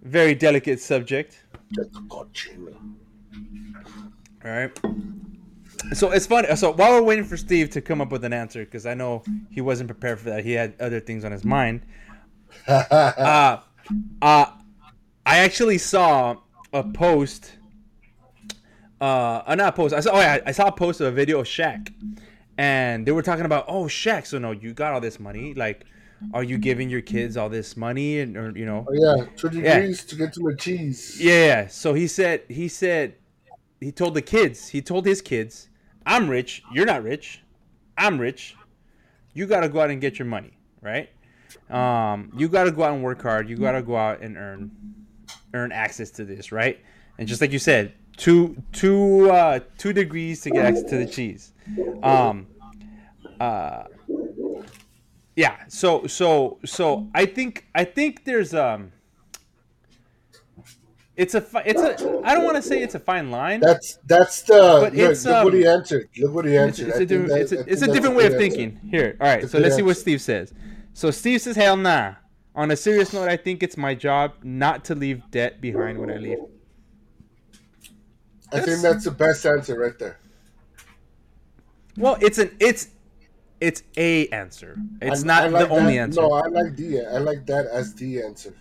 very 0.03 0.35
delicate 0.35 0.81
subject, 0.81 1.41
Get 1.73 1.91
the 1.93 1.99
cochino. 2.01 2.75
all 4.43 4.51
right. 4.51 4.77
So 5.93 6.11
it's 6.11 6.25
funny. 6.27 6.53
So 6.57 6.71
while 6.73 6.91
we're 6.91 7.01
waiting 7.03 7.23
for 7.25 7.37
Steve 7.37 7.69
to 7.71 7.81
come 7.81 8.01
up 8.01 8.11
with 8.11 8.25
an 8.25 8.33
answer, 8.33 8.65
because 8.65 8.85
I 8.85 8.93
know 8.93 9.23
he 9.49 9.61
wasn't 9.61 9.87
prepared 9.87 10.19
for 10.19 10.29
that, 10.31 10.43
he 10.43 10.51
had 10.51 10.73
other 10.81 10.99
things 10.99 11.23
on 11.23 11.31
his 11.31 11.45
mind. 11.45 11.81
Uh, 12.67 13.59
uh, 14.21 14.45
I 15.25 15.37
actually 15.39 15.77
saw 15.77 16.37
a 16.73 16.83
post. 16.83 17.51
Uh, 19.01 19.43
uh, 19.45 19.55
not 19.55 19.75
post. 19.75 19.93
I 19.93 19.99
saw. 19.99 20.11
Oh, 20.13 20.19
yeah, 20.19 20.39
I 20.45 20.51
saw 20.51 20.67
a 20.67 20.71
post 20.71 21.01
of 21.01 21.07
a 21.07 21.11
video 21.11 21.39
of 21.39 21.47
Shaq, 21.47 21.93
and 22.57 23.05
they 23.05 23.11
were 23.11 23.21
talking 23.21 23.45
about, 23.45 23.65
oh, 23.67 23.85
Shaq. 23.85 24.25
So 24.25 24.37
no, 24.39 24.51
you 24.51 24.73
got 24.73 24.93
all 24.93 25.01
this 25.01 25.19
money. 25.19 25.53
Like, 25.53 25.85
are 26.33 26.43
you 26.43 26.57
giving 26.57 26.89
your 26.89 27.01
kids 27.01 27.35
all 27.35 27.49
this 27.49 27.75
money, 27.75 28.19
and 28.21 28.37
or 28.37 28.51
you 28.57 28.65
know? 28.65 28.85
oh 28.89 28.93
yeah, 28.93 29.25
two 29.35 29.49
Yeah. 29.59 29.79
degrees 29.79 30.05
to 30.05 30.15
get 30.15 30.33
to 30.33 30.41
my 30.41 30.53
cheese. 30.53 31.21
Yeah, 31.21 31.45
yeah. 31.45 31.67
So 31.67 31.93
he 31.93 32.07
said, 32.07 32.43
he 32.47 32.67
said, 32.67 33.15
he 33.81 33.91
told 33.91 34.13
the 34.13 34.21
kids, 34.21 34.69
he 34.69 34.81
told 34.81 35.05
his 35.05 35.21
kids, 35.21 35.67
I'm 36.05 36.29
rich. 36.29 36.63
You're 36.71 36.85
not 36.85 37.03
rich. 37.03 37.41
I'm 37.97 38.17
rich. 38.19 38.55
You 39.33 39.45
got 39.45 39.61
to 39.61 39.69
go 39.69 39.81
out 39.81 39.89
and 39.89 39.99
get 39.99 40.17
your 40.17 40.27
money, 40.27 40.57
right? 40.81 41.09
Um, 41.69 42.31
you 42.37 42.47
got 42.47 42.63
to 42.65 42.71
go 42.71 42.83
out 42.83 42.93
and 42.93 43.03
work 43.03 43.21
hard. 43.21 43.49
You 43.49 43.57
got 43.57 43.73
to 43.73 43.81
go 43.81 43.97
out 43.97 44.21
and 44.21 44.37
earn, 44.37 44.71
earn 45.53 45.71
access 45.73 46.11
to 46.11 46.25
this, 46.25 46.51
right? 46.53 46.79
And 47.17 47.27
just 47.27 47.41
like 47.41 47.51
you 47.51 47.59
said, 47.59 47.93
two, 48.17 48.55
two, 48.71 49.29
uh, 49.31 49.59
two 49.77 49.93
degrees 49.93 50.41
to 50.41 50.49
get 50.51 50.65
access 50.65 50.89
to 50.89 50.97
the 50.97 51.05
cheese. 51.05 51.53
Um, 52.03 52.47
uh, 53.39 53.83
yeah. 55.35 55.57
So, 55.67 56.07
so, 56.07 56.59
so 56.65 57.07
I 57.13 57.25
think, 57.25 57.65
I 57.75 57.83
think 57.83 58.23
there's, 58.25 58.53
um, 58.53 58.91
it's 61.17 61.33
a 61.33 61.45
it's 61.65 61.81
a 61.81 61.93
I 62.25 62.35
don't 62.35 62.43
want 62.43 62.57
to 62.57 62.61
say 62.61 62.83
it's 62.83 62.93
a 62.95 62.99
fine 62.99 63.31
line. 63.31 63.61
That's 63.61 63.99
that's 64.05 64.41
the 64.41 64.79
But 64.83 64.93
look, 64.93 65.11
it's, 65.11 65.23
look 65.23 65.45
what 65.45 65.53
um, 65.53 65.59
he 65.59 65.65
answered. 65.65 66.09
Look 66.17 66.33
what 66.33 66.43
he 66.43 66.55
It's, 66.55 66.77
answered. 66.79 66.87
it's 66.89 66.97
I 66.97 67.01
a 67.03 67.05
different 67.05 67.29
that- 67.31 67.39
it's 67.41 67.51
a, 67.53 67.59
it's 67.71 67.81
a 67.83 67.87
different 67.93 68.15
way 68.17 68.25
of 68.25 68.33
answer. 68.33 68.37
thinking. 68.43 68.79
Here, 68.91 69.15
all 69.21 69.27
right. 69.27 69.43
It's 69.43 69.51
So 69.53 69.59
let's 69.59 69.77
see 69.77 69.81
what. 69.81 69.95
Steve 69.95 70.21
says. 70.21 70.53
So 70.93 71.11
Steve 71.11 71.41
says, 71.41 71.55
"Hell 71.55 71.77
nah." 71.77 72.15
On 72.53 72.69
a 72.69 72.75
serious 72.75 73.13
note, 73.13 73.29
I 73.29 73.37
think 73.37 73.63
it's 73.63 73.77
my 73.77 73.95
job 73.95 74.33
not 74.43 74.83
to 74.85 74.95
leave 74.95 75.21
debt 75.31 75.61
behind 75.61 75.97
when 75.99 76.09
I 76.09 76.17
leave. 76.17 76.39
I 78.55 78.65
think 78.65 78.81
That's- 78.81 78.81
that's 78.81 79.05
the 79.05 79.11
best 79.11 79.45
answer 79.45 79.77
right 79.77 79.97
there. 79.97 80.17
Well, 81.97 82.17
it's 82.21 82.37
an 82.37 82.51
it's 82.59 82.89
it's 83.61 83.83
a 83.97 84.27
answer. 84.29 84.75
It's 85.01 85.23
I- 85.23 85.27
not 85.27 85.43
I 85.43 85.47
like 85.47 85.67
the 85.67 85.75
only 85.75 85.97
answer. 85.97 86.21
No, 86.21 86.31
I 86.33 86.47
like 86.47 86.75
the 86.75 87.05
I 87.05 87.17
like 87.19 87.45
that 87.45 87.65
as 87.67 87.93
the 87.95 88.21
answer. 88.21 88.53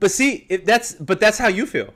But 0.00 0.10
see, 0.10 0.46
if 0.48 0.64
that's 0.64 0.94
but 0.94 1.18
that's 1.20 1.38
how 1.38 1.48
you 1.48 1.66
feel. 1.66 1.92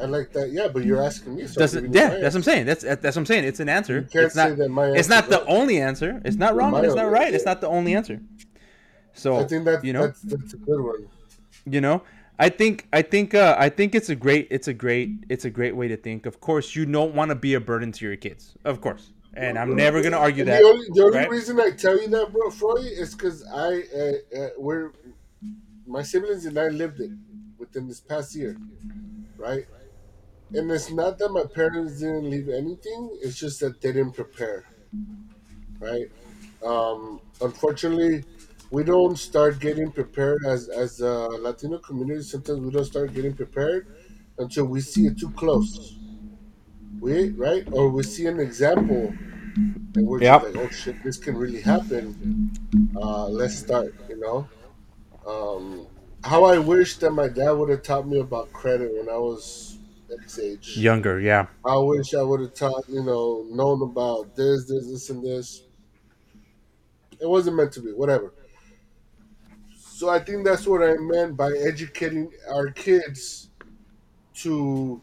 I 0.00 0.06
like 0.06 0.32
that. 0.32 0.50
Yeah, 0.50 0.68
but 0.68 0.84
you're 0.84 1.02
asking 1.02 1.36
me. 1.36 1.46
So 1.46 1.52
I'm 1.52 1.58
Does 1.58 1.74
giving 1.74 1.92
yeah, 1.92 2.08
that's 2.08 2.34
what 2.34 2.36
I'm 2.36 2.42
saying. 2.42 2.66
That's 2.66 2.82
that's 2.82 3.04
what 3.04 3.16
I'm 3.16 3.26
saying. 3.26 3.44
It's 3.44 3.60
an 3.60 3.68
answer. 3.68 4.00
You 4.00 4.02
can't 4.02 4.26
it's 4.26 4.36
not. 4.36 4.48
say 4.50 4.54
that 4.56 4.68
my 4.68 4.86
it's 4.88 5.08
not 5.08 5.28
the 5.28 5.38
right. 5.38 5.46
only 5.48 5.80
answer. 5.80 6.20
It's 6.24 6.36
not 6.36 6.54
wrong. 6.54 6.74
It's 6.84 6.94
not 6.94 7.10
right. 7.10 7.24
answer. 7.24 7.36
It's 7.36 7.44
not 7.46 7.60
the 7.60 7.68
only 7.68 7.94
answer. 7.94 8.20
So 9.14 9.36
I 9.36 9.44
think 9.44 9.64
that 9.64 9.84
you 9.84 9.92
know, 9.92 10.06
that's 10.06 10.20
that's 10.22 10.52
a 10.54 10.58
good 10.58 10.80
one. 10.80 11.08
you 11.64 11.80
know, 11.80 12.02
I 12.38 12.48
think 12.48 12.86
I 12.92 13.02
think 13.02 13.34
uh, 13.34 13.56
I 13.58 13.68
think 13.68 13.94
it's 13.94 14.10
a 14.10 14.14
great 14.14 14.48
it's 14.50 14.68
a 14.68 14.74
great 14.74 15.10
it's 15.28 15.44
a 15.44 15.50
great 15.50 15.74
way 15.74 15.88
to 15.88 15.96
think. 15.96 16.26
Of 16.26 16.40
course, 16.40 16.76
you 16.76 16.84
don't 16.84 17.14
want 17.14 17.30
to 17.30 17.34
be 17.34 17.54
a 17.54 17.60
burden 17.60 17.92
to 17.92 18.04
your 18.04 18.16
kids. 18.16 18.54
Of 18.64 18.80
course, 18.80 19.12
and 19.34 19.58
I'm 19.58 19.74
never 19.74 20.02
gonna 20.02 20.18
argue 20.18 20.42
And 20.42 20.50
that. 20.50 20.60
the 20.60 20.66
only, 20.68 20.86
the 20.92 21.04
only 21.04 21.18
right? 21.18 21.30
reason 21.30 21.58
I 21.60 21.70
tell 21.70 22.00
you 22.00 22.08
that, 22.08 22.32
bro, 22.32 22.50
Freud, 22.50 22.84
is 22.84 23.14
because 23.14 23.44
I 23.46 23.82
uh, 23.96 24.38
uh, 24.38 24.48
we're 24.58 24.92
my 25.86 26.02
siblings 26.02 26.44
and 26.44 26.58
I 26.58 26.68
lived 26.68 27.00
it 27.00 27.10
within 27.58 27.88
this 27.88 28.00
past 28.00 28.34
year, 28.34 28.56
right? 29.38 29.66
And 30.52 30.70
it's 30.70 30.90
not 30.90 31.18
that 31.18 31.30
my 31.30 31.44
parents 31.44 32.00
didn't 32.00 32.28
leave 32.30 32.48
anything; 32.50 33.18
it's 33.22 33.36
just 33.36 33.60
that 33.60 33.80
they 33.80 33.92
didn't 33.92 34.12
prepare, 34.12 34.64
right? 35.80 36.10
Um, 36.64 37.20
unfortunately, 37.40 38.24
we 38.70 38.82
don't 38.84 39.16
start 39.18 39.58
getting 39.60 39.90
prepared 39.92 40.44
as 40.46 40.68
as 40.68 41.00
a 41.00 41.12
Latino 41.46 41.78
community. 41.78 42.22
Sometimes 42.22 42.60
we 42.60 42.70
don't 42.70 42.84
start 42.84 43.12
getting 43.14 43.34
prepared 43.34 43.86
until 44.38 44.66
we 44.66 44.80
see 44.80 45.06
it 45.06 45.18
too 45.18 45.30
close. 45.32 45.98
We 47.00 47.30
right 47.30 47.64
or 47.72 47.90
we 47.90 48.02
see 48.02 48.26
an 48.26 48.40
example 48.40 49.14
and 49.94 50.06
we're 50.06 50.20
Yep. 50.20 50.42
just 50.42 50.54
like, 50.54 50.56
oh 50.66 50.70
shit, 50.70 51.02
this 51.04 51.18
can 51.18 51.36
really 51.36 51.62
happen. 51.62 52.16
Uh, 52.96 53.28
let's 53.28 53.56
start, 53.56 53.94
you 54.08 54.18
know. 54.18 54.48
Um, 55.26 55.86
how 56.24 56.44
I 56.44 56.58
wish 56.58 56.98
that 56.98 57.10
my 57.12 57.28
dad 57.28 57.52
would 57.52 57.70
have 57.70 57.82
taught 57.82 58.06
me 58.08 58.20
about 58.20 58.52
credit 58.52 58.92
when 58.94 59.08
I 59.08 59.18
was 59.18 59.78
X 60.22 60.38
age. 60.38 60.76
Younger, 60.76 61.20
yeah, 61.20 61.46
I 61.64 61.76
wish 61.78 62.14
I 62.14 62.22
would 62.22 62.40
have 62.40 62.54
taught, 62.54 62.84
you 62.88 63.02
know, 63.02 63.46
known 63.50 63.82
about 63.82 64.34
this, 64.36 64.66
this, 64.68 64.86
this, 64.90 65.10
and 65.10 65.22
this. 65.24 65.62
It 67.20 67.28
wasn't 67.28 67.56
meant 67.56 67.72
to 67.72 67.80
be, 67.80 67.92
whatever. 67.92 68.32
So 69.96 70.10
I 70.10 70.18
think 70.18 70.44
that's 70.44 70.66
what 70.66 70.82
I 70.82 70.92
meant 70.98 71.38
by 71.38 71.52
educating 71.52 72.30
our 72.52 72.68
kids 72.68 73.48
to, 74.42 75.00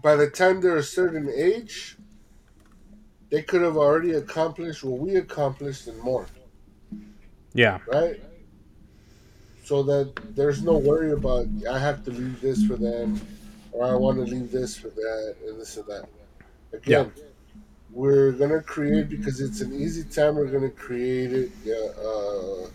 by 0.00 0.14
the 0.14 0.30
time 0.30 0.60
they're 0.60 0.76
a 0.76 0.82
certain 0.84 1.28
age, 1.28 1.96
they 3.30 3.42
could 3.42 3.62
have 3.62 3.76
already 3.76 4.12
accomplished 4.12 4.84
what 4.84 5.00
we 5.00 5.16
accomplished 5.16 5.88
and 5.88 6.00
more, 6.02 6.28
yeah, 7.52 7.80
right? 7.88 8.22
So 9.64 9.82
that 9.82 10.14
there's 10.36 10.62
no 10.62 10.78
worry 10.78 11.10
about 11.10 11.48
I 11.68 11.80
have 11.80 12.04
to 12.04 12.12
leave 12.12 12.40
this 12.40 12.64
for 12.64 12.76
them, 12.76 13.20
or 13.72 13.86
I 13.86 13.96
want 13.96 14.18
to 14.18 14.22
leave 14.22 14.52
this 14.52 14.76
for 14.76 14.90
that, 14.90 15.34
and 15.44 15.60
this 15.60 15.76
and 15.76 15.86
that. 15.88 16.08
Again, 16.72 17.10
we're 17.90 18.30
gonna 18.30 18.62
create 18.62 19.08
because 19.08 19.40
it's 19.40 19.62
an 19.62 19.74
easy 19.74 20.04
time. 20.04 20.36
We're 20.36 20.46
gonna 20.46 20.70
create 20.70 21.32
it. 21.32 21.50
Yeah, 21.64 21.74
uh, 21.74 22.68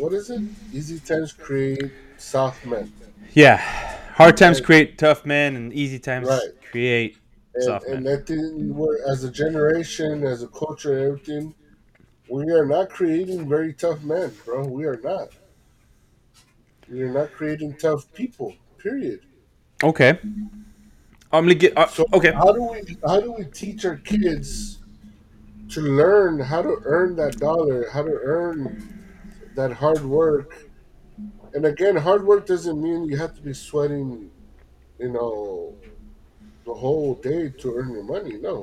what 0.00 0.12
is 0.12 0.30
it? 0.30 0.42
Easy 0.72 1.00
times 1.00 1.32
create 1.32 1.92
soft 2.16 2.64
men. 2.64 2.92
yeah. 3.34 3.58
Hard 4.14 4.36
times 4.36 4.60
create 4.60 4.98
tough 4.98 5.26
men, 5.26 5.56
and 5.56 5.72
easy 5.74 5.98
times 5.98 6.28
Right. 6.28 6.50
create 6.70 7.18
And, 7.54 7.64
soft 7.64 7.86
and 7.88 8.04
men. 8.04 8.08
I 8.08 8.16
think 8.16 8.52
we're 8.76 8.98
as 9.10 9.24
a 9.24 9.30
generation, 9.30 10.24
as 10.24 10.42
a 10.42 10.48
culture, 10.48 10.98
everything, 10.98 11.54
we 12.28 12.50
are 12.52 12.66
not 12.66 12.90
creating 12.90 13.48
very 13.48 13.72
tough 13.74 14.02
men, 14.02 14.32
bro. 14.44 14.66
We 14.66 14.84
are 14.86 15.00
not. 15.02 15.30
We 16.88 17.02
are 17.02 17.12
not 17.12 17.32
creating 17.32 17.76
tough 17.76 18.12
people. 18.12 18.56
Period. 18.78 19.20
Okay, 19.82 20.18
I'm 21.32 21.44
gonna 21.44 21.54
get 21.54 21.76
uh, 21.76 21.86
So 21.86 22.06
okay. 22.12 22.32
how 22.32 22.52
do 22.52 22.62
we 22.62 22.96
how 23.04 23.20
do 23.20 23.32
we 23.32 23.44
teach 23.46 23.84
our 23.84 23.96
kids 23.96 24.78
to 25.70 25.80
learn 25.80 26.40
how 26.40 26.62
to 26.62 26.76
earn 26.84 27.16
that 27.16 27.38
dollar, 27.38 27.88
how 27.92 28.02
to 28.02 28.18
earn 28.22 28.95
that 29.56 29.72
hard 29.72 30.04
work? 30.04 30.68
And 31.54 31.64
again, 31.66 31.96
hard 31.96 32.24
work 32.24 32.46
doesn't 32.46 32.80
mean 32.80 33.06
you 33.06 33.16
have 33.16 33.34
to 33.34 33.42
be 33.42 33.54
sweating, 33.54 34.30
you 34.98 35.08
know, 35.10 35.74
the 36.64 36.74
whole 36.74 37.14
day 37.14 37.52
to 37.58 37.74
earn 37.74 37.92
your 37.92 38.04
money. 38.04 38.36
No, 38.36 38.62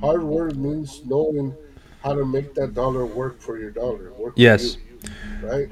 hard 0.00 0.22
work 0.22 0.54
means 0.56 1.02
knowing 1.04 1.54
how 2.02 2.14
to 2.14 2.24
make 2.24 2.54
that 2.54 2.74
dollar 2.74 3.06
work 3.06 3.40
for 3.40 3.58
your 3.58 3.70
dollar. 3.70 4.12
Work 4.12 4.34
Yes. 4.36 4.74
for 4.74 4.80
you, 4.80 5.48
right? 5.48 5.68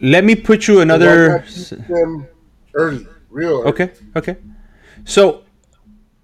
Let 0.00 0.24
me 0.24 0.34
put 0.34 0.66
you 0.68 0.80
another. 0.80 1.28
not 1.28 1.88
them 1.88 2.26
early, 2.74 3.06
real 3.30 3.60
early. 3.60 3.68
Okay, 3.68 3.92
okay. 4.16 4.36
So 5.04 5.42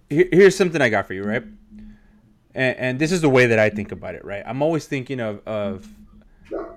here, 0.09 0.29
here's 0.31 0.57
something 0.57 0.81
I 0.81 0.89
got 0.89 1.07
for 1.07 1.15
you, 1.15 1.25
right? 1.25 1.43
And, 2.55 2.77
and 2.79 2.99
this 2.99 3.11
is 3.13 3.21
the 3.21 3.29
way 3.29 3.47
that 3.47 3.59
I 3.59 3.69
think 3.69 3.93
about 3.93 4.15
it, 4.15 4.25
right? 4.25 4.43
I'm 4.47 4.63
always 4.63 4.87
thinking 4.87 5.21
of, 5.21 5.47
of 5.47 5.89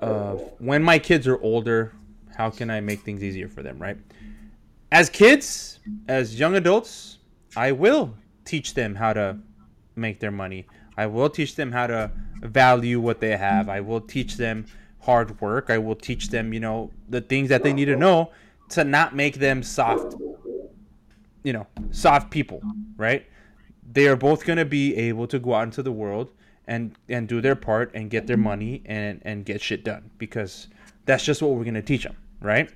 of 0.02 0.42
when 0.60 0.84
my 0.84 1.00
kids 1.00 1.28
are 1.28 1.42
older, 1.42 1.94
how 2.36 2.50
can 2.50 2.70
I 2.70 2.82
make 2.82 3.02
things 3.02 3.24
easier 3.24 3.48
for 3.48 3.64
them, 3.64 3.80
right? 3.80 3.98
As 4.92 5.10
kids, 5.10 5.80
as 6.08 6.40
young 6.40 6.56
adults, 6.56 7.18
I 7.56 7.72
will 7.72 8.14
teach 8.46 8.74
them 8.74 8.96
how 8.96 9.14
to 9.14 9.38
make 9.96 10.20
their 10.20 10.32
money. 10.32 10.68
I 10.96 11.08
will 11.08 11.30
teach 11.30 11.56
them 11.56 11.72
how 11.72 11.88
to 11.88 12.12
value 12.42 13.00
what 13.00 13.20
they 13.20 13.36
have. 13.36 13.70
I 13.70 13.82
will 13.82 14.02
teach 14.02 14.38
them 14.38 14.66
hard 15.00 15.40
work. 15.42 15.70
I 15.70 15.78
will 15.78 15.96
teach 15.96 16.30
them, 16.30 16.54
you 16.54 16.60
know, 16.60 16.92
the 17.10 17.22
things 17.22 17.50
that 17.50 17.64
they 17.64 17.74
need 17.74 17.86
to 17.86 17.96
know 17.96 18.32
to 18.70 18.84
not 18.84 19.16
make 19.16 19.36
them 19.36 19.64
soft, 19.64 20.16
you 21.44 21.54
know, 21.54 21.68
soft 21.92 22.32
people, 22.32 22.62
right? 22.98 23.26
They 23.92 24.08
are 24.08 24.16
both 24.16 24.46
going 24.46 24.58
to 24.58 24.66
be 24.66 24.96
able 24.96 25.28
to 25.28 25.40
go 25.40 25.54
out 25.54 25.64
into 25.64 25.84
the 25.84 25.92
world 25.92 26.32
and 26.68 26.96
and 27.08 27.28
do 27.28 27.42
their 27.42 27.56
part 27.56 27.92
and 27.94 28.10
get 28.10 28.28
their 28.28 28.38
money 28.38 28.82
and 28.86 29.22
and 29.24 29.46
get 29.46 29.62
shit 29.62 29.84
done 29.84 30.10
because 30.18 30.68
that's 31.06 31.24
just 31.24 31.42
what 31.42 31.52
we're 31.52 31.64
going 31.64 31.74
to 31.74 31.82
teach 31.82 32.04
them, 32.04 32.16
right? 32.42 32.70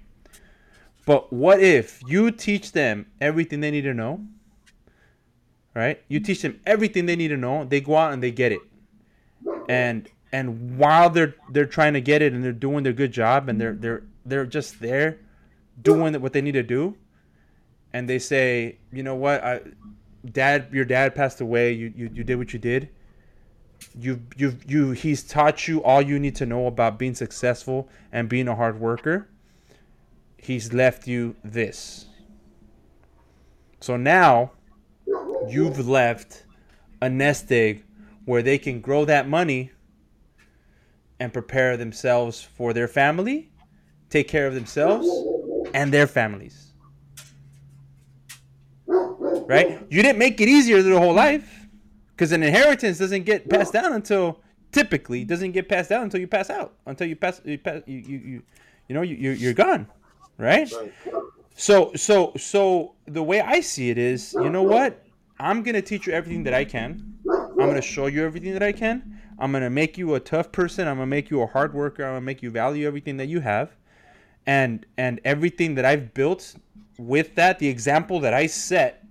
But 1.06 1.34
what 1.34 1.60
if 1.60 2.02
you 2.08 2.32
teach 2.32 2.72
them 2.72 3.08
everything 3.20 3.60
they 3.60 3.72
need 3.72 3.82
to 3.82 3.94
know? 3.94 4.26
Right? 5.74 6.02
You 6.08 6.20
teach 6.20 6.42
them 6.42 6.60
everything 6.66 7.06
they 7.06 7.16
need 7.16 7.30
to 7.30 7.38
know. 7.38 7.66
They 7.66 7.82
go 7.82 7.96
out 7.96 8.14
and 8.14 8.22
they 8.22 8.32
get 8.32 8.52
it. 8.52 8.62
And 9.68 10.10
and 10.32 10.78
while 10.78 11.10
they're 11.10 11.36
they're 11.50 11.66
trying 11.66 11.94
to 11.94 12.02
get 12.02 12.22
it 12.22 12.34
and 12.34 12.44
they're 12.44 12.52
doing 12.52 12.84
their 12.84 12.94
good 12.94 13.12
job 13.12 13.50
and 13.50 13.60
they're 13.60 13.74
they're 13.74 14.04
they're 14.26 14.46
just 14.46 14.80
there 14.80 15.20
doing 15.82 16.14
what 16.22 16.34
they 16.34 16.42
need 16.42 16.54
to 16.54 16.64
do 16.64 16.96
and 17.94 18.08
they 18.08 18.20
say, 18.20 18.78
"You 18.92 19.04
know 19.04 19.16
what? 19.16 19.44
I 19.44 19.62
dad 20.32 20.68
your 20.72 20.86
dad 20.86 21.16
passed 21.16 21.42
away. 21.42 21.74
You 21.74 21.94
you, 21.96 22.10
you 22.14 22.24
did 22.24 22.36
what 22.36 22.54
you 22.54 22.60
did. 22.60 22.90
You 23.98 24.22
you 24.38 24.58
you 24.68 24.92
he's 24.92 25.24
taught 25.24 25.68
you 25.68 25.84
all 25.84 26.02
you 26.02 26.20
need 26.20 26.36
to 26.38 26.46
know 26.46 26.68
about 26.68 26.98
being 26.98 27.16
successful 27.16 27.90
and 28.12 28.30
being 28.30 28.48
a 28.48 28.56
hard 28.56 28.80
worker. 28.80 29.28
He's 30.38 30.74
left 30.74 31.08
you 31.08 31.36
this. 31.44 32.06
So 33.80 33.98
now 33.98 34.52
you've 35.50 35.88
left 35.88 36.46
a 37.02 37.10
nest 37.10 37.52
egg 37.52 37.84
where 38.26 38.42
they 38.42 38.58
can 38.58 38.82
grow 38.82 39.06
that 39.06 39.28
money 39.28 39.72
and 41.20 41.34
prepare 41.34 41.78
themselves 41.78 42.42
for 42.42 42.74
their 42.74 42.88
family, 42.88 43.52
take 44.10 44.28
care 44.28 44.48
of 44.48 44.54
themselves 44.54 45.08
and 45.74 45.94
their 45.94 46.08
families. 46.08 46.74
Right? 48.88 49.86
You 49.90 50.02
didn't 50.02 50.20
make 50.20 50.40
it 50.40 50.48
easier 50.48 50.82
their 50.82 50.98
whole 50.98 51.14
life 51.14 51.61
because 52.22 52.34
an 52.34 52.44
inheritance 52.44 53.00
doesn't 53.00 53.24
get 53.24 53.50
passed 53.50 53.74
down 53.74 53.94
until 53.94 54.40
typically 54.72 55.26
doesn't 55.26 55.54
get 55.54 55.68
passed 55.68 55.90
down 55.90 56.04
until 56.04 56.20
you 56.20 56.28
pass 56.28 56.52
out, 56.52 56.76
until 56.86 57.08
you 57.08 57.16
pass 57.16 57.42
you 57.44 57.58
pass, 57.58 57.82
you, 57.88 57.98
you, 57.98 58.18
you 58.20 58.44
you 58.88 58.94
know 58.94 59.02
you 59.02 59.16
you're, 59.16 59.34
you're 59.34 59.54
gone, 59.54 59.88
right? 60.38 60.72
Right. 60.72 60.94
So 61.56 61.92
so 61.96 62.32
so 62.38 62.94
the 63.08 63.24
way 63.24 63.42
I 63.42 63.60
see 63.60 63.90
it 63.90 63.98
is, 63.98 64.34
you 64.34 64.52
know 64.52 64.62
what? 64.62 65.04
I'm 65.40 65.64
gonna 65.64 65.82
teach 65.82 66.06
you 66.06 66.14
everything 66.14 66.44
that 66.44 66.54
I 66.54 66.64
can. 66.64 67.18
I'm 67.28 67.56
gonna 67.58 67.82
show 67.82 68.06
you 68.06 68.24
everything 68.24 68.54
that 68.54 68.62
I 68.62 68.72
can. 68.72 69.20
I'm 69.40 69.52
gonna 69.52 69.72
make 69.72 69.98
you 69.98 70.14
a 70.14 70.20
tough 70.20 70.52
person. 70.52 70.88
I'm 70.88 70.98
gonna 70.98 71.08
make 71.08 71.32
you 71.32 71.42
a 71.42 71.48
hard 71.48 71.74
worker. 71.74 72.04
I'm 72.04 72.12
gonna 72.12 72.22
make 72.22 72.44
you 72.44 72.52
value 72.52 72.86
everything 72.86 73.18
that 73.18 73.30
you 73.30 73.40
have, 73.40 73.72
and 74.46 74.86
and 74.96 75.20
everything 75.26 75.74
that 75.74 75.86
I've 75.86 76.14
built 76.14 76.54
with 77.00 77.34
that, 77.34 77.58
the 77.58 77.68
example 77.68 78.20
that 78.20 78.36
I 78.36 78.46
set. 78.46 79.04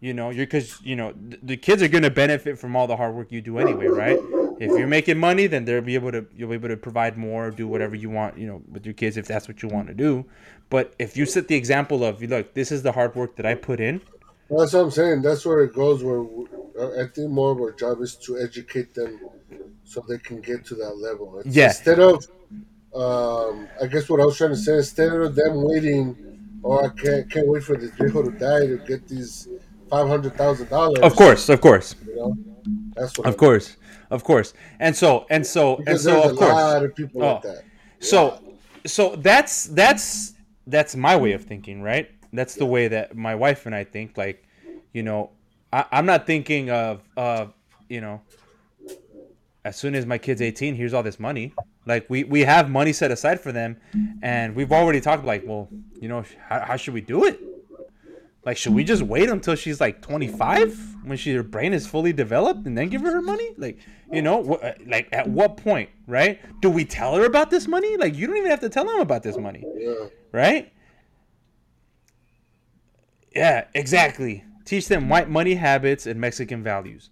You 0.00 0.12
know, 0.12 0.30
you're 0.30 0.46
because 0.46 0.80
you 0.82 0.94
know 0.94 1.12
th- 1.12 1.40
the 1.42 1.56
kids 1.56 1.82
are 1.82 1.88
gonna 1.88 2.10
benefit 2.10 2.58
from 2.58 2.76
all 2.76 2.86
the 2.86 2.96
hard 2.96 3.14
work 3.14 3.32
you 3.32 3.40
do 3.40 3.58
anyway, 3.58 3.86
right? 3.86 4.18
If 4.58 4.70
you're 4.70 4.86
making 4.86 5.18
money, 5.18 5.46
then 5.46 5.64
they'll 5.64 5.80
be 5.80 5.94
able 5.94 6.12
to 6.12 6.26
you'll 6.34 6.50
be 6.50 6.54
able 6.54 6.68
to 6.68 6.76
provide 6.76 7.16
more, 7.16 7.50
do 7.50 7.66
whatever 7.66 7.94
you 7.94 8.10
want, 8.10 8.38
you 8.38 8.46
know, 8.46 8.62
with 8.70 8.84
your 8.84 8.94
kids 8.94 9.16
if 9.16 9.26
that's 9.26 9.48
what 9.48 9.62
you 9.62 9.68
want 9.68 9.88
to 9.88 9.94
do. 9.94 10.24
But 10.68 10.94
if 10.98 11.16
you 11.16 11.26
set 11.26 11.48
the 11.48 11.54
example 11.54 12.04
of, 12.04 12.22
look, 12.22 12.54
this 12.54 12.72
is 12.72 12.82
the 12.82 12.92
hard 12.92 13.14
work 13.14 13.36
that 13.36 13.46
I 13.46 13.54
put 13.54 13.80
in. 13.80 14.00
Well, 14.48 14.60
that's 14.60 14.72
what 14.74 14.80
I'm 14.80 14.90
saying. 14.90 15.22
That's 15.22 15.44
where 15.44 15.60
it 15.60 15.74
goes. 15.74 16.02
Where 16.02 16.24
Uh, 16.78 17.02
I 17.02 17.06
think 17.06 17.30
more 17.30 17.52
of 17.52 17.58
our 17.58 17.72
job 17.72 18.02
is 18.02 18.16
to 18.16 18.38
educate 18.38 18.94
them 18.94 19.18
so 19.84 20.04
they 20.06 20.18
can 20.18 20.42
get 20.42 20.66
to 20.66 20.74
that 20.74 20.98
level. 20.98 21.38
It's 21.38 21.56
Yeah. 21.56 21.68
Instead 21.68 22.00
of, 22.00 22.26
um, 22.94 23.66
I 23.82 23.86
guess 23.86 24.10
what 24.10 24.20
I 24.20 24.26
was 24.26 24.36
trying 24.36 24.50
to 24.50 24.56
say, 24.56 24.76
instead 24.76 25.12
of 25.12 25.34
them 25.34 25.62
waiting, 25.62 26.04
oh, 26.62 26.84
I 26.84 26.88
can't 26.88 27.30
can't 27.30 27.48
wait 27.48 27.62
for 27.62 27.76
this 27.78 27.92
vehicle 27.92 28.24
to 28.24 28.30
die 28.30 28.66
to 28.66 28.76
get 28.86 29.08
these 29.08 29.48
five 29.90 30.08
hundred 30.08 30.36
thousand 30.36 30.68
dollars. 30.68 30.98
Of 31.00 31.14
course, 31.16 31.48
of 31.48 31.60
course, 31.60 31.94
you 32.06 32.16
know, 32.16 32.36
that's 32.94 33.16
what. 33.18 33.26
of 33.26 33.34
I- 33.34 33.36
course, 33.36 33.76
of 34.10 34.24
course. 34.24 34.54
And 34.80 34.94
so 34.96 35.26
and 35.30 35.46
so 35.46 35.82
and 35.86 36.00
so 36.00 36.22
of 36.22 36.32
a 36.32 36.34
course. 36.36 36.52
lot 36.52 36.84
of 36.84 36.94
people 36.94 37.22
Oh. 37.22 37.34
like 37.34 37.42
that. 37.42 37.62
So 38.00 38.42
so 38.86 39.16
that's 39.16 39.64
that's 39.66 40.34
that's 40.66 40.94
my 40.96 41.16
way 41.16 41.32
of 41.32 41.44
thinking, 41.44 41.82
right? 41.82 42.10
That's 42.32 42.54
the 42.54 42.66
way 42.66 42.88
that 42.88 43.16
my 43.16 43.34
wife 43.34 43.66
and 43.66 43.74
I 43.74 43.84
think. 43.84 44.16
Like, 44.18 44.44
you 44.92 45.02
know, 45.02 45.30
I, 45.72 45.84
I'm 45.92 46.06
not 46.06 46.26
thinking 46.26 46.70
of 46.70 47.02
of 47.16 47.52
you 47.88 48.00
know, 48.00 48.20
as 49.64 49.76
soon 49.76 49.94
as 49.94 50.06
my 50.06 50.18
kid's 50.18 50.42
18, 50.42 50.74
here's 50.74 50.92
all 50.94 51.02
this 51.02 51.18
money. 51.20 51.54
Like 51.86 52.08
we 52.10 52.24
we 52.24 52.40
have 52.42 52.68
money 52.68 52.92
set 52.92 53.10
aside 53.10 53.40
for 53.40 53.52
them, 53.52 53.76
and 54.22 54.54
we've 54.56 54.72
already 54.72 55.00
talked 55.00 55.24
like, 55.24 55.44
well, 55.46 55.68
you 56.00 56.08
know, 56.08 56.24
how, 56.48 56.60
how 56.60 56.76
should 56.76 56.94
we 56.94 57.00
do 57.00 57.24
it? 57.24 57.40
Like, 58.46 58.56
should 58.56 58.74
we 58.74 58.84
just 58.84 59.02
wait 59.02 59.28
until 59.28 59.56
she's 59.56 59.80
like 59.80 60.00
25 60.02 60.98
when 61.02 61.18
she 61.18 61.34
her 61.34 61.42
brain 61.42 61.72
is 61.72 61.84
fully 61.84 62.12
developed 62.12 62.64
and 62.64 62.78
then 62.78 62.88
give 62.88 63.02
her 63.02 63.10
her 63.10 63.20
money? 63.20 63.52
Like, 63.58 63.76
you 64.12 64.22
know, 64.22 64.44
wh- 64.44 64.88
like 64.88 65.08
at 65.10 65.28
what 65.28 65.56
point, 65.56 65.90
right? 66.06 66.40
Do 66.62 66.70
we 66.70 66.84
tell 66.84 67.16
her 67.16 67.24
about 67.24 67.50
this 67.50 67.66
money? 67.66 67.96
Like, 67.96 68.14
you 68.14 68.28
don't 68.28 68.36
even 68.36 68.50
have 68.50 68.60
to 68.60 68.68
tell 68.68 68.84
them 68.84 69.00
about 69.00 69.24
this 69.24 69.36
money, 69.36 69.64
right? 70.30 70.72
Yeah, 73.34 73.66
exactly. 73.74 74.44
Teach 74.64 74.86
them 74.86 75.08
white 75.08 75.28
money 75.28 75.54
habits 75.54 76.06
and 76.06 76.20
Mexican 76.20 76.62
values. 76.62 77.10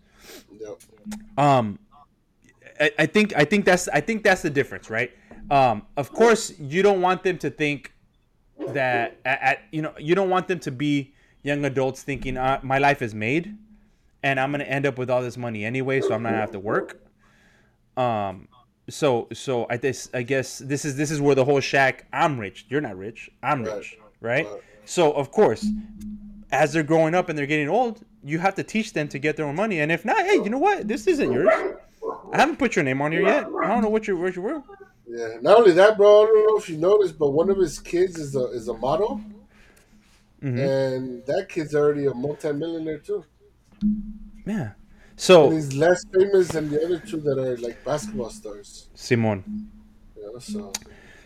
Um, 1.37 1.81
I, 2.79 2.93
I 3.01 3.07
think 3.07 3.37
I 3.37 3.45
think 3.45 3.65
that's 3.65 3.89
I 3.89 4.01
think 4.01 4.23
that's 4.23 4.43
the 4.43 4.51
difference, 4.51 4.89
right? 4.89 5.11
Um, 5.51 5.83
of 5.97 6.13
course, 6.13 6.57
you 6.61 6.85
don't 6.85 7.01
want 7.01 7.25
them 7.25 7.39
to 7.39 7.51
think 7.51 7.93
that 8.69 9.19
at, 9.25 9.43
at 9.43 9.59
you 9.73 9.83
know 9.83 9.95
you 9.99 10.15
don't 10.15 10.31
want 10.31 10.47
them 10.47 10.61
to 10.61 10.71
be 10.71 11.14
young 11.45 11.65
adults 11.65 12.03
thinking 12.03 12.37
uh, 12.37 12.59
my 12.65 12.79
life 12.79 13.01
is 13.03 13.15
made, 13.15 13.57
and 14.25 14.41
I'm 14.41 14.51
gonna 14.51 14.65
end 14.65 14.87
up 14.87 14.99
with 14.99 15.09
all 15.11 15.23
this 15.23 15.37
money 15.37 15.65
anyway, 15.65 16.01
so 16.01 16.13
I'm 16.13 16.23
not 16.25 16.31
gonna 16.31 16.41
have 16.41 16.51
to 16.53 16.59
work. 16.59 17.01
Um, 17.97 18.49
so 18.91 19.29
so 19.33 19.67
I 19.71 19.77
guess 19.77 20.09
I 20.13 20.23
guess 20.23 20.59
this 20.59 20.85
is 20.85 20.97
this 20.97 21.11
is 21.13 21.21
where 21.21 21.35
the 21.37 21.45
whole 21.45 21.61
Shaq. 21.61 22.01
I'm 22.13 22.41
rich. 22.41 22.67
You're 22.69 22.81
not 22.81 22.97
rich. 22.99 23.31
I'm 23.43 23.63
Right. 23.63 23.77
rich, 23.77 23.99
right? 24.21 24.47
Right. 24.47 24.61
So 24.85 25.13
of 25.13 25.31
course, 25.31 25.65
as 26.51 26.73
they're 26.73 26.83
growing 26.83 27.15
up 27.15 27.29
and 27.29 27.39
they're 27.39 27.47
getting 27.47 27.69
old, 27.69 28.01
you 28.25 28.39
have 28.39 28.55
to 28.57 28.63
teach 28.63 28.93
them 28.93 29.09
to 29.09 29.19
get 29.19 29.37
their 29.37 29.47
own 29.47 29.55
money. 29.55 29.81
And 29.81 29.93
if 29.93 30.05
not, 30.05 30.25
hey, 30.27 30.35
you 30.35 30.51
know 30.51 30.59
what? 30.59 30.89
This 30.89 31.07
isn't 31.07 31.33
yours. 31.33 31.49
I 32.33 32.37
haven't 32.37 32.59
put 32.59 32.77
your 32.77 32.85
name 32.85 33.01
on 33.01 33.13
here 33.13 33.23
yet. 33.23 33.47
I 33.63 33.69
don't 33.69 33.83
know 33.83 33.89
what 33.89 34.07
your 34.07 34.17
what 34.17 34.35
your 34.35 34.45
word. 34.45 34.63
Yeah. 35.07 35.37
Not 35.41 35.59
only 35.59 35.73
that, 35.73 35.97
bro. 35.97 36.25
I 36.25 36.27
don't 36.27 36.47
know 36.47 36.57
if 36.59 36.69
you 36.69 36.77
noticed, 36.79 37.19
but 37.19 37.31
one 37.31 37.49
of 37.51 37.57
his 37.59 37.79
kids 37.79 38.19
is 38.19 38.35
a 38.35 38.47
is 38.51 38.69
a 38.69 38.75
model, 38.75 39.21
Mhm. 40.45 40.59
and 40.59 41.27
that 41.27 41.49
kid's 41.49 41.75
already 41.75 42.07
a 42.07 42.15
multimillionaire 42.15 42.99
too. 43.01 43.25
Yeah. 44.47 44.73
And 44.73 44.73
So 45.17 45.51
he's 45.53 45.75
less 45.75 46.05
famous 46.13 46.49
than 46.49 46.71
the 46.71 46.83
other 46.85 46.99
two 46.99 47.21
that 47.23 47.39
are 47.39 47.57
like 47.59 47.83
basketball 47.85 48.31
stars. 48.31 48.89
Simon. 48.95 49.45
You 50.17 50.23
know, 50.33 50.39
so 50.39 50.73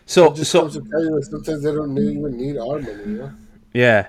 So 0.06 0.34
so 0.34 0.68
to 0.68 0.80
tell 0.80 1.02
you 1.04 1.10
that 1.20 1.28
sometimes 1.30 1.62
they 1.62 1.72
don't 1.72 1.98
even 1.98 2.36
need 2.36 2.58
our 2.58 2.80
money. 2.80 3.04
You 3.04 3.18
know. 3.18 3.32
Yeah. 3.72 4.08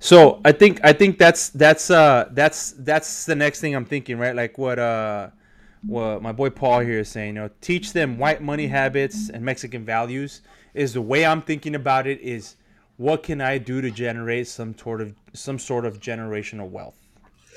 So 0.00 0.40
I 0.44 0.52
think 0.52 0.80
I 0.84 0.92
think 0.92 1.18
that's 1.18 1.50
that's 1.50 1.90
uh 1.90 2.28
that's 2.32 2.72
that's 2.78 3.26
the 3.26 3.36
next 3.36 3.60
thing 3.60 3.74
I'm 3.74 3.84
thinking, 3.84 4.18
right? 4.18 4.34
Like 4.34 4.58
what 4.58 4.78
uh 4.78 5.30
what 5.86 6.22
my 6.22 6.32
boy 6.32 6.50
Paul 6.50 6.80
here 6.80 7.00
is 7.00 7.08
saying, 7.08 7.28
you 7.28 7.42
know, 7.42 7.50
teach 7.60 7.92
them 7.92 8.18
white 8.18 8.42
money 8.42 8.68
habits 8.68 9.28
and 9.30 9.44
Mexican 9.44 9.84
values 9.84 10.42
is 10.74 10.94
the 10.94 11.02
way 11.02 11.24
I'm 11.26 11.42
thinking 11.42 11.74
about 11.74 12.06
it 12.06 12.20
is 12.20 12.56
what 12.96 13.22
can 13.22 13.40
I 13.40 13.58
do 13.58 13.80
to 13.80 13.90
generate 13.90 14.48
some 14.48 14.76
sort 14.76 15.00
of 15.00 15.14
some 15.32 15.58
sort 15.58 15.84
of 15.84 16.00
generational 16.00 16.68
wealth. 16.68 16.96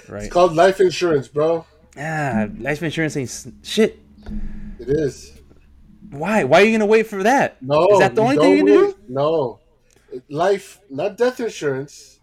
Right? 0.07 0.23
It's 0.23 0.33
called 0.33 0.53
life 0.53 0.79
insurance, 0.79 1.27
bro. 1.27 1.65
Ah, 1.97 2.47
life 2.59 2.83
insurance 2.83 3.17
ain't 3.17 3.53
shit. 3.63 3.99
It 4.79 4.89
is. 4.89 5.39
Why? 6.09 6.43
Why 6.43 6.61
are 6.61 6.65
you 6.65 6.77
gonna 6.77 6.85
wait 6.85 7.07
for 7.07 7.23
that? 7.23 7.61
No, 7.61 7.87
Is 7.91 7.99
that 7.99 8.15
the 8.15 8.21
only 8.21 8.37
thing 8.37 8.67
you're 8.67 8.91
gonna. 8.91 8.95
No, 9.07 9.59
life, 10.29 10.79
not 10.89 11.17
death 11.17 11.39
insurance. 11.39 12.19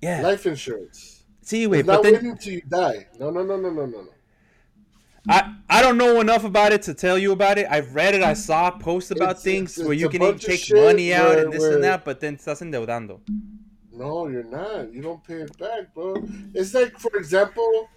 Yeah. 0.00 0.22
Life 0.22 0.46
insurance. 0.46 1.24
See, 1.42 1.66
wait, 1.66 1.80
It's 1.80 1.86
but 1.86 1.94
not 1.94 2.02
then 2.04 2.12
waiting 2.14 2.36
till 2.36 2.52
you 2.54 2.62
die. 2.68 3.06
No, 3.18 3.30
no, 3.30 3.42
no, 3.42 3.56
no, 3.56 3.70
no, 3.70 3.86
no, 3.86 4.02
no. 4.02 4.08
I, 5.28 5.54
I 5.68 5.82
don't 5.82 5.98
know 5.98 6.20
enough 6.20 6.44
about 6.44 6.72
it 6.72 6.82
to 6.82 6.94
tell 6.94 7.18
you 7.18 7.32
about 7.32 7.58
it. 7.58 7.66
I've 7.70 7.94
read 7.94 8.14
it. 8.14 8.22
I 8.22 8.32
saw 8.34 8.70
posts 8.70 9.10
about 9.10 9.30
It's- 9.30 9.42
things 9.42 9.72
it's- 9.72 9.84
where 9.86 9.92
it's 9.92 10.00
you 10.02 10.08
can 10.08 10.22
even 10.22 10.38
take 10.38 10.64
money 10.72 11.12
out 11.12 11.28
where- 11.30 11.44
and 11.44 11.52
this 11.52 11.60
where- 11.60 11.74
and 11.74 11.84
that, 11.84 12.04
but 12.04 12.20
then 12.20 12.36
estás 12.36 12.62
endeudando. 12.62 13.20
No, 13.92 14.28
you're 14.28 14.44
not. 14.44 14.92
You 14.92 15.02
don't 15.02 15.22
pay 15.24 15.40
it 15.42 15.56
back, 15.58 15.92
bro. 15.94 16.22
It's 16.54 16.72
like, 16.72 16.96
for 16.98 17.16
example, 17.18 17.88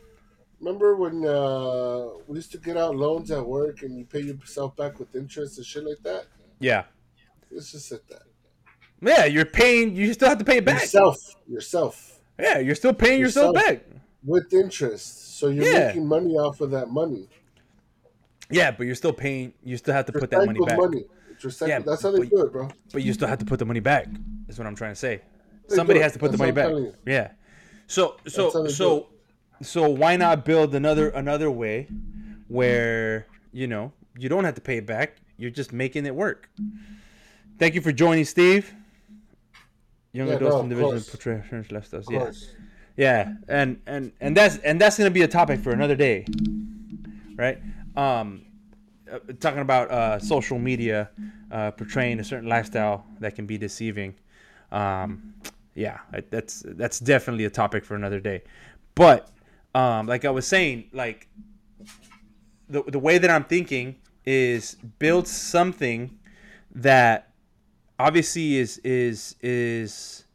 remember 0.59 0.95
when 0.95 1.23
uh, 1.25 2.09
we 2.27 2.36
used 2.38 2.51
to 2.53 2.57
get 2.57 2.75
out 2.75 2.95
loans 2.95 3.29
at 3.32 3.45
work 3.45 3.84
and 3.84 3.97
you 3.97 4.05
pay 4.05 4.21
yourself 4.21 4.75
back 4.75 4.99
with 4.99 5.15
interest 5.15 5.57
and 5.57 5.65
shit 5.65 5.84
like 5.86 6.01
that? 6.03 6.25
Yeah. 6.59 6.86
It's 7.51 7.71
just 7.71 7.91
like 7.91 8.07
that. 8.09 8.23
Yeah, 9.01 9.25
you're 9.25 9.45
paying. 9.45 9.95
You 9.95 10.13
still 10.13 10.29
have 10.29 10.38
to 10.39 10.45
pay 10.45 10.57
it 10.57 10.65
back. 10.65 10.82
Yourself, 10.82 11.17
yourself, 11.47 12.19
Yeah, 12.39 12.57
you're 12.59 12.75
still 12.75 12.93
paying 12.93 13.19
yourself, 13.19 13.55
Yourself. 13.55 13.79
back. 13.79 13.86
With 14.24 14.53
interest. 14.53 15.38
So 15.39 15.47
you're 15.47 15.65
Yeah. 15.65 15.88
making 15.88 16.07
money 16.07 16.34
off 16.36 16.61
of 16.61 16.72
that 16.72 16.89
money. 16.89 17.28
Yeah, 18.49 18.72
but 18.72 18.86
you're 18.86 18.95
still 18.95 19.13
paying. 19.13 19.53
You 19.63 19.78
still 19.78 19.93
have 19.93 20.05
to 20.07 20.11
put 20.11 20.30
that 20.32 20.45
money 20.45 20.59
back. 20.65 20.78
money. 20.78 21.05
Recycled. 21.41 21.67
Yeah, 21.69 21.80
That's 21.80 22.03
how 22.03 22.11
they 22.11 22.19
but- 22.19 22.30
do 22.30 22.41
it, 22.45 22.51
bro. 22.51 22.69
But 22.93 23.01
you 23.01 23.13
still 23.13 23.28
have 23.28 23.39
to 23.39 23.45
put 23.45 23.57
the 23.57 23.65
money 23.65 23.80
back. 23.80 24.07
Is 24.47 24.59
what 24.59 24.67
I'm 24.67 24.76
trying 24.76 24.91
to 24.91 24.95
say. 24.95 25.22
They 25.69 25.76
Somebody 25.76 25.99
has 25.99 26.13
to 26.13 26.19
put 26.19 26.32
the 26.32 26.38
money 26.38 26.51
back. 26.51 26.65
I'm 26.65 26.72
telling 26.72 26.86
you. 26.86 26.93
Yeah. 27.05 27.32
So 27.88 28.17
so 28.28 28.67
so 28.67 29.07
so 29.61 29.89
why 29.89 30.17
not 30.17 30.45
build 30.45 30.76
another 30.76 31.09
another 31.09 31.49
way 31.49 31.88
where 32.47 33.26
you 33.51 33.65
know 33.67 33.91
you 34.17 34.30
don't 34.30 34.43
have 34.43 34.55
to 34.55 34.61
pay 34.61 34.78
it 34.78 34.86
back. 34.86 35.17
You're 35.38 35.49
just 35.49 35.74
making 35.74 36.05
it 36.05 36.13
work. 36.13 36.49
Thank 37.57 37.74
you 37.74 37.82
for 37.82 37.91
joining, 37.91 38.26
Steve. 38.26 38.74
Young 40.13 40.28
Yeah, 40.28 40.36
adults 40.36 40.55
no, 40.55 40.61
in 40.61 40.69
division 40.69 41.65
left 41.72 41.93
us. 41.93 42.07
Of 42.07 42.13
Yeah. 42.13 42.32
Yeah, 42.97 43.33
and 43.47 43.81
and 43.85 44.11
and 44.19 44.35
that's 44.35 44.57
and 44.57 44.79
that's 44.79 44.97
gonna 44.97 45.09
be 45.09 45.21
a 45.21 45.27
topic 45.27 45.59
for 45.59 45.71
another 45.71 45.95
day, 45.95 46.25
right? 47.35 47.57
Um, 47.95 48.45
uh, 49.11 49.19
talking 49.39 49.61
about 49.61 49.89
uh, 49.91 50.19
social 50.19 50.59
media 50.59 51.09
uh, 51.51 51.71
portraying 51.71 52.19
a 52.19 52.23
certain 52.23 52.49
lifestyle 52.49 53.05
that 53.19 53.35
can 53.35 53.45
be 53.45 53.57
deceiving. 53.57 54.15
Um, 54.71 55.33
yeah, 55.73 55.99
that's 56.29 56.63
that's 56.65 56.99
definitely 56.99 57.45
a 57.45 57.49
topic 57.49 57.85
for 57.85 57.95
another 57.95 58.19
day. 58.19 58.43
But 58.95 59.29
um, 59.73 60.07
like 60.07 60.25
I 60.25 60.29
was 60.29 60.45
saying, 60.45 60.89
like 60.91 61.27
the 62.69 62.83
the 62.83 62.99
way 62.99 63.17
that 63.17 63.29
I'm 63.29 63.45
thinking 63.45 63.95
is 64.25 64.75
build 64.99 65.27
something 65.27 66.19
that 66.75 67.31
obviously 67.99 68.57
is 68.57 68.77
is 68.79 69.35
is 69.41 70.25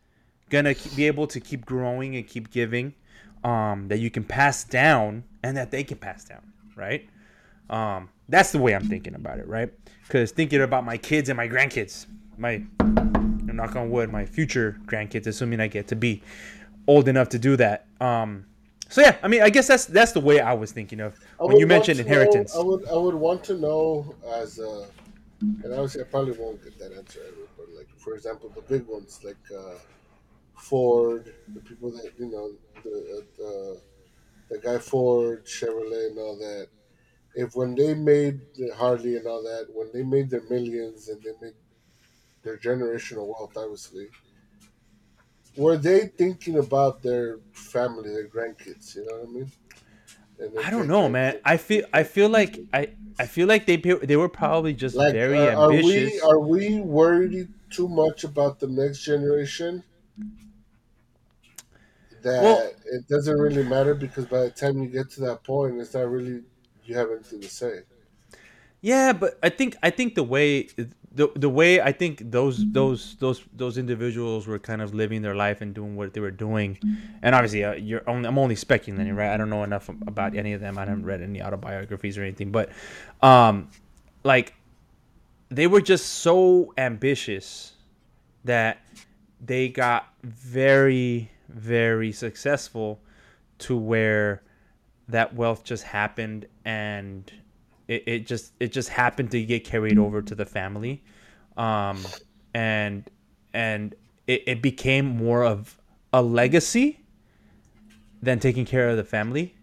gonna 0.50 0.74
be 0.94 1.06
able 1.06 1.26
to 1.26 1.40
keep 1.40 1.64
growing 1.66 2.16
and 2.16 2.26
keep 2.26 2.50
giving 2.50 2.94
um, 3.44 3.88
that 3.88 3.98
you 3.98 4.10
can 4.10 4.24
pass 4.24 4.64
down 4.64 5.24
and 5.42 5.56
that 5.56 5.70
they 5.70 5.84
can 5.84 5.98
pass 5.98 6.24
down 6.24 6.42
right? 6.76 7.08
Um, 7.70 8.10
that's 8.28 8.52
the 8.52 8.58
way 8.58 8.74
i'm 8.74 8.88
thinking 8.88 9.14
about 9.14 9.38
it 9.38 9.46
right? 9.48 9.72
Because 10.02 10.30
thinking 10.30 10.62
about 10.62 10.84
my 10.84 10.96
kids 10.96 11.28
and 11.28 11.36
my 11.36 11.48
grandkids 11.48 12.06
my 12.38 12.62
knock 12.80 13.74
on 13.74 13.90
wood 13.90 14.10
my 14.12 14.26
future 14.26 14.76
grandkids 14.84 15.26
assuming 15.26 15.60
i 15.60 15.66
get 15.66 15.88
to 15.88 15.96
be 15.96 16.22
old 16.86 17.08
enough 17.08 17.30
to 17.30 17.38
do 17.38 17.56
that 17.56 17.86
um, 18.00 18.44
so 18.88 19.00
yeah 19.00 19.16
i 19.22 19.28
mean 19.28 19.42
i 19.42 19.48
guess 19.48 19.66
that's 19.66 19.86
that's 19.86 20.12
the 20.12 20.20
way 20.20 20.40
i 20.40 20.52
was 20.52 20.70
thinking 20.72 21.00
of 21.00 21.18
when 21.38 21.56
you 21.56 21.66
mentioned 21.66 21.96
to 21.98 22.04
know- 22.04 22.08
inheritance. 22.10 22.54
I 22.54 22.60
would 22.60 22.86
I 22.88 22.96
would 22.96 23.14
want 23.14 23.42
to 23.44 23.54
know 23.56 24.14
as 24.34 24.58
uh, 24.60 24.86
and 25.40 25.72
obviously 25.72 26.02
I 26.02 26.04
probably 26.04 26.32
won't 26.32 26.62
get 26.62 26.78
that 26.78 26.92
answer 26.92 27.20
ever, 27.26 27.46
but 27.56 27.66
like 27.76 27.88
for 27.96 28.14
example 28.14 28.50
the 28.54 28.60
big 28.62 28.86
ones 28.86 29.20
like 29.24 29.36
uh, 29.54 29.74
Ford, 30.56 31.34
the 31.48 31.60
people 31.60 31.90
that 31.92 32.12
you 32.18 32.26
know 32.26 32.52
the 32.82 33.26
uh, 33.44 33.80
the 34.50 34.58
guy 34.60 34.78
Ford, 34.78 35.46
Chevrolet, 35.46 36.08
and 36.08 36.18
all 36.18 36.38
that. 36.38 36.68
If 37.34 37.56
when 37.56 37.74
they 37.74 37.94
made 37.94 38.54
the 38.54 38.70
Harley 38.74 39.16
and 39.16 39.26
all 39.26 39.42
that, 39.44 39.68
when 39.74 39.92
they 39.92 40.02
made 40.04 40.30
their 40.30 40.42
millions 40.42 41.08
and 41.08 41.22
they 41.22 41.32
made 41.40 41.54
their 42.42 42.58
generational 42.58 43.26
wealth, 43.28 43.56
obviously, 43.56 44.08
were 45.56 45.76
they 45.76 46.06
thinking 46.08 46.58
about 46.58 47.02
their 47.02 47.38
family, 47.52 48.10
their 48.10 48.28
grandkids? 48.28 48.94
You 48.94 49.04
know 49.06 49.18
what 49.18 49.28
I 49.28 49.32
mean? 49.32 49.52
I 50.58 50.70
don't 50.70 50.86
know 50.86 51.08
man 51.08 51.38
i 51.44 51.56
feel 51.58 51.84
i 51.92 52.02
feel 52.02 52.28
like 52.28 52.58
i 52.72 52.88
i 53.18 53.26
feel 53.26 53.46
like 53.46 53.66
they 53.66 53.76
they 53.76 54.16
were 54.16 54.28
probably 54.28 54.72
just 54.72 54.96
Like, 54.96 55.14
very 55.18 55.36
uh, 55.36 55.52
are 55.54 55.74
ambitious 55.74 55.84
we 55.84 56.20
are 56.20 56.38
we 56.40 56.80
worried 56.80 57.52
too 57.70 57.88
much 57.88 58.24
about 58.24 58.60
the 58.60 58.66
next 58.68 59.02
generation 59.04 59.84
that 62.22 62.42
Well- 62.42 62.72
it 62.86 63.08
doesn't 63.08 63.38
really 63.38 63.62
matter 63.62 63.94
because 63.94 64.26
by 64.26 64.40
the 64.42 64.50
time 64.50 64.82
you 64.82 64.88
get 64.88 65.10
to 65.10 65.20
that 65.22 65.44
point, 65.44 65.80
it's 65.80 65.94
not 65.94 66.10
really 66.10 66.42
you 66.84 66.96
have 66.96 67.10
anything 67.10 67.40
to 67.40 67.48
say. 67.48 67.80
Yeah, 68.80 69.12
but 69.12 69.38
I 69.42 69.48
think 69.48 69.76
I 69.82 69.90
think 69.90 70.14
the 70.14 70.22
way 70.22 70.68
the 71.12 71.30
the 71.34 71.48
way 71.48 71.80
I 71.80 71.92
think 71.92 72.30
those 72.30 72.70
those 72.72 73.16
those 73.16 73.42
those 73.52 73.78
individuals 73.78 74.46
were 74.46 74.58
kind 74.58 74.82
of 74.82 74.94
living 74.94 75.22
their 75.22 75.34
life 75.34 75.60
and 75.60 75.74
doing 75.74 75.96
what 75.96 76.12
they 76.14 76.20
were 76.20 76.30
doing, 76.30 76.78
and 77.22 77.34
obviously 77.34 77.64
uh, 77.64 77.74
you're 77.74 78.08
only 78.08 78.28
I'm 78.28 78.38
only 78.38 78.54
speculating, 78.54 79.14
right? 79.16 79.32
I 79.32 79.36
don't 79.36 79.50
know 79.50 79.64
enough 79.64 79.88
about 79.88 80.36
any 80.36 80.52
of 80.52 80.60
them. 80.60 80.78
I 80.78 80.84
haven't 80.84 81.04
read 81.04 81.22
any 81.22 81.42
autobiographies 81.42 82.18
or 82.18 82.22
anything, 82.22 82.52
but 82.52 82.70
um, 83.22 83.68
like 84.24 84.54
they 85.48 85.66
were 85.66 85.80
just 85.80 86.06
so 86.06 86.72
ambitious 86.76 87.72
that 88.44 88.78
they 89.40 89.68
got 89.68 90.12
very 90.22 91.30
very 91.48 92.12
successful 92.12 93.00
to 93.58 93.76
where 93.76 94.42
that 95.08 95.34
wealth 95.34 95.64
just 95.64 95.84
happened 95.84 96.46
and 96.64 97.32
it, 97.88 98.02
it 98.06 98.26
just 98.26 98.52
it 98.58 98.72
just 98.72 98.88
happened 98.88 99.30
to 99.30 99.42
get 99.44 99.64
carried 99.64 99.98
over 99.98 100.20
to 100.20 100.34
the 100.34 100.44
family. 100.44 101.02
Um 101.56 102.04
and 102.54 103.08
and 103.54 103.94
it, 104.26 104.42
it 104.46 104.62
became 104.62 105.06
more 105.06 105.44
of 105.44 105.80
a 106.12 106.20
legacy 106.22 107.00
than 108.20 108.40
taking 108.40 108.64
care 108.64 108.88
of 108.88 108.96
the 108.96 109.04
family. 109.04 109.54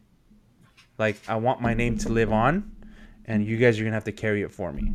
Like 0.98 1.18
i 1.28 1.36
want 1.36 1.62
my 1.62 1.74
name 1.74 1.98
to 2.00 2.10
live 2.10 2.32
on 2.32 2.72
and 3.26 3.46
you 3.46 3.58
guys 3.58 3.80
are 3.80 3.84
gonna 3.84 3.96
have 3.96 4.04
to 4.06 4.12
carry 4.12 4.42
it 4.44 4.52
for 4.52 4.72
me 4.72 4.94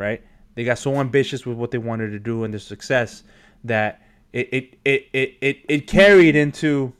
right? 0.00 0.22
They 0.54 0.64
got 0.64 0.78
so 0.78 0.96
ambitious 0.96 1.46
with 1.46 1.56
what 1.56 1.70
they 1.70 1.78
wanted 1.78 2.10
to 2.10 2.18
do 2.18 2.44
and 2.44 2.52
their 2.52 2.58
success 2.58 3.22
that 3.64 4.02
it 4.32 4.48
it 4.52 4.78
it 4.84 5.08
it, 5.12 5.38
it, 5.40 5.56
it 5.68 5.86
carried 5.86 6.36
into 6.36 6.92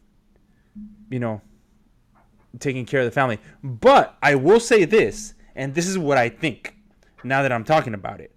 you 1.10 1.20
know 1.20 1.40
taking 2.58 2.84
care 2.84 3.00
of 3.00 3.06
the 3.06 3.12
family. 3.12 3.38
But 3.62 4.16
I 4.22 4.34
will 4.34 4.60
say 4.60 4.84
this, 4.84 5.34
and 5.54 5.74
this 5.74 5.86
is 5.86 5.98
what 5.98 6.18
I 6.18 6.28
think 6.28 6.74
now 7.22 7.42
that 7.42 7.52
I'm 7.52 7.64
talking 7.64 7.94
about 7.94 8.20
it. 8.20 8.32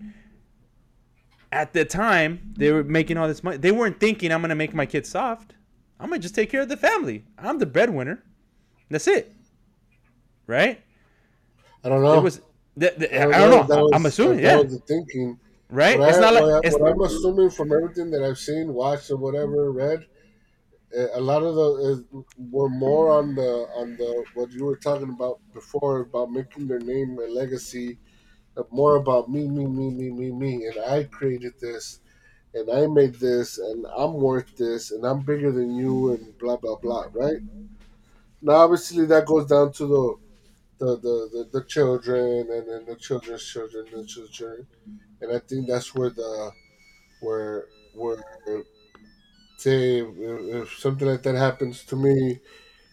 At 1.51 1.73
the 1.73 1.85
time, 1.85 2.53
they 2.57 2.71
were 2.71 2.83
making 2.83 3.17
all 3.17 3.27
this 3.27 3.43
money. 3.43 3.57
They 3.57 3.71
weren't 3.71 3.99
thinking, 3.99 4.31
I'm 4.31 4.41
going 4.41 4.49
to 4.49 4.55
make 4.55 4.73
my 4.73 4.87
kids 4.87 5.09
soft. 5.09 5.53
I'm 5.99 6.09
going 6.09 6.19
to 6.19 6.23
just 6.23 6.33
take 6.33 6.49
care 6.49 6.61
of 6.61 6.69
the 6.69 6.77
family. 6.77 7.25
I'm 7.37 7.59
the 7.59 7.67
breadwinner. 7.67 8.23
That's 8.89 9.07
it. 9.07 9.35
Right? 10.47 10.81
I 11.83 11.89
don't 11.89 12.01
know. 12.01 12.17
It 12.17 12.23
was. 12.23 12.41
The, 12.75 12.93
the, 12.97 13.21
I 13.21 13.25
don't 13.25 13.51
know. 13.51 13.63
That 13.67 13.83
was- 13.83 13.91
I'm 13.93 14.05
assuming, 14.07 14.37
that 14.37 14.43
yeah. 14.43 14.61
was 14.61 14.73
the 14.73 14.79
thinking. 14.79 15.39
Right? 15.73 15.97
What, 15.97 16.09
It's 16.09 16.19
I, 16.19 16.21
not 16.21 16.33
what, 16.33 16.43
I, 16.43 16.45
like. 16.45 16.65
It's, 16.65 16.77
what 16.77 16.91
I'm 16.91 17.01
assuming 17.01 17.49
from 17.49 17.73
everything 17.73 18.11
that 18.11 18.23
I've 18.23 18.37
seen, 18.37 18.71
watched, 18.73 19.09
or 19.09 19.17
whatever, 19.17 19.71
read, 19.71 20.05
uh, 20.95 21.07
a 21.15 21.19
lot 21.19 21.41
of 21.41 21.55
the 21.55 22.05
uh, 22.13 22.21
were 22.51 22.69
more 22.69 23.11
on 23.17 23.33
the 23.33 23.67
on 23.75 23.97
the 23.97 24.23
what 24.35 24.51
you 24.51 24.65
were 24.65 24.75
talking 24.77 25.09
about 25.09 25.39
before 25.51 26.01
about 26.01 26.29
making 26.29 26.67
their 26.67 26.79
name 26.79 27.17
a 27.17 27.27
legacy, 27.27 27.97
more 28.69 28.97
about 28.97 29.31
me, 29.31 29.47
me, 29.47 29.65
me, 29.65 29.89
me, 29.89 30.11
me, 30.11 30.31
me, 30.31 30.65
and 30.67 30.77
I 30.87 31.05
created 31.05 31.53
this, 31.59 32.01
and 32.53 32.69
I 32.69 32.85
made 32.85 33.15
this, 33.15 33.57
and 33.57 33.87
I'm 33.97 34.13
worth 34.13 34.55
this, 34.55 34.91
and 34.91 35.03
I'm 35.03 35.21
bigger 35.21 35.51
than 35.51 35.75
you, 35.75 36.11
and 36.11 36.37
blah 36.37 36.57
blah 36.57 36.75
blah, 36.75 37.05
right? 37.13 37.41
Now, 38.43 38.57
obviously, 38.65 39.07
that 39.07 39.25
goes 39.25 39.47
down 39.47 39.71
to 39.73 39.87
the 39.87 40.15
the 40.77 40.97
the, 40.97 41.29
the, 41.33 41.59
the 41.59 41.65
children, 41.65 42.51
and 42.51 42.69
then 42.69 42.85
the 42.85 42.95
children's 42.95 43.43
children, 43.43 43.87
and 43.91 44.07
children, 44.07 44.67
and 45.23 45.33
I 45.33 45.39
think 45.39 45.67
that's 45.67 45.95
where 45.95 46.11
the 46.11 46.51
where 47.21 47.65
where 47.95 48.17
say 49.57 49.99
if, 49.99 50.07
if 50.17 50.79
something 50.79 51.07
like 51.07 51.23
that 51.23 51.35
happens 51.35 51.83
to 51.85 51.95
me 51.95 52.39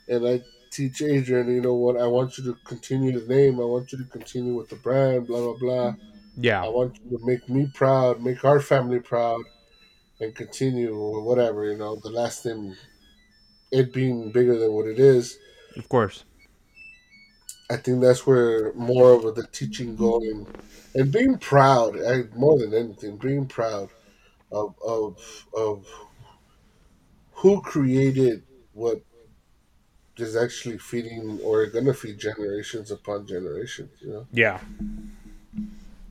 and 0.08 0.26
I 0.26 0.42
teach 0.72 1.02
Adrian, 1.02 1.48
you 1.48 1.60
know 1.60 1.74
what, 1.74 1.96
I 1.96 2.06
want 2.06 2.38
you 2.38 2.44
to 2.44 2.56
continue 2.64 3.18
the 3.18 3.26
name, 3.34 3.60
I 3.60 3.64
want 3.64 3.92
you 3.92 3.98
to 3.98 4.04
continue 4.04 4.54
with 4.56 4.70
the 4.70 4.76
brand, 4.76 5.26
blah 5.26 5.40
blah 5.40 5.58
blah. 5.58 5.94
Yeah, 6.36 6.64
I 6.64 6.68
want 6.68 6.98
you 7.04 7.18
to 7.18 7.26
make 7.26 7.48
me 7.48 7.68
proud, 7.74 8.22
make 8.22 8.44
our 8.44 8.60
family 8.60 9.00
proud, 9.00 9.42
and 10.20 10.34
continue 10.34 10.94
or 10.94 11.22
whatever, 11.22 11.64
you 11.70 11.76
know, 11.78 11.96
the 12.02 12.10
last 12.10 12.46
name 12.46 12.76
it 13.72 13.92
being 13.92 14.32
bigger 14.32 14.58
than 14.58 14.72
what 14.72 14.86
it 14.86 14.98
is. 14.98 15.38
Of 15.76 15.88
course. 15.88 16.24
I 17.70 17.76
think 17.76 18.00
that's 18.00 18.26
where 18.26 18.72
more 18.74 19.12
of 19.12 19.34
the 19.36 19.46
teaching 19.52 19.96
going 19.96 20.46
and 20.94 21.12
being 21.12 21.38
proud, 21.38 21.96
I, 22.02 22.24
more 22.36 22.58
than 22.58 22.74
anything, 22.74 23.16
being 23.16 23.46
proud 23.46 23.90
of 24.50 24.74
of 24.84 25.46
of 25.56 25.86
who 27.32 27.60
created 27.62 28.42
what 28.72 29.00
is 30.16 30.36
actually 30.36 30.78
feeding 30.78 31.40
or 31.42 31.66
gonna 31.66 31.94
feed 31.94 32.18
generations 32.18 32.90
upon 32.90 33.26
generations. 33.26 33.90
You 34.00 34.12
know, 34.12 34.26
Yeah. 34.32 34.60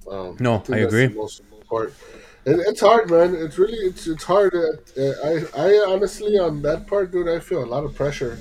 um, 0.10 0.38
No, 0.40 0.60
think 0.60 0.78
I 0.78 0.82
agree. 0.82 1.08
Most 1.10 1.42
part. 1.70 1.94
And 2.46 2.60
it's 2.62 2.80
hard, 2.82 3.12
man. 3.12 3.36
It's 3.36 3.60
really 3.60 3.78
it's 3.78 4.08
it's 4.08 4.24
hard. 4.24 4.56
I 4.98 5.46
I 5.56 5.86
honestly 5.88 6.40
on 6.40 6.62
that 6.64 6.88
part, 6.88 7.12
dude, 7.12 7.28
I 7.28 7.40
feel 7.40 7.64
a 7.64 7.70
lot 7.76 7.84
of 7.84 7.94
pressure. 7.96 8.40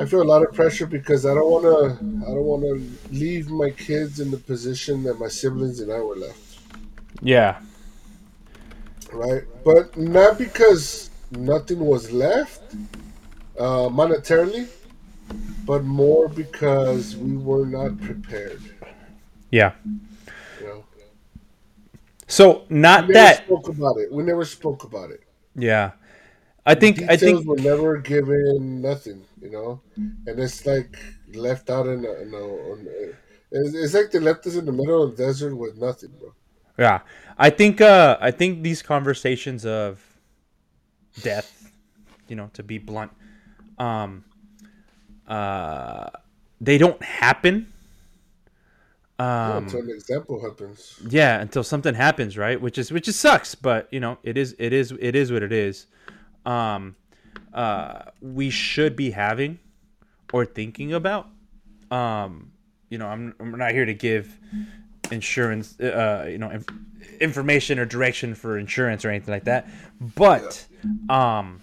I 0.00 0.06
feel 0.06 0.22
a 0.22 0.24
lot 0.24 0.42
of 0.42 0.54
pressure 0.54 0.86
because 0.86 1.26
I 1.26 1.34
don't 1.34 1.50
want 1.50 1.64
to. 1.64 2.26
I 2.26 2.34
don't 2.34 2.44
want 2.44 2.62
to 2.64 2.98
leave 3.14 3.50
my 3.50 3.70
kids 3.70 4.20
in 4.20 4.30
the 4.32 4.38
position 4.38 5.04
that 5.04 5.20
my 5.20 5.28
siblings 5.28 5.80
and 5.80 5.92
I 5.92 6.00
were 6.00 6.16
left. 6.16 6.58
Yeah. 7.22 7.60
right? 9.12 9.44
But 9.64 9.96
not 9.96 10.38
because 10.38 11.10
nothing 11.32 11.80
was 11.80 12.10
left 12.12 12.62
uh, 13.58 13.88
monetarily, 13.88 14.68
but 15.66 15.84
more 15.84 16.28
because 16.28 17.16
we 17.16 17.36
were 17.36 17.66
not 17.66 18.00
prepared. 18.00 18.62
Yeah. 19.50 19.74
You 20.60 20.66
know, 20.66 20.84
So 22.28 22.64
not 22.70 23.08
we 23.08 23.14
never 23.14 23.34
that. 23.36 23.44
spoke 23.44 23.68
about 23.68 23.98
it. 23.98 24.12
We 24.12 24.22
never 24.22 24.44
spoke 24.44 24.84
about 24.84 25.10
it. 25.10 25.22
Yeah. 25.54 25.92
I 26.66 26.74
think. 26.74 27.02
I 27.08 27.16
think. 27.16 27.46
were 27.46 27.56
never 27.56 27.98
given. 27.98 28.80
Nothing. 28.82 29.24
You 29.40 29.50
know, 29.50 29.80
and 30.26 30.38
it's 30.38 30.66
like 30.66 30.98
left 31.34 31.70
out 31.70 31.86
in 31.86 32.04
a. 32.04 32.12
In 32.22 32.34
a 32.34 32.38
on, 32.38 32.86
it's, 33.52 33.74
it's 33.74 33.94
like 33.94 34.10
they 34.12 34.20
left 34.20 34.46
us 34.46 34.54
in 34.54 34.64
the 34.64 34.72
middle 34.72 35.02
of 35.02 35.16
the 35.16 35.24
desert 35.24 35.54
with 35.56 35.76
nothing, 35.76 36.10
bro. 36.20 36.32
Yeah, 36.78 37.00
I 37.36 37.50
think 37.50 37.80
uh, 37.80 38.16
I 38.20 38.30
think 38.30 38.62
these 38.62 38.82
conversations 38.82 39.66
of 39.66 40.02
death, 41.22 41.72
you 42.28 42.36
know, 42.36 42.50
to 42.54 42.62
be 42.62 42.78
blunt, 42.78 43.12
um, 43.78 44.24
uh, 45.26 46.10
they 46.60 46.78
don't 46.78 47.02
happen. 47.02 47.72
Yeah, 49.44 49.56
Um, 49.56 49.64
until 49.64 49.80
an 49.80 49.90
example 49.90 50.40
happens. 50.42 50.98
yeah, 51.08 51.40
until 51.40 51.62
something 51.62 51.94
happens, 51.94 52.38
right? 52.38 52.60
Which 52.60 52.78
is 52.78 52.90
which 52.92 53.08
is 53.08 53.18
sucks, 53.18 53.54
but 53.54 53.88
you 53.92 54.00
know, 54.00 54.18
it 54.22 54.38
is 54.38 54.54
it 54.58 54.72
is 54.72 54.92
it 54.92 55.14
is 55.14 55.30
what 55.32 55.42
it 55.42 55.52
is. 55.52 55.86
Um, 56.46 56.96
uh, 57.52 58.02
we 58.20 58.50
should 58.50 58.96
be 58.96 59.10
having 59.10 59.58
or 60.32 60.44
thinking 60.44 60.92
about. 60.92 61.28
Um, 61.90 62.52
you 62.88 62.98
know, 62.98 63.06
I'm 63.06 63.34
I'm 63.40 63.50
not 63.52 63.72
here 63.72 63.84
to 63.84 63.94
give 63.94 64.36
insurance, 65.10 65.78
uh, 65.80 66.26
you 66.30 66.38
know, 66.38 66.50
inf- 66.50 66.66
information 67.20 67.78
or 67.78 67.84
direction 67.84 68.34
for 68.34 68.58
insurance 68.58 69.04
or 69.04 69.10
anything 69.10 69.32
like 69.32 69.44
that, 69.44 69.68
but 70.16 70.66
um, 71.08 71.60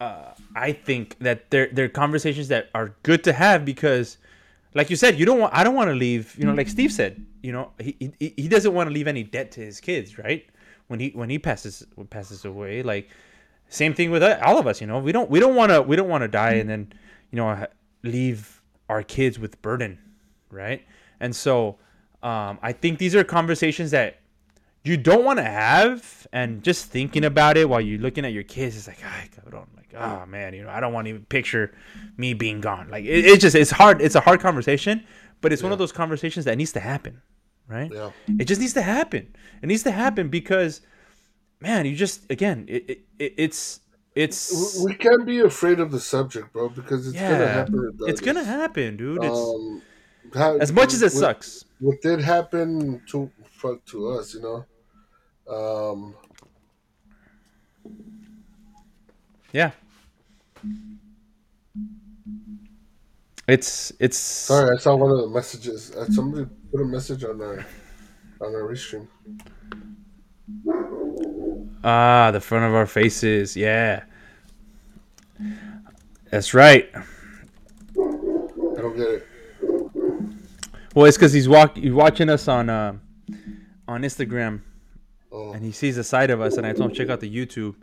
uh, 0.00 0.32
I 0.54 0.72
think 0.72 1.18
that 1.20 1.50
there 1.50 1.68
there 1.72 1.86
are 1.86 1.88
conversations 1.90 2.48
that 2.48 2.70
are 2.74 2.94
good 3.02 3.24
to 3.24 3.32
have 3.32 3.64
because 3.64 4.18
like 4.74 4.90
you 4.90 4.96
said, 4.96 5.18
you 5.18 5.26
don't 5.26 5.38
want. 5.38 5.54
I 5.54 5.64
don't 5.64 5.74
want 5.74 5.88
to 5.88 5.94
leave. 5.94 6.34
You 6.38 6.44
know, 6.46 6.54
like 6.54 6.68
Steve 6.68 6.92
said. 6.92 7.24
You 7.42 7.52
know, 7.52 7.72
he 7.78 7.96
he, 8.18 8.34
he 8.36 8.48
doesn't 8.48 8.72
want 8.72 8.88
to 8.88 8.94
leave 8.94 9.06
any 9.06 9.22
debt 9.22 9.52
to 9.52 9.60
his 9.60 9.80
kids, 9.80 10.18
right? 10.18 10.46
When 10.88 11.00
he 11.00 11.10
when 11.10 11.28
he 11.28 11.38
passes 11.38 11.84
passes 12.10 12.44
away, 12.44 12.82
like 12.82 13.10
same 13.72 13.94
thing 13.94 14.10
with 14.10 14.22
uh, 14.22 14.38
all 14.42 14.58
of 14.58 14.66
us. 14.66 14.80
You 14.80 14.86
know, 14.86 14.98
we 14.98 15.12
don't 15.12 15.30
we 15.30 15.40
don't 15.40 15.54
want 15.54 15.70
to 15.72 15.82
we 15.82 15.96
don't 15.96 16.08
want 16.08 16.22
to 16.22 16.28
die 16.28 16.52
and 16.52 16.68
then 16.68 16.92
you 17.30 17.36
know 17.36 17.66
leave 18.02 18.60
our 18.88 19.02
kids 19.02 19.38
with 19.38 19.60
burden, 19.62 19.98
right? 20.50 20.84
And 21.20 21.34
so 21.34 21.78
um, 22.22 22.58
I 22.62 22.72
think 22.72 22.98
these 22.98 23.14
are 23.14 23.24
conversations 23.24 23.90
that 23.92 24.20
you 24.84 24.96
don't 24.96 25.24
want 25.24 25.38
to 25.38 25.44
have, 25.44 26.26
and 26.32 26.62
just 26.62 26.86
thinking 26.86 27.24
about 27.24 27.56
it 27.56 27.68
while 27.68 27.80
you're 27.80 28.00
looking 28.00 28.24
at 28.24 28.32
your 28.32 28.42
kids, 28.42 28.74
is 28.76 28.88
like, 28.88 28.98
I 29.04 29.28
don't 29.48 29.68
like, 29.76 29.94
oh 29.96 30.26
man, 30.26 30.54
you 30.54 30.64
know, 30.64 30.70
I 30.70 30.80
don't 30.80 30.92
want 30.92 31.06
to 31.06 31.10
even 31.10 31.24
picture 31.26 31.72
me 32.16 32.34
being 32.34 32.60
gone. 32.60 32.88
Like, 32.90 33.04
it, 33.04 33.24
it's 33.24 33.42
just, 33.42 33.54
it's 33.54 33.70
hard. 33.70 34.02
It's 34.02 34.16
a 34.16 34.20
hard 34.20 34.40
conversation, 34.40 35.04
but 35.40 35.52
it's 35.52 35.62
one 35.62 35.70
of 35.72 35.78
those 35.78 35.92
conversations 35.92 36.44
that 36.46 36.58
needs 36.58 36.72
to 36.72 36.80
happen, 36.80 37.22
right? 37.68 37.92
Yeah. 37.92 38.10
It 38.40 38.46
just 38.46 38.60
needs 38.60 38.74
to 38.74 38.82
happen. 38.82 39.34
It 39.62 39.66
needs 39.66 39.84
to 39.84 39.92
happen 39.92 40.28
because, 40.28 40.80
man, 41.62 41.86
you 41.86 41.96
just, 41.96 42.30
again, 42.30 42.64
it, 42.68 42.84
it, 42.90 42.98
it 43.18 43.34
it's, 43.36 43.80
it's, 44.14 44.82
We 44.84 44.94
can't 44.94 45.24
be 45.24 45.40
afraid 45.40 45.80
of 45.80 45.90
the 45.90 46.00
subject, 46.00 46.52
bro, 46.52 46.68
because 46.68 47.06
it's 47.08 47.16
gonna 47.18 47.46
happen. 47.48 47.74
Regardless. 47.74 48.10
it's 48.10 48.20
gonna 48.20 48.44
happen, 48.44 48.96
dude. 48.96 49.24
It's 49.24 49.36
Um, 49.38 49.82
how- 50.34 50.58
as 50.58 50.72
much 50.72 50.92
as 50.92 51.00
it 51.02 51.06
what- 51.06 51.20
sucks. 51.20 51.64
what 51.80 52.00
did 52.02 52.20
happen 52.20 53.00
to 53.10 53.30
fuck 53.44 53.84
to 53.86 54.08
us, 54.08 54.34
you 54.34 54.40
know. 54.42 54.66
Um, 55.48 56.14
Yeah. 59.52 59.72
It's 63.48 63.92
it's 63.98 64.16
Sorry, 64.16 64.74
I 64.74 64.78
saw 64.78 64.94
one 64.96 65.10
of 65.10 65.18
the 65.18 65.28
messages. 65.28 65.90
Uh, 65.94 66.06
somebody 66.06 66.46
put 66.70 66.80
a 66.80 66.84
message 66.86 67.22
on 67.24 67.40
our 67.42 67.58
on 68.40 68.54
our 68.54 68.62
restream. 68.62 69.08
Ah 71.84 72.30
the 72.30 72.40
front 72.40 72.64
of 72.64 72.74
our 72.74 72.86
faces. 72.86 73.56
Yeah, 73.56 74.04
that's 76.30 76.54
right. 76.54 76.90
I 76.94 78.80
don't 78.80 78.96
get 78.96 79.08
it. 79.08 79.28
Well, 80.94 81.06
it's 81.06 81.16
because 81.16 81.32
he's 81.32 81.48
walk 81.48 81.76
he's 81.76 81.92
watching 81.92 82.28
us 82.28 82.48
on 82.48 82.68
uh, 82.68 82.94
on 83.88 84.02
Instagram, 84.02 84.60
Oh, 85.32 85.52
and 85.52 85.64
he 85.64 85.72
sees 85.72 85.96
the 85.96 86.04
side 86.04 86.30
of 86.30 86.40
us, 86.40 86.56
and 86.58 86.66
I 86.66 86.72
told 86.72 86.90
him 86.90 86.96
check 86.96 87.08
out 87.08 87.20
the 87.20 87.34
YouTube. 87.34 87.74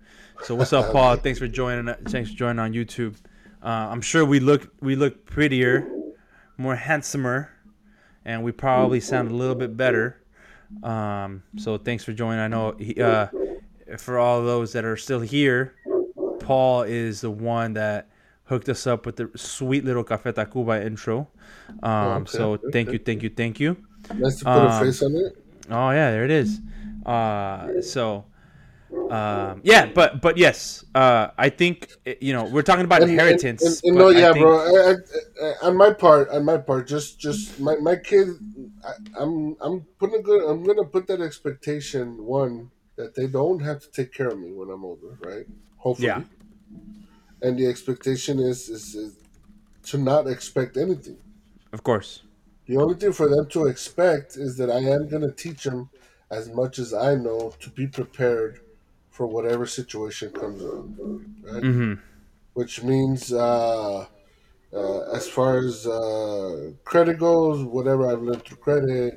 So 0.44 0.54
what's 0.56 0.72
up, 0.74 0.92
Paul? 0.92 1.16
Thanks 1.18 1.40
for 1.40 1.48
joining. 1.48 1.94
Thanks 2.06 2.30
for 2.30 2.36
joining 2.36 2.60
on 2.60 2.74
YouTube. 2.74 3.16
Uh, 3.64 3.68
I'm 3.90 4.02
sure 4.02 4.24
we 4.24 4.40
look 4.40 4.72
we 4.82 4.96
look 4.96 5.26
prettier, 5.26 5.90
more 6.58 6.76
handsomer, 6.76 7.50
and 8.24 8.44
we 8.44 8.52
probably 8.52 9.00
sound 9.00 9.32
a 9.32 9.34
little 9.34 9.56
bit 9.56 9.76
better. 9.76 10.22
Um, 10.84 11.42
so 11.58 11.80
thanks 11.80 12.04
for 12.04 12.14
joining. 12.14 12.40
I 12.40 12.48
know 12.48 12.76
he, 12.78 13.02
uh, 13.02 13.28
for 13.98 14.20
all 14.20 14.44
those 14.44 14.74
that 14.74 14.86
are 14.86 14.98
still 14.98 15.22
here, 15.22 15.76
Paul 16.40 16.84
is 16.84 17.22
the 17.22 17.32
one 17.32 17.74
that 17.74 18.10
hooked 18.46 18.70
us 18.70 18.88
up 18.88 19.06
with 19.06 19.16
the 19.16 19.30
sweet 19.36 19.86
little 19.86 20.04
Café 20.04 20.34
Tacuba 20.34 20.84
intro. 20.84 21.28
Um, 21.84 22.24
okay, 22.24 22.32
so 22.38 22.58
thank 22.72 22.92
you, 22.92 23.00
thank 23.00 23.24
you, 23.24 23.30
thank 23.30 23.60
you. 23.60 23.78
nice 24.16 24.38
to 24.40 24.46
put 24.46 24.52
a 24.52 24.70
um, 24.72 24.84
face 24.84 25.02
on 25.04 25.16
it. 25.16 25.34
Oh 25.70 25.92
yeah, 25.92 26.12
there 26.12 26.26
it 26.26 26.32
is. 26.32 26.60
Uh, 27.06 27.82
so, 27.82 28.26
um, 29.12 29.62
yeah, 29.64 29.86
but 29.86 30.22
but 30.22 30.38
yes, 30.38 30.84
uh, 30.96 31.28
I 31.38 31.50
think 31.50 31.90
eh, 32.06 32.16
you 32.20 32.34
know 32.34 32.46
we're 32.46 32.64
talking 32.64 32.86
about 32.86 33.04
And- 33.04 33.12
inheritance. 33.12 33.62
And, 33.64 33.80
and 33.84 33.98
no, 33.98 34.10
yeah, 34.10 34.34
think- 34.34 34.44
bro. 34.44 34.58
I, 34.58 34.92
I, 34.92 34.94
I, 35.46 35.68
on 35.68 35.78
my 35.78 35.94
part, 35.94 36.30
on 36.30 36.44
my 36.44 36.58
part, 36.58 36.88
just 36.88 37.20
just 37.20 37.60
my 37.60 37.76
my 37.76 37.96
kid. 37.96 38.30
I, 38.84 38.94
I'm 39.22 39.56
I'm 39.62 39.86
putting 40.00 40.20
a 40.20 40.24
good. 40.24 40.42
I'm 40.50 40.64
gonna 40.64 40.86
put 40.86 41.06
that 41.08 41.22
expectation 41.22 42.26
one 42.26 42.72
that 43.00 43.16
they 43.16 43.28
don't 43.28 43.62
have 43.70 43.80
to 43.86 43.90
take 43.92 44.12
care 44.14 44.28
of 44.34 44.40
me 44.40 44.52
when 44.52 44.70
I'm 44.70 44.84
older, 44.84 45.18
right? 45.30 45.48
Hopefully. 45.78 46.08
Yeah. 46.08 46.24
And 47.42 47.58
the 47.58 47.68
expectation 47.68 48.40
is 48.40 48.70
is, 48.70 48.96
is 48.96 49.14
to 49.90 49.98
not 49.98 50.28
expect 50.28 50.78
anything. 50.78 51.20
Of 51.72 51.84
course. 51.84 52.24
The 52.66 52.78
only 52.78 52.96
thing 52.96 53.14
for 53.14 53.28
them 53.28 53.48
to 53.50 53.66
expect 53.68 54.38
is 54.38 54.58
that 54.58 54.70
I 54.70 54.80
am 54.80 55.08
going 55.08 55.24
to 55.24 55.32
teach 55.32 55.64
them 55.64 55.90
as 56.30 56.50
much 56.50 56.78
as 56.78 56.94
I 56.94 57.16
know 57.16 57.54
to 57.60 57.70
be 57.70 57.88
prepared 57.88 58.60
for 59.10 59.26
whatever 59.26 59.66
situation 59.66 60.32
comes 60.32 60.62
on, 60.62 61.36
right? 61.42 61.64
hmm 61.64 61.94
Which 62.54 62.84
means, 62.84 63.34
uh, 63.34 64.08
uh, 64.74 65.02
as 65.20 65.28
far 65.30 65.60
as 65.60 65.88
uh, 65.88 66.72
credit 66.84 67.20
goes, 67.20 67.64
whatever 67.64 68.08
I've 68.12 68.22
learned 68.22 68.46
through 68.46 68.58
credit, 68.58 69.14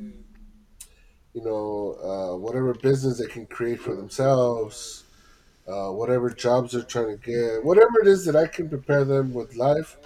you 1.34 1.42
know, 1.42 1.96
uh, 2.02 2.36
whatever 2.36 2.74
business 2.74 3.18
they 3.18 3.26
can 3.26 3.46
create 3.46 3.80
for 3.80 3.94
themselves, 3.94 5.04
uh, 5.66 5.88
whatever 5.88 6.30
jobs 6.30 6.72
they're 6.72 6.82
trying 6.82 7.18
to 7.18 7.24
get, 7.24 7.64
whatever 7.64 8.00
it 8.00 8.06
is 8.06 8.24
that 8.26 8.36
I 8.36 8.46
can 8.46 8.68
prepare 8.68 9.04
them 9.04 9.32
with 9.32 9.56
life, 9.56 9.96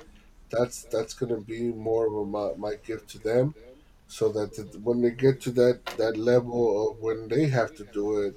that's 0.51 0.85
that's 0.85 1.15
going 1.15 1.35
to 1.35 1.41
be 1.41 1.73
more 1.73 2.07
of 2.07 2.15
a, 2.15 2.25
my, 2.25 2.51
my 2.57 2.75
gift 2.87 3.11
to 3.11 3.19
them, 3.19 3.55
so 4.07 4.29
that 4.29 4.55
the, 4.55 4.79
when 4.81 5.01
they 5.03 5.11
get 5.11 5.41
to 5.43 5.51
that 5.53 5.85
that 5.97 6.17
level 6.17 6.91
of 6.91 7.03
when 7.03 7.29
they 7.29 7.47
have 7.49 7.75
to 7.77 7.85
do 7.93 8.21
it, 8.21 8.37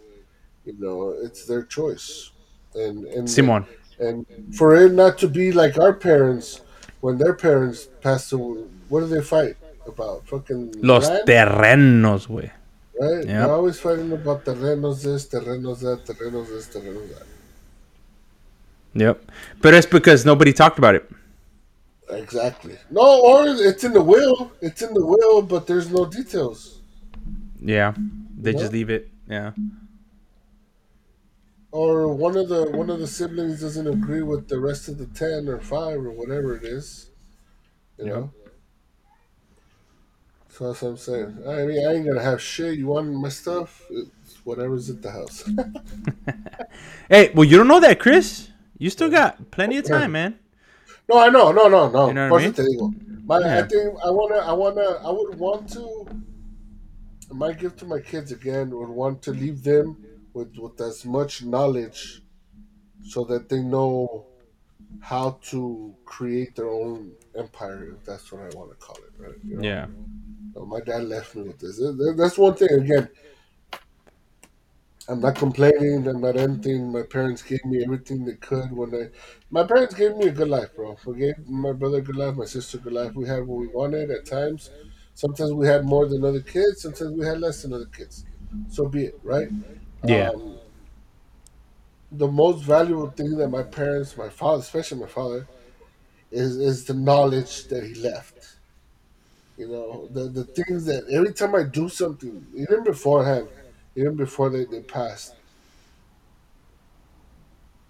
you 0.66 0.76
know, 0.80 1.16
it's 1.22 1.46
their 1.46 1.64
choice, 1.64 2.32
and 2.74 3.06
and 3.06 3.30
Simon. 3.30 3.66
and 4.00 4.26
for 4.56 4.76
it 4.76 4.94
not 4.94 5.20
to 5.20 5.28
be 5.28 5.52
like 5.52 5.78
our 5.78 5.94
parents 5.94 6.62
when 7.02 7.18
their 7.18 7.34
parents 7.34 7.90
passed 8.02 8.32
away. 8.34 8.64
What 8.88 9.02
do 9.02 9.08
they 9.08 9.22
fight 9.22 9.56
about? 9.86 10.26
Fucking 10.28 10.82
Los 10.82 11.08
land? 11.08 11.28
terrenos, 11.28 12.28
güey. 12.28 12.50
Right? 13.00 13.18
Yep. 13.20 13.26
They're 13.28 13.52
always 13.52 13.80
fighting 13.80 14.12
about 14.12 14.44
terrenos 14.46 15.04
this, 15.04 15.28
terrenos 15.28 15.80
that, 15.80 16.06
terrenos 16.06 16.48
this, 16.48 16.68
terrenos 16.68 17.08
that. 17.18 17.28
Yep. 18.94 19.32
But 19.62 19.74
it's 19.74 19.88
because 19.88 20.26
nobody 20.26 20.52
talked 20.52 20.78
about 20.78 20.96
it. 20.96 21.10
Exactly. 22.10 22.76
No, 22.90 23.22
or 23.22 23.46
it's 23.48 23.84
in 23.84 23.94
the 23.94 24.02
will. 24.02 24.52
It's 24.62 24.82
in 24.82 24.94
the 24.94 25.06
will, 25.06 25.42
but 25.44 25.68
there's 25.68 25.90
no 25.90 26.06
details. 26.06 26.82
Yeah. 27.62 27.94
They 28.38 28.52
Yeah. 28.52 28.58
just 28.60 28.74
leave 28.74 28.90
it. 28.90 29.10
Yeah. 29.30 29.52
Or 31.72 32.08
one 32.14 32.36
of 32.36 32.50
the 32.50 32.72
one 32.72 32.90
of 32.90 33.00
the 33.00 33.08
siblings 33.08 33.62
doesn't 33.62 33.88
agree 33.88 34.24
with 34.24 34.48
the 34.48 34.60
rest 34.60 34.88
of 34.90 34.98
the 34.98 35.06
ten 35.06 35.48
or 35.48 35.60
five 35.60 35.98
or 36.04 36.10
whatever 36.12 36.56
it 36.56 36.64
is. 36.64 37.12
You 38.00 38.06
Yeah. 38.06 38.14
know. 38.14 38.32
So 40.60 40.68
that's 40.68 40.82
what 40.82 40.90
I'm 40.90 40.98
saying. 40.98 41.38
I 41.48 41.64
mean, 41.64 41.88
I 41.88 41.94
ain't 41.94 42.06
gonna 42.06 42.22
have 42.22 42.42
shit. 42.42 42.78
You 42.78 42.88
want 42.88 43.10
my 43.14 43.30
stuff? 43.30 43.82
It's 43.90 44.42
whatever's 44.44 44.90
at 44.90 45.02
the 45.02 45.10
house. 45.10 45.50
Hey, 47.10 47.32
well, 47.34 47.46
you 47.46 47.58
don't 47.58 47.68
know 47.68 47.80
that, 47.80 48.00
Chris. 48.00 48.50
You 48.78 48.90
still 48.90 49.10
got 49.10 49.50
plenty 49.52 49.78
of 49.78 49.86
time, 49.86 50.12
man. 50.12 50.38
No, 51.08 51.18
I 51.18 51.30
know, 51.30 51.52
no, 51.52 51.68
no, 51.70 51.90
no. 51.90 52.10
You 52.10 52.14
know 52.14 52.30
what 52.30 52.42
I 52.42 52.46
eso 52.46 52.62
te 52.62 52.76
digo. 52.76 52.94
My, 53.26 53.40
Yeah. 53.40 53.60
I 53.60 53.68
think 53.68 53.96
I 54.06 54.12
wanna, 54.12 54.36
I 54.36 54.52
wanna, 54.52 54.88
I 55.08 55.10
would 55.10 55.40
want 55.40 55.72
to. 55.74 56.06
My 57.32 57.54
gift 57.54 57.80
to 57.80 57.86
my 57.86 58.02
kids 58.02 58.32
again 58.32 58.70
would 58.72 58.90
want 58.90 59.22
to 59.24 59.32
leave 59.32 59.64
them 59.64 59.98
with 60.34 60.56
with 60.58 60.80
as 60.82 61.06
much 61.06 61.44
knowledge, 61.44 62.22
so 63.02 63.24
that 63.24 63.48
they 63.50 63.62
know 63.62 64.26
how 65.00 65.40
to 65.52 65.96
create 66.06 66.56
their 66.58 66.70
own 66.70 67.14
empire. 67.36 67.96
If 67.96 68.06
that's 68.06 68.32
what 68.32 68.42
I 68.42 68.50
want 68.58 68.70
to 68.72 68.76
call 68.76 68.98
it, 68.98 69.14
right? 69.18 69.40
You 69.44 69.56
know? 69.56 69.64
Yeah. 69.64 69.88
So 70.60 70.66
my 70.66 70.82
dad 70.82 71.06
left 71.06 71.36
me 71.38 71.44
with 71.44 71.60
this. 71.60 71.82
That's 72.18 72.38
one 72.38 72.54
thing. 72.54 72.68
Again, 72.70 73.08
I'm 75.08 75.22
not 75.22 75.36
complaining. 75.36 76.06
I'm 76.06 76.20
not 76.20 76.36
anything. 76.36 76.92
My 76.92 77.04
parents 77.04 77.42
gave 77.42 77.64
me 77.64 77.82
everything 77.82 78.26
they 78.26 78.34
could 78.34 78.70
when 78.74 78.94
I. 78.94 79.08
My 79.50 79.64
parents 79.64 79.96
gave 79.96 80.18
me 80.18 80.28
a 80.28 80.32
good 80.32 80.50
life, 80.50 80.76
bro. 80.76 80.98
We 81.06 81.16
gave 81.16 81.48
my 81.48 81.72
brother 81.72 82.00
a 82.00 82.02
good 82.02 82.18
life, 82.18 82.36
my 82.36 82.44
sister 82.44 82.78
a 82.78 82.82
good 82.82 82.92
life. 82.92 83.16
We 83.16 83.26
had 83.26 83.48
what 83.48 83.58
we 83.60 83.68
wanted 83.68 84.12
at 84.12 84.26
times. 84.26 84.70
Sometimes 85.14 85.54
we 85.54 85.66
had 85.66 85.86
more 85.86 86.08
than 86.10 86.26
other 86.26 86.42
kids. 86.42 86.82
Sometimes 86.82 87.12
we 87.18 87.26
had 87.26 87.40
less 87.40 87.62
than 87.62 87.72
other 87.72 87.86
kids. 87.86 88.26
So 88.68 88.90
be 88.90 89.06
it, 89.06 89.20
right? 89.24 89.48
Yeah. 90.04 90.32
Um, 90.32 90.58
the 92.12 92.28
most 92.28 92.64
valuable 92.64 93.12
thing 93.12 93.38
that 93.38 93.48
my 93.48 93.64
parents, 93.64 94.18
my 94.18 94.28
father, 94.28 94.60
especially 94.60 95.00
my 95.00 95.08
father, 95.08 95.48
is 96.32 96.58
is 96.58 96.84
the 96.84 96.94
knowledge 96.94 97.68
that 97.70 97.86
he 97.86 97.94
left. 97.96 98.59
You 99.60 99.68
know, 99.68 100.08
the 100.12 100.30
the 100.30 100.46
things 100.46 100.86
that 100.88 101.06
every 101.12 101.34
time 101.34 101.56
I 101.56 101.64
do 101.64 101.90
something, 101.90 102.48
even 102.56 102.84
beforehand, 102.86 103.50
even 103.96 104.16
before 104.18 104.50
they, 104.50 104.66
they 104.66 104.82
passed, 104.82 105.36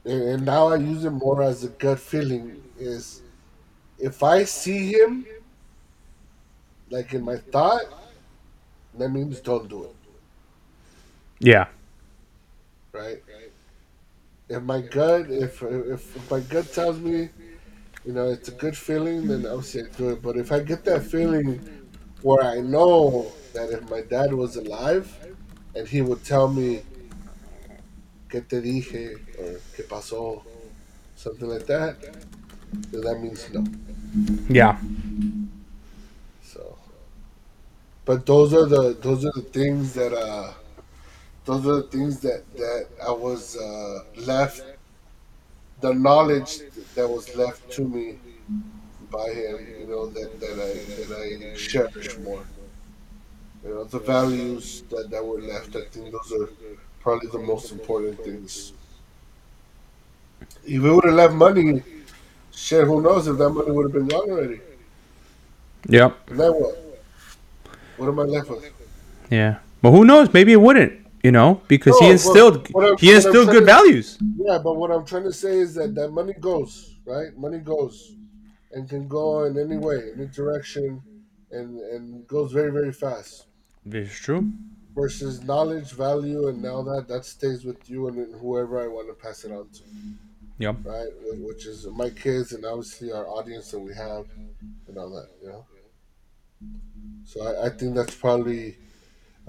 and, 0.06 0.22
and 0.24 0.46
now 0.46 0.68
I 0.68 0.78
use 0.78 1.06
it 1.06 1.12
more 1.12 1.42
as 1.44 1.64
a 1.64 1.70
gut 1.70 2.00
feeling. 2.00 2.64
Is 2.78 3.24
if 4.00 4.24
I 4.24 4.46
see 4.46 4.94
him, 4.94 5.28
like 6.90 7.14
in 7.14 7.24
my 7.24 7.38
thought, 7.38 7.84
that 8.94 9.10
means 9.10 9.42
don't 9.42 9.68
do 9.68 9.86
it, 9.86 9.96
Yeah. 11.40 11.68
right? 12.94 13.24
If 14.50 14.64
my 14.64 14.82
gut, 14.82 15.32
if 15.32 15.62
if, 15.64 16.16
if 16.16 16.30
my 16.32 16.42
gut 16.42 16.72
tells 16.72 17.00
me, 17.00 17.30
you 18.10 18.16
know, 18.16 18.28
it's 18.32 18.50
a 18.50 18.54
good 18.54 18.76
feeling, 18.76 19.28
then 19.28 19.46
obviously 19.46 19.84
I 19.84 19.96
do 19.96 20.10
it. 20.10 20.24
But 20.24 20.36
if 20.36 20.52
I 20.52 20.62
get 20.62 20.84
that 20.86 21.04
feeling 21.04 21.62
where 22.24 22.44
I 22.44 22.60
know 22.60 23.32
that 23.54 23.70
if 23.70 23.88
my 23.88 24.02
dad 24.02 24.34
was 24.34 24.56
alive 24.56 25.06
and 25.76 25.88
he 25.88 26.02
would 26.02 26.26
tell 26.26 26.48
me, 26.48 26.82
¿Qué 28.28 28.42
te 28.42 28.62
dije? 28.62 29.14
or 29.38 29.60
¿Qué 29.76 29.84
pasó? 29.88 30.42
Something 31.16 31.50
like 31.50 31.68
that, 31.68 31.98
then 32.90 33.02
that 33.02 33.20
means 33.22 33.48
no. 33.54 33.64
Yeah. 34.50 34.80
So, 36.44 36.80
but 38.06 38.26
those 38.26 38.56
are 38.56 38.66
the 38.66 38.98
those 39.00 39.24
are 39.24 39.34
the 39.36 39.48
things 39.54 39.94
that 39.94 40.14
uh, 40.14 40.54
those 41.46 41.68
are 41.68 41.82
the 41.84 41.90
things 41.92 42.22
that 42.22 42.42
that 42.56 42.88
I 43.08 43.12
was 43.12 43.56
uh, 43.56 44.04
left, 44.26 44.64
the 45.82 45.94
knowledge 45.94 46.62
that 46.96 47.08
was 47.08 47.36
left 47.36 47.72
to 47.74 47.82
me 47.82 48.18
by 49.12 49.30
him. 49.30 49.68
You 49.80 49.88
know 49.88 50.08
that 50.08 50.40
that 50.40 50.54
I 50.54 50.72
that 50.98 51.52
I 51.54 51.58
cherish 51.58 52.18
more. 52.20 52.44
You 53.64 53.70
know 53.76 53.84
the 53.84 54.00
values 54.00 54.84
that 54.90 55.10
that 55.10 55.26
were 55.26 55.42
left. 55.42 55.76
I 55.76 55.86
think 55.92 56.12
those 56.12 56.32
are 56.34 56.50
probably 57.00 57.30
the 57.30 57.40
most 57.40 57.72
important 57.72 58.24
things. 58.24 58.74
If 60.66 60.82
we 60.82 60.92
would 60.92 61.06
have 61.06 61.14
left 61.14 61.34
money, 61.34 61.84
shit, 62.52 62.86
who 62.86 63.02
knows 63.02 63.28
if 63.28 63.38
that 63.38 63.50
money 63.50 63.72
would 63.72 63.86
have 63.86 63.94
been 63.94 64.08
gone 64.08 64.30
already. 64.30 64.62
Yep. 65.88 66.30
And 66.30 66.40
then 66.40 66.52
what? 66.52 66.76
What 67.98 68.10
am 68.10 68.20
I 68.20 68.24
left 68.24 68.50
with? 68.50 68.72
Yeah. 69.30 69.60
But 69.82 69.92
who 69.92 70.06
knows? 70.06 70.34
Maybe 70.34 70.54
it 70.54 70.62
wouldn't. 70.62 70.99
You 71.24 71.32
know, 71.34 71.62
because 71.68 71.98
he 72.00 72.06
No, 72.06 72.10
but 72.10 72.14
instilled 72.14 72.68
he 73.02 73.14
instilled 73.14 73.50
good 73.50 73.66
to- 73.68 73.74
values. 73.78 74.18
Yeah, 74.38 74.58
but 74.58 74.76
what 74.78 74.90
I'm 74.92 75.06
trying 75.06 75.24
to 75.26 75.34
say 75.34 75.58
is 75.60 75.74
that 75.76 75.94
that 75.96 76.12
money 76.12 76.34
goes, 76.40 76.96
right? 77.06 77.36
Money 77.38 77.60
goes 77.60 78.16
and 78.72 78.88
can 78.90 79.08
go 79.08 79.44
in 79.44 79.58
any 79.58 79.78
way, 79.78 80.12
any 80.16 80.28
direction, 80.28 81.02
and 81.52 81.80
and 81.94 82.26
goes 82.28 82.52
very 82.54 82.72
very 82.72 82.94
fast. 82.94 83.48
It's 83.86 84.14
true. 84.16 84.52
Versus 84.96 85.44
knowledge, 85.44 85.92
value, 85.92 86.48
and 86.48 86.62
now 86.62 86.82
that 86.84 87.08
that 87.10 87.26
stays 87.26 87.66
with 87.66 87.90
you 87.90 88.08
and 88.08 88.16
whoever 88.42 88.80
I 88.82 88.88
want 88.88 89.08
to 89.10 89.14
pass 89.26 89.44
it 89.46 89.52
on 89.52 89.68
to, 89.78 89.82
Yep. 90.60 90.76
right? 90.84 91.08
Which 91.48 91.66
is 91.66 91.86
my 91.88 92.10
kids 92.12 92.54
and 92.54 92.64
obviously 92.66 93.12
our 93.12 93.28
audience 93.28 93.72
that 93.72 93.80
we 93.80 93.94
have 93.94 94.26
and 94.88 94.98
all 94.98 95.10
that, 95.18 95.30
you 95.42 95.50
know. 95.50 95.66
So 97.26 97.36
I, 97.48 97.68
I 97.68 97.70
think 97.70 97.96
that's 97.96 98.16
probably 98.16 98.78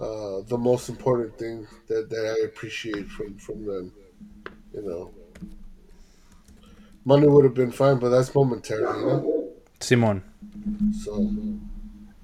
uh, 0.01 0.40
the 0.48 0.59
most 0.59 0.88
important 0.88 1.38
thing 1.38 1.66
that, 1.88 2.09
that 2.11 2.36
I 2.38 2.46
appreciate 2.46 3.07
from 3.09 3.36
from 3.38 3.64
them. 3.66 3.92
You 4.72 4.82
know, 4.82 5.12
money 7.05 7.26
would 7.26 7.44
have 7.44 7.55
been 7.55 7.72
fine, 7.72 7.98
but 7.98 8.11
that's 8.11 8.34
momentary, 8.34 8.80
you 8.80 9.07
know. 9.07 9.48
Simon. 9.80 10.22
So, 11.05 11.14
and, 11.16 11.61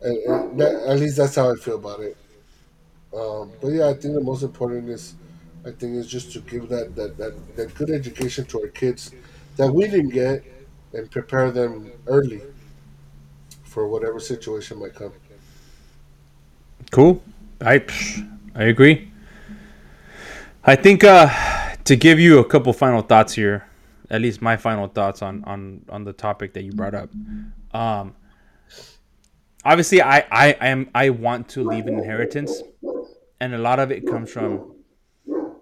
and 0.02 0.60
that, 0.60 0.74
at 0.86 0.98
least 0.98 1.16
that's 1.16 1.34
how 1.36 1.50
I 1.52 1.56
feel 1.56 1.76
about 1.76 2.00
it. 2.00 2.16
Um, 3.16 3.52
but 3.60 3.68
yeah, 3.68 3.88
I 3.88 3.94
think 3.94 4.14
the 4.14 4.20
most 4.20 4.42
important 4.42 4.88
is, 4.90 5.14
I 5.64 5.70
think, 5.70 5.96
is 5.96 6.06
just 6.06 6.32
to 6.32 6.40
give 6.40 6.68
that, 6.68 6.94
that, 6.96 7.16
that, 7.16 7.56
that 7.56 7.74
good 7.74 7.90
education 7.90 8.44
to 8.46 8.60
our 8.60 8.68
kids 8.68 9.12
that 9.56 9.72
we 9.72 9.84
didn't 9.88 10.10
get 10.10 10.44
and 10.92 11.10
prepare 11.10 11.50
them 11.50 11.90
early 12.06 12.42
for 13.64 13.88
whatever 13.88 14.20
situation 14.20 14.78
might 14.78 14.94
come. 14.94 15.12
Cool. 16.90 17.22
I 17.60 17.84
I 18.54 18.64
agree. 18.64 19.10
I 20.64 20.76
think 20.76 21.04
uh, 21.04 21.28
to 21.84 21.96
give 21.96 22.18
you 22.18 22.38
a 22.38 22.44
couple 22.44 22.72
final 22.72 23.02
thoughts 23.02 23.32
here, 23.32 23.66
at 24.10 24.20
least 24.20 24.42
my 24.42 24.56
final 24.56 24.88
thoughts 24.88 25.22
on 25.22 25.44
on 25.44 25.82
on 25.88 26.04
the 26.04 26.12
topic 26.12 26.52
that 26.54 26.62
you 26.62 26.72
brought 26.72 26.94
up. 26.94 27.10
Um, 27.72 28.14
obviously, 29.64 30.02
I 30.02 30.24
I 30.30 30.50
am 30.60 30.90
I 30.94 31.10
want 31.10 31.48
to 31.50 31.64
leave 31.64 31.86
an 31.86 31.98
inheritance, 31.98 32.62
and 33.40 33.54
a 33.54 33.58
lot 33.58 33.78
of 33.78 33.90
it 33.90 34.06
comes 34.06 34.30
from, 34.30 34.74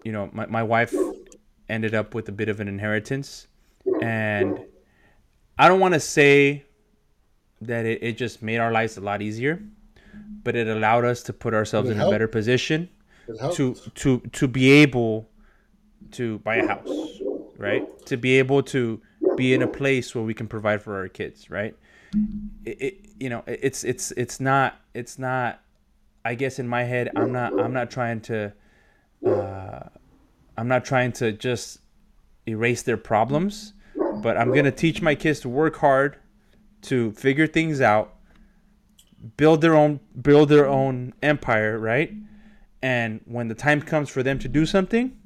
you 0.04 0.12
know, 0.12 0.30
my 0.32 0.46
my 0.46 0.62
wife 0.62 0.94
ended 1.68 1.94
up 1.94 2.14
with 2.14 2.28
a 2.28 2.32
bit 2.32 2.48
of 2.48 2.60
an 2.60 2.68
inheritance, 2.68 3.46
and 4.02 4.64
I 5.58 5.68
don't 5.68 5.80
want 5.80 5.94
to 5.94 6.00
say 6.00 6.64
that 7.60 7.86
it, 7.86 8.02
it 8.02 8.16
just 8.16 8.42
made 8.42 8.58
our 8.58 8.72
lives 8.72 8.96
a 8.96 9.00
lot 9.00 9.22
easier 9.22 9.62
but 10.42 10.56
it 10.56 10.68
allowed 10.68 11.04
us 11.04 11.22
to 11.24 11.32
put 11.32 11.54
ourselves 11.54 11.90
in 11.90 12.00
a 12.00 12.10
better 12.10 12.28
position 12.28 12.88
to 13.52 13.74
to 13.94 14.20
to 14.32 14.48
be 14.48 14.70
able 14.70 15.28
to 16.12 16.38
buy 16.40 16.56
a 16.56 16.66
house, 16.66 17.20
right? 17.58 17.84
To 18.06 18.16
be 18.16 18.38
able 18.38 18.62
to 18.64 19.00
be 19.36 19.54
in 19.54 19.62
a 19.62 19.66
place 19.66 20.14
where 20.14 20.24
we 20.24 20.34
can 20.34 20.46
provide 20.46 20.82
for 20.82 20.96
our 20.96 21.08
kids, 21.08 21.50
right? 21.50 21.76
It, 22.64 22.82
it 22.82 22.94
you 23.18 23.28
know, 23.28 23.42
it's 23.46 23.84
it's 23.84 24.12
it's 24.12 24.40
not 24.40 24.80
it's 24.94 25.18
not 25.18 25.60
I 26.24 26.34
guess 26.34 26.58
in 26.58 26.68
my 26.68 26.84
head 26.84 27.10
I'm 27.16 27.32
not 27.32 27.58
I'm 27.58 27.72
not 27.72 27.90
trying 27.90 28.20
to 28.22 28.52
uh 29.26 29.80
I'm 30.56 30.68
not 30.68 30.84
trying 30.84 31.12
to 31.12 31.32
just 31.32 31.78
erase 32.46 32.82
their 32.82 32.96
problems, 32.96 33.72
but 34.22 34.36
I'm 34.36 34.48
going 34.48 34.64
to 34.66 34.70
teach 34.70 35.02
my 35.02 35.14
kids 35.14 35.40
to 35.40 35.48
work 35.48 35.76
hard 35.76 36.16
to 36.82 37.12
figure 37.12 37.46
things 37.46 37.80
out 37.80 38.13
build 39.36 39.60
their 39.60 39.74
own 39.74 40.00
build 40.20 40.48
their 40.48 40.66
own 40.66 41.14
empire, 41.22 41.78
right? 41.78 42.12
And 42.82 43.20
when 43.24 43.48
the 43.48 43.54
time 43.54 43.80
comes 43.80 44.10
for 44.10 44.22
them 44.22 44.38
to 44.40 44.48
do 44.48 44.66
something, 44.66 45.16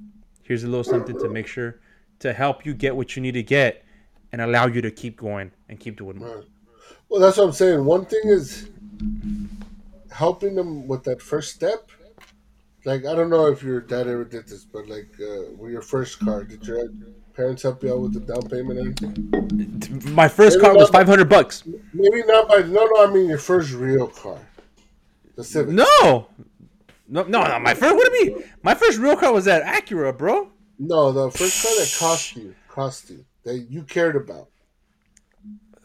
here's 0.43 0.65
a 0.65 0.69
little 0.69 0.85
something 0.85 1.19
to 1.19 1.29
make 1.29 1.47
sure 1.47 1.81
to 2.21 2.33
help 2.33 2.65
you 2.65 2.75
get 2.75 2.95
what 2.95 3.17
you 3.17 3.23
need 3.23 3.33
to 3.33 3.43
get 3.43 3.85
and 4.33 4.41
allow 4.41 4.67
you 4.67 4.81
to 4.83 4.91
keep 4.91 5.17
going 5.17 5.51
and 5.69 5.81
keep 5.81 5.97
doing 5.97 6.19
more. 6.19 6.45
Well, 7.09 7.21
that's 7.21 7.37
what 7.37 7.45
I'm 7.45 7.53
saying. 7.53 7.85
One 7.85 8.05
thing 8.05 8.23
is 8.25 8.69
helping 10.11 10.55
them 10.55 10.87
with 10.87 11.05
that 11.05 11.23
first 11.23 11.55
step. 11.55 11.91
Like 12.85 13.05
I 13.07 13.15
don't 13.15 13.31
know 13.31 13.47
if 13.47 13.63
your 13.63 13.81
dad 13.81 14.07
ever 14.07 14.25
did 14.25 14.47
this, 14.47 14.65
but 14.65 14.89
like 14.89 15.09
uh, 15.21 15.51
with 15.57 15.73
your 15.73 15.83
first 15.83 16.21
car, 16.21 16.45
did 16.45 16.67
your 16.67 16.89
parents 17.39 17.63
help 17.63 17.83
you 17.85 17.93
out 17.95 18.01
with 18.01 18.13
the 18.15 18.21
down 18.21 18.43
payment 18.51 18.79
and 18.81 19.03
everything? 19.81 20.15
My 20.15 20.27
first 20.29 20.61
car 20.61 20.75
was 20.77 20.91
500 20.91 21.29
bucks. 21.29 21.63
Maybe 21.95 22.23
not 22.27 22.49
by 22.49 22.59
no, 22.63 22.85
no. 22.85 23.07
I 23.09 23.11
mean 23.13 23.29
your 23.29 23.39
first 23.39 23.73
real 23.73 24.09
car, 24.09 24.39
the 25.37 25.45
Civic. 25.45 25.73
No. 25.73 26.27
No, 27.11 27.23
no, 27.23 27.45
no. 27.45 27.59
My 27.61 27.73
first, 27.75 27.95
what 27.95 28.13
do 28.13 28.19
you 28.19 28.35
mean? 28.37 28.45
My 28.63 28.75
first 28.75 28.99
real 28.99 29.17
car 29.17 29.33
was 29.33 29.47
that 29.47 29.63
Acura, 29.65 30.17
bro. 30.19 30.51
No, 30.79 31.13
the 31.13 31.31
first 31.31 31.63
car 31.63 31.73
that 31.79 31.97
cost 31.99 32.37
you, 32.37 32.55
cost 32.69 33.09
you 33.11 33.25
that 33.45 33.57
you 33.71 33.85
cared 33.85 34.17
about. 34.17 34.49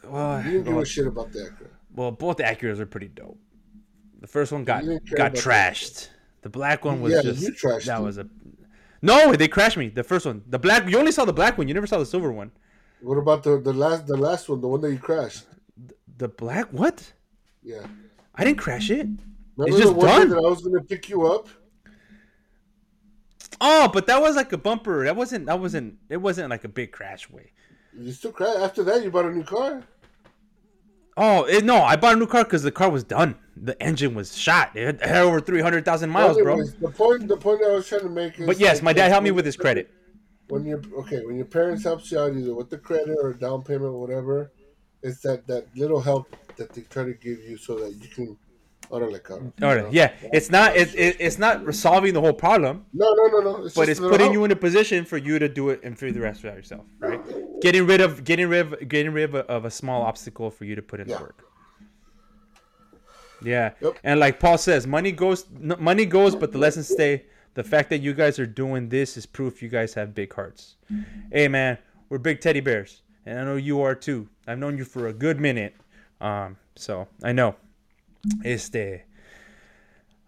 Well, 0.03 0.39
You 0.43 0.51
didn't 0.51 0.63
give 0.65 0.73
well, 0.73 0.83
a 0.83 0.85
shit 0.85 1.07
about 1.07 1.31
the 1.31 1.39
Acura. 1.39 1.69
well, 1.95 2.11
both 2.11 2.37
the 2.37 2.43
Acuras 2.43 2.79
are 2.79 2.85
pretty 2.85 3.07
dope. 3.07 3.39
The 4.19 4.27
first 4.27 4.51
one 4.51 4.63
got 4.65 4.83
You 4.83 4.89
didn't 4.91 5.07
care 5.07 5.17
got 5.17 5.33
trashed. 5.33 6.09
The 6.41 6.49
black 6.49 6.83
one 6.83 6.99
was 7.01 7.13
Yeah, 7.13 7.21
just 7.21 7.41
you 7.41 7.53
trashed 7.53 7.85
that 7.85 7.99
it. 8.01 8.03
was 8.03 8.17
a 8.17 8.27
no. 9.03 9.35
They 9.35 9.47
crashed 9.47 9.77
me. 9.77 9.89
The 9.89 10.03
first 10.03 10.25
one, 10.25 10.43
the 10.47 10.59
black. 10.59 10.89
You 10.89 10.97
only 10.97 11.11
saw 11.11 11.25
the 11.25 11.33
black 11.33 11.57
one. 11.57 11.67
You 11.67 11.73
never 11.73 11.87
saw 11.87 11.99
the 11.99 12.05
silver 12.05 12.31
one. 12.31 12.51
What 13.01 13.17
about 13.17 13.43
the 13.43 13.59
the 13.59 13.73
last 13.73 14.07
the 14.07 14.17
last 14.17 14.49
one, 14.49 14.61
the 14.61 14.67
one 14.67 14.81
that 14.81 14.91
you 14.91 14.97
crashed? 14.97 15.43
The 16.17 16.29
black 16.29 16.67
what? 16.71 17.13
Yeah. 17.61 17.85
I 18.35 18.43
didn't 18.43 18.59
crash 18.59 18.89
it. 18.89 19.07
Remember 19.57 19.77
just 19.77 19.93
the 19.93 19.99
one 19.99 20.07
done. 20.07 20.29
that 20.29 20.37
I 20.37 20.49
was 20.49 20.61
gonna 20.61 20.83
pick 20.83 21.09
you 21.09 21.27
up? 21.27 21.47
Oh, 23.61 23.87
but 23.93 24.07
that 24.07 24.21
was 24.21 24.35
like 24.35 24.51
a 24.51 24.57
bumper. 24.57 25.05
That 25.05 25.15
wasn't. 25.15 25.45
That 25.45 25.59
wasn't. 25.59 25.97
It 26.09 26.17
wasn't 26.17 26.49
like 26.49 26.63
a 26.63 26.69
big 26.69 26.91
crash 26.91 27.29
way. 27.29 27.51
You 27.97 28.11
still 28.11 28.31
crashed. 28.31 28.59
After 28.59 28.83
that, 28.83 29.03
you 29.03 29.11
bought 29.11 29.25
a 29.25 29.31
new 29.31 29.43
car. 29.43 29.83
Oh 31.15 31.43
it, 31.43 31.63
no! 31.63 31.77
I 31.77 31.95
bought 31.95 32.15
a 32.15 32.19
new 32.19 32.25
car 32.25 32.43
because 32.43 32.63
the 32.63 32.71
car 32.71 32.89
was 32.89 33.03
done. 33.03 33.35
The 33.55 33.81
engine 33.81 34.15
was 34.15 34.35
shot. 34.35 34.71
It 34.75 34.85
had, 34.85 34.95
it 34.95 35.05
had 35.05 35.21
over 35.23 35.39
three 35.39 35.61
hundred 35.61 35.85
thousand 35.85 36.09
miles, 36.09 36.37
bro. 36.37 36.63
The 36.63 36.89
point 36.89 37.27
the 37.27 37.37
point 37.37 37.61
I 37.63 37.71
was 37.71 37.87
trying 37.87 38.01
to 38.01 38.09
make 38.09 38.39
is. 38.39 38.47
But 38.47 38.59
yes, 38.59 38.77
like, 38.77 38.83
my 38.83 38.93
dad 38.93 39.09
helped 39.09 39.23
me 39.23 39.31
with 39.31 39.45
his 39.45 39.55
credit. 39.55 39.91
When 40.49 40.65
you 40.65 40.81
okay, 40.99 41.23
when 41.25 41.35
your 41.35 41.45
parents 41.45 41.83
helps 41.83 42.11
you 42.11 42.19
out 42.19 42.35
either 42.35 42.55
with 42.55 42.69
the 42.69 42.77
credit 42.77 43.17
or 43.21 43.33
down 43.33 43.63
payment 43.63 43.93
or 43.93 44.01
whatever, 44.01 44.51
it's 45.03 45.21
that 45.21 45.45
that 45.47 45.67
little 45.75 46.01
help 46.01 46.35
that 46.57 46.73
they 46.73 46.81
try 46.81 47.03
to 47.03 47.13
give 47.13 47.39
you 47.39 47.57
so 47.57 47.79
that 47.79 47.91
you 48.01 48.07
can. 48.09 48.37
Órale, 48.89 49.19
cabrón. 49.21 49.51
All 49.63 49.75
right, 49.75 49.91
yeah, 49.93 50.11
it's 50.31 50.49
not. 50.51 50.75
It, 50.75 50.93
it, 50.95 51.17
it's 51.19 51.37
not 51.39 51.65
resolving 51.65 52.13
the 52.13 52.21
whole 52.21 52.33
problem. 52.33 52.85
No, 52.93 53.11
no, 53.13 53.27
no, 53.27 53.39
no. 53.39 53.65
It's 53.65 53.75
but 53.75 53.89
it's 53.89 53.99
putting 53.99 54.19
help. 54.27 54.33
you 54.33 54.43
in 54.45 54.51
a 54.51 54.55
position 54.55 55.05
for 55.05 55.17
you 55.17 55.39
to 55.39 55.47
do 55.49 55.69
it 55.69 55.81
and 55.83 55.97
figure 55.97 56.13
the 56.13 56.21
rest 56.21 56.43
out 56.45 56.55
yourself, 56.55 56.85
right? 56.99 57.19
Getting 57.61 57.85
rid 57.87 58.01
of 58.01 58.23
getting 58.23 58.47
rid 58.49 58.73
of 58.73 58.87
getting 58.87 59.13
rid 59.13 59.23
of 59.25 59.35
a, 59.35 59.39
of 59.47 59.65
a 59.65 59.71
small 59.71 60.01
obstacle 60.03 60.51
for 60.51 60.65
you 60.65 60.75
to 60.75 60.81
put 60.81 60.99
in 60.99 61.07
the 61.07 61.13
Yeah. 61.13 61.21
work. 61.21 61.43
Yeah, 63.41 63.71
Yep. 63.81 63.97
and 64.03 64.19
like 64.19 64.39
Paul 64.39 64.57
says, 64.57 64.87
money 64.87 65.11
goes, 65.11 65.45
money 65.59 66.05
goes, 66.05 66.33
but 66.35 66.51
the 66.53 66.57
lessons 66.57 66.87
stay. 66.87 67.25
The 67.55 67.63
fact 67.63 67.89
that 67.89 67.99
you 68.01 68.13
guys 68.13 68.39
are 68.39 68.45
doing 68.45 68.87
this 68.89 69.17
is 69.17 69.25
proof 69.25 69.61
you 69.61 69.67
guys 69.69 69.93
have 69.95 70.15
big 70.15 70.33
hearts. 70.33 70.75
Hey 71.31 71.47
man, 71.49 71.77
we're 72.09 72.19
big 72.19 72.39
teddy 72.41 72.61
bears, 72.61 73.01
and 73.25 73.37
I 73.39 73.43
know 73.43 73.55
you 73.57 73.81
are 73.81 73.95
too. 73.95 74.29
I've 74.47 74.59
known 74.59 74.77
you 74.77 74.85
for 74.85 75.07
a 75.07 75.13
good 75.13 75.39
minute, 75.41 75.75
um, 76.21 76.57
so 76.75 77.07
I 77.21 77.31
know. 77.33 77.55
Este, 78.43 79.03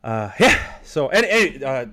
uh, 0.03 0.31
yeah. 0.39 0.59
So, 0.83 1.09
and, 1.09 1.25
and 1.25 1.63
uh, 1.63 1.85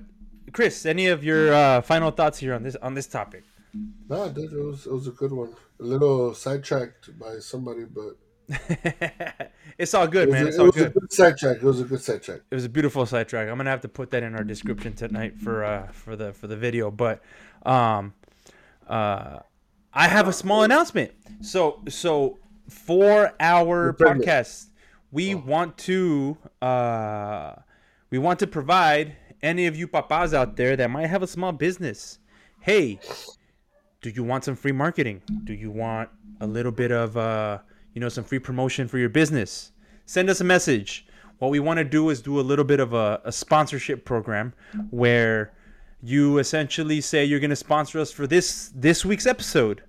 Chris, 0.51 0.85
any 0.85 1.07
of 1.07 1.23
your 1.23 1.53
uh, 1.53 1.81
final 1.81 2.11
thoughts 2.11 2.37
here 2.39 2.53
on 2.53 2.63
this 2.63 2.75
on 2.77 2.93
this 2.93 3.07
topic? 3.07 3.43
No, 4.09 4.29
dude, 4.29 4.53
it 4.53 4.57
was 4.63 4.85
it 4.85 4.91
was 4.93 5.07
a 5.07 5.11
good 5.11 5.31
one. 5.31 5.53
A 5.79 5.83
little 5.83 6.33
sidetracked 6.33 7.17
by 7.17 7.39
somebody, 7.39 7.85
but 7.85 8.17
it's 9.77 9.93
all 9.93 10.07
good, 10.07 10.29
it 10.29 10.31
man. 10.31 10.45
a, 10.45 10.47
It's 10.47 10.57
it 10.57 10.59
all 10.59 10.65
was 10.67 10.75
a 10.77 10.79
good. 10.79 10.93
good 10.93 11.13
sidetrack. 11.13 11.57
It 11.57 11.63
was 11.63 11.79
a 11.79 11.83
good 11.85 12.01
sidetrack. 12.01 12.41
It 12.51 12.55
was 12.55 12.65
a 12.65 12.69
beautiful 12.69 13.05
sidetrack. 13.05 13.49
I'm 13.49 13.57
gonna 13.57 13.69
have 13.71 13.81
to 13.81 13.87
put 13.87 14.11
that 14.11 14.21
in 14.23 14.35
our 14.35 14.43
description 14.43 14.93
tonight 14.93 15.39
for 15.39 15.63
uh 15.63 15.87
for 15.91 16.15
the 16.15 16.33
for 16.33 16.47
the 16.47 16.57
video. 16.57 16.91
But 16.91 17.21
um 17.65 18.13
uh 18.87 19.39
I 19.93 20.07
have 20.07 20.27
a 20.27 20.33
small 20.33 20.63
announcement. 20.63 21.11
So 21.41 21.81
so 21.89 22.37
for 22.69 23.31
our 23.39 23.93
podcast, 23.93 24.67
we 25.13 25.35
want 25.35 25.77
to 25.77 26.37
uh 26.61 27.53
we 28.09 28.17
want 28.17 28.39
to 28.39 28.47
provide 28.47 29.15
any 29.41 29.67
of 29.67 29.75
you 29.75 29.87
papas 29.87 30.33
out 30.33 30.55
there 30.55 30.75
that 30.75 30.89
might 30.89 31.07
have 31.07 31.21
a 31.21 31.27
small 31.27 31.51
business. 31.51 32.19
Hey, 32.59 32.99
do 34.01 34.09
you 34.09 34.23
want 34.23 34.43
some 34.43 34.55
free 34.55 34.71
marketing? 34.71 35.21
Do 35.43 35.53
you 35.53 35.69
want 35.69 36.09
a 36.39 36.47
little 36.47 36.71
bit 36.71 36.91
of 36.91 37.17
uh, 37.17 37.59
you 37.93 38.01
know 38.01 38.09
some 38.09 38.23
free 38.23 38.39
promotion 38.39 38.87
for 38.87 38.97
your 38.97 39.09
business? 39.09 39.71
Send 40.05 40.29
us 40.29 40.41
a 40.41 40.43
message. 40.43 41.05
What 41.39 41.51
we 41.51 41.59
want 41.59 41.77
to 41.77 41.83
do 41.83 42.09
is 42.09 42.21
do 42.21 42.39
a 42.39 42.41
little 42.41 42.65
bit 42.65 42.79
of 42.79 42.93
a, 42.93 43.21
a 43.25 43.31
sponsorship 43.31 44.05
program 44.05 44.53
where 44.91 45.53
you 46.01 46.37
essentially 46.37 47.01
say 47.01 47.25
you're 47.25 47.39
going 47.39 47.49
to 47.49 47.55
sponsor 47.55 47.99
us 47.99 48.11
for 48.11 48.27
this 48.27 48.71
this 48.75 49.03
week's 49.03 49.25
episode, 49.25 49.83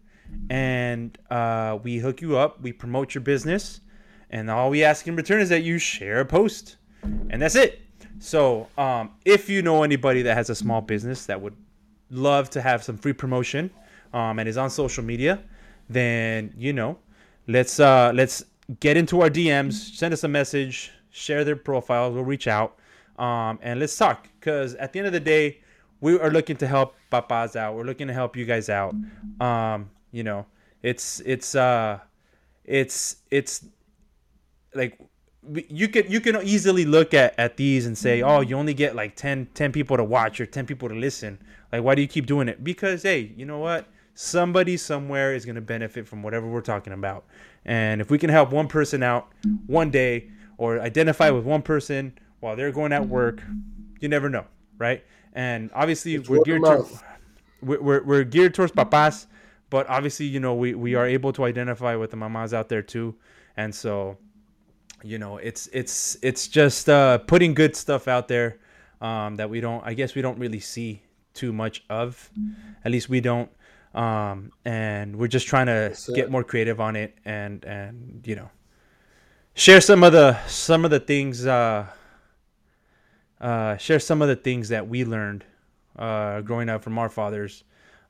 and 0.51 1.16
uh, 1.31 1.79
we 1.83 1.99
hook 1.99 2.20
you 2.20 2.37
up. 2.37 2.61
We 2.61 2.72
promote 2.72 3.14
your 3.14 3.22
business, 3.22 3.81
and 4.35 4.51
all 4.51 4.68
we 4.68 4.82
ask 4.82 5.07
in 5.07 5.14
return 5.14 5.41
is 5.41 5.49
that 5.51 5.62
you 5.62 5.78
share 5.78 6.18
a 6.18 6.24
post, 6.24 6.76
and 7.30 7.41
that's 7.41 7.55
it. 7.55 7.80
So, 8.18 8.66
um, 8.76 9.12
if 9.24 9.49
you 9.49 9.62
know 9.62 9.85
anybody 9.85 10.22
that 10.22 10.37
has 10.37 10.51
a 10.51 10.57
small 10.57 10.80
business 10.80 11.26
that 11.26 11.41
would 11.41 11.55
love 12.11 12.51
to 12.51 12.61
have 12.61 12.82
some 12.82 12.97
free 12.97 13.12
promotion 13.12 13.70
um, 14.12 14.41
and 14.41 14.49
is 14.49 14.57
on 14.57 14.70
social 14.70 15.05
media, 15.05 15.41
then 15.89 16.53
you 16.59 16.72
know, 16.72 16.99
let's 17.47 17.78
uh 17.78 18.11
let's 18.12 18.45
get 18.80 18.97
into 18.97 19.20
our 19.20 19.30
DMs, 19.30 19.74
send 19.74 20.12
us 20.12 20.24
a 20.24 20.28
message, 20.28 20.91
share 21.11 21.45
their 21.45 21.57
profiles, 21.57 22.12
we'll 22.12 22.24
reach 22.24 22.49
out, 22.49 22.76
um, 23.20 23.61
and 23.62 23.78
let's 23.78 23.97
talk. 23.97 24.28
Because 24.41 24.74
at 24.74 24.93
the 24.93 24.99
end 24.99 25.07
of 25.07 25.12
the 25.12 25.20
day, 25.20 25.61
we 26.01 26.18
are 26.18 26.30
looking 26.32 26.57
to 26.57 26.66
help 26.66 26.97
papas 27.09 27.55
out. 27.55 27.76
We're 27.76 27.85
looking 27.85 28.09
to 28.09 28.12
help 28.12 28.37
you 28.37 28.47
guys 28.47 28.68
out. 28.68 28.97
Um, 29.41 29.91
you 30.11 30.24
know, 30.24 30.45
it's 30.82 31.20
it's 31.20 31.55
uh, 31.55 32.01
it's 32.64 33.18
it's 33.30 33.64
like 34.75 34.99
you 35.68 35.89
can 35.89 36.11
you 36.11 36.20
can 36.20 36.37
easily 36.43 36.85
look 36.85 37.12
at 37.14 37.39
at 37.39 37.57
these 37.57 37.87
and 37.87 37.97
say, 37.97 38.22
oh, 38.22 38.41
you 38.41 38.57
only 38.57 38.75
get 38.75 38.95
like 38.95 39.16
10, 39.16 39.49
10 39.55 39.72
people 39.72 39.97
to 39.97 40.05
watch 40.05 40.41
or 40.41 40.47
ten 40.47 40.66
people 40.66 40.89
to 40.89 40.95
listen. 40.95 41.39
Like, 41.72 41.83
why 41.83 41.95
do 41.95 42.03
you 42.03 42.09
keep 42.09 42.27
doing 42.27 42.49
it? 42.49 42.64
Because 42.64 43.03
hey, 43.03 43.33
you 43.37 43.45
know 43.45 43.59
what? 43.59 43.87
Somebody 44.14 44.77
somewhere 44.77 45.35
is 45.35 45.45
gonna 45.45 45.61
benefit 45.61 46.07
from 46.07 46.22
whatever 46.22 46.47
we're 46.47 46.61
talking 46.61 46.93
about. 46.93 47.25
And 47.64 48.01
if 48.01 48.11
we 48.11 48.18
can 48.18 48.31
help 48.31 48.51
one 48.51 48.68
person 48.68 49.03
out 49.03 49.29
one 49.66 49.91
day 49.91 50.31
or 50.57 50.81
identify 50.81 51.31
with 51.31 51.45
one 51.45 51.62
person 51.62 52.16
while 52.41 52.57
they're 52.57 52.72
going 52.72 52.93
at 52.93 53.07
work, 53.09 53.43
you 54.01 54.09
never 54.09 54.29
know, 54.29 54.45
right? 54.79 55.05
And 55.33 55.70
obviously, 55.75 56.14
it's 56.14 56.29
we're 56.29 56.43
geared 56.45 56.62
to, 56.62 56.87
we're, 57.62 58.03
we're 58.03 58.25
geared 58.25 58.55
towards 58.55 58.72
papas, 58.72 59.27
but 59.70 59.89
obviously, 59.89 60.27
you 60.27 60.41
know, 60.41 60.55
we, 60.55 60.75
we 60.75 60.95
are 60.95 61.07
able 61.07 61.33
to 61.33 61.45
identify 61.45 61.97
with 61.97 62.11
the 62.11 62.16
mamas 62.16 62.55
out 62.55 62.68
there 62.68 62.83
too. 62.83 63.16
And 63.57 63.75
so, 63.75 64.18
you 65.05 65.18
know, 65.18 65.36
it's 65.36 65.68
it's 65.72 66.16
it's 66.22 66.48
just 66.48 66.88
uh, 66.88 67.18
putting 67.18 67.55
good 67.55 67.76
stuff 67.76 68.09
out 68.09 68.28
there 68.28 68.59
um, 69.00 69.36
that 69.36 69.50
we 69.50 69.61
don't. 69.61 69.84
I 69.86 69.94
guess 69.94 70.14
we 70.14 70.22
don't 70.22 70.38
really 70.38 70.61
see 70.61 71.02
too 71.34 71.52
much 71.52 71.84
of. 71.88 72.30
At 72.84 72.90
least 72.90 73.09
we 73.09 73.20
don't 73.20 73.50
um, 73.94 74.50
and 74.64 75.16
we're 75.16 75.28
just 75.28 75.46
trying 75.46 75.66
to 75.66 75.96
get 76.14 76.30
more 76.30 76.44
creative 76.44 76.80
on 76.80 76.96
it 76.96 77.14
and 77.24 77.64
and 77.64 78.22
you 78.26 78.34
know 78.34 78.50
share 79.55 79.80
some 79.80 80.02
of 80.02 80.12
the 80.12 80.36
some 80.46 80.84
of 80.84 80.90
the 80.90 81.00
things 81.00 81.46
uh, 81.46 81.86
uh, 83.40 83.76
share 83.76 84.00
some 84.00 84.20
of 84.20 84.28
the 84.28 84.36
things 84.36 84.68
that 84.68 84.88
we 84.88 85.05
learned 85.05 85.44
uh, 85.96 86.40
growing 86.40 86.68
up 86.68 86.82
from 86.82 86.98
our 86.98 87.09
fathers 87.09 87.62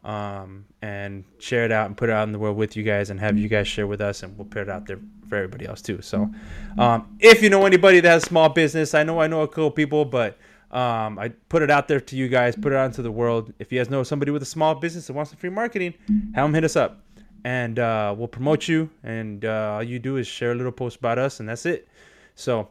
um, 0.05 0.67
and 0.83 1.25
share 1.39 1.65
it 1.65 1.73
out 1.73 1.87
and 1.87 1.97
put 1.97 2.09
it 2.09 2.13
out 2.13 2.25
in 2.25 2.33
the 2.33 2.39
world 2.39 2.57
with 2.57 2.77
you 2.77 2.83
guys 2.83 3.11
and 3.11 3.19
have 3.19 3.39
you 3.39 3.49
guys 3.49 3.67
share 3.67 3.87
with 3.87 4.01
us 4.01 4.23
and 4.23 4.37
we'll 4.37 4.47
put 4.47 4.63
it 4.63 4.69
out 4.69 4.87
there 4.87 4.99
for 5.29 5.37
everybody 5.37 5.67
else 5.67 5.81
too 5.81 6.01
so 6.03 6.31
um, 6.79 7.17
if 7.21 7.43
you 7.43 7.51
know 7.51 7.65
anybody 7.65 8.01
that 8.01 8.09
has 8.09 8.23
small 8.23 8.49
business 8.49 8.95
i 8.95 9.03
know 9.03 9.21
i 9.21 9.27
know 9.27 9.43
a 9.43 9.49
couple 9.49 9.71
people 9.71 10.05
but 10.05 10.39
um, 10.75 11.21
I 11.21 11.29
put 11.29 11.63
it 11.63 11.71
out 11.71 11.87
there 11.87 12.01
to 12.01 12.17
you 12.17 12.27
guys, 12.27 12.57
put 12.57 12.73
it 12.73 12.77
out 12.77 12.87
into 12.87 13.01
the 13.01 13.13
world. 13.13 13.53
If 13.61 13.71
you 13.71 13.79
guys 13.79 13.89
know 13.91 14.03
somebody 14.03 14.33
with 14.33 14.43
a 14.43 14.47
small 14.47 14.75
business 14.75 15.07
that 15.07 15.13
wants 15.13 15.31
some 15.31 15.39
free 15.39 15.49
marketing, 15.51 15.95
have 16.35 16.45
them 16.45 16.53
hit 16.53 16.65
us 16.65 16.75
up, 16.75 17.01
and 17.45 17.79
uh, 17.79 18.13
we'll 18.19 18.27
promote 18.27 18.67
you. 18.67 18.91
And 19.05 19.45
uh, 19.45 19.75
all 19.75 19.85
you 19.85 20.01
do 20.01 20.17
is 20.17 20.27
share 20.27 20.51
a 20.51 20.55
little 20.57 20.73
post 20.73 20.97
about 20.97 21.17
us, 21.17 21.39
and 21.39 21.49
that's 21.49 21.65
it. 21.65 21.87
So 22.35 22.71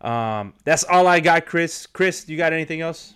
um, 0.00 0.54
that's 0.64 0.82
all 0.82 1.06
I 1.06 1.20
got, 1.20 1.46
Chris. 1.46 1.86
Chris, 1.86 2.28
you 2.28 2.36
got 2.36 2.52
anything 2.52 2.80
else? 2.80 3.14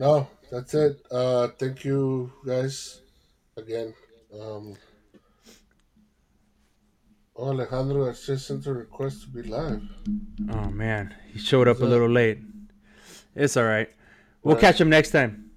No, 0.00 0.28
that's 0.50 0.74
it. 0.74 1.04
Uh, 1.10 1.48
thank 1.58 1.84
you, 1.84 2.32
guys, 2.44 3.00
again. 3.56 3.94
Um, 4.32 4.76
oh, 7.36 7.48
Alejandro 7.48 8.12
just 8.12 8.46
sent 8.46 8.66
a 8.66 8.72
request 8.72 9.22
to 9.22 9.28
be 9.28 9.42
live. 9.42 9.82
Oh 10.50 10.70
man, 10.70 11.14
he 11.32 11.38
showed 11.38 11.68
up 11.68 11.80
a 11.80 11.84
little 11.84 12.10
late. 12.10 12.38
It's 13.34 13.56
all 13.56 13.64
right. 13.64 13.90
We'll 14.42 14.56
catch 14.56 14.80
him 14.80 14.88
next 14.88 15.10
time. 15.10 15.50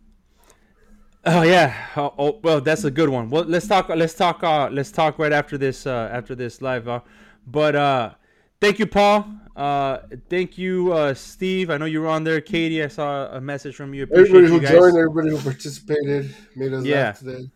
Oh 1.25 1.43
yeah. 1.43 1.75
Oh, 1.95 2.13
oh, 2.17 2.39
well, 2.43 2.61
that's 2.61 2.83
a 2.85 2.91
good 2.91 3.09
one. 3.09 3.29
Well, 3.29 3.43
let's 3.43 3.67
talk. 3.67 3.89
Let's 3.89 4.13
talk. 4.13 4.43
Uh, 4.43 4.69
let's 4.71 4.91
talk 4.91 5.19
right 5.19 5.33
after 5.33 5.57
this. 5.57 5.85
Uh, 5.85 6.09
after 6.11 6.33
this 6.33 6.61
live. 6.61 6.87
Uh, 6.87 7.01
but 7.45 7.75
uh, 7.75 8.13
thank 8.61 8.79
you, 8.79 8.85
Paul. 8.85 9.27
Uh, 9.55 9.99
thank 10.29 10.57
you, 10.57 10.93
uh, 10.93 11.13
Steve. 11.13 11.69
I 11.69 11.77
know 11.77 11.85
you 11.85 12.01
were 12.01 12.07
on 12.07 12.23
there. 12.23 12.39
Katie, 12.39 12.81
I 12.81 12.87
saw 12.87 13.27
a 13.27 13.41
message 13.41 13.75
from 13.75 13.93
you. 13.93 14.03
Appreciate 14.03 14.43
everybody 14.43 14.67
who 14.67 14.79
joined, 14.79 14.97
everybody 14.97 15.29
who 15.31 15.37
participated, 15.37 16.33
made 16.55 16.73
us 16.73 16.85
yeah. 16.85 16.95
laugh 16.95 17.19
today. 17.19 17.49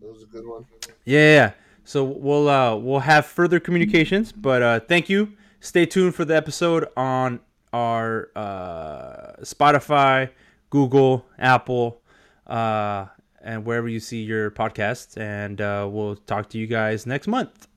That 0.00 0.12
was 0.12 0.22
a 0.22 0.26
good 0.26 0.46
one. 0.46 0.66
Yeah. 1.04 1.52
So 1.84 2.02
we'll 2.02 2.48
uh, 2.48 2.76
we'll 2.76 3.00
have 3.00 3.26
further 3.26 3.60
communications, 3.60 4.32
but 4.32 4.62
uh, 4.62 4.80
thank 4.80 5.08
you. 5.08 5.34
Stay 5.60 5.86
tuned 5.86 6.14
for 6.14 6.24
the 6.24 6.34
episode 6.34 6.88
on 6.96 7.40
our 7.72 8.30
uh, 8.34 9.34
Spotify, 9.42 10.30
Google, 10.70 11.26
Apple, 11.38 12.00
uh, 12.46 13.06
and 13.42 13.64
wherever 13.64 13.88
you 13.88 14.00
see 14.00 14.22
your 14.22 14.50
podcasts. 14.50 15.18
And 15.18 15.60
uh, 15.60 15.86
we'll 15.90 16.16
talk 16.16 16.48
to 16.50 16.58
you 16.58 16.66
guys 16.66 17.06
next 17.06 17.28
month. 17.28 17.68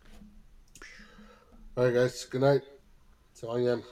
All 1.78 1.84
right, 1.84 1.94
guys. 1.94 2.26
Good 2.26 2.42
night. 2.42 2.64
All 3.36 3.52
I 3.52 3.60
am. 3.72 3.84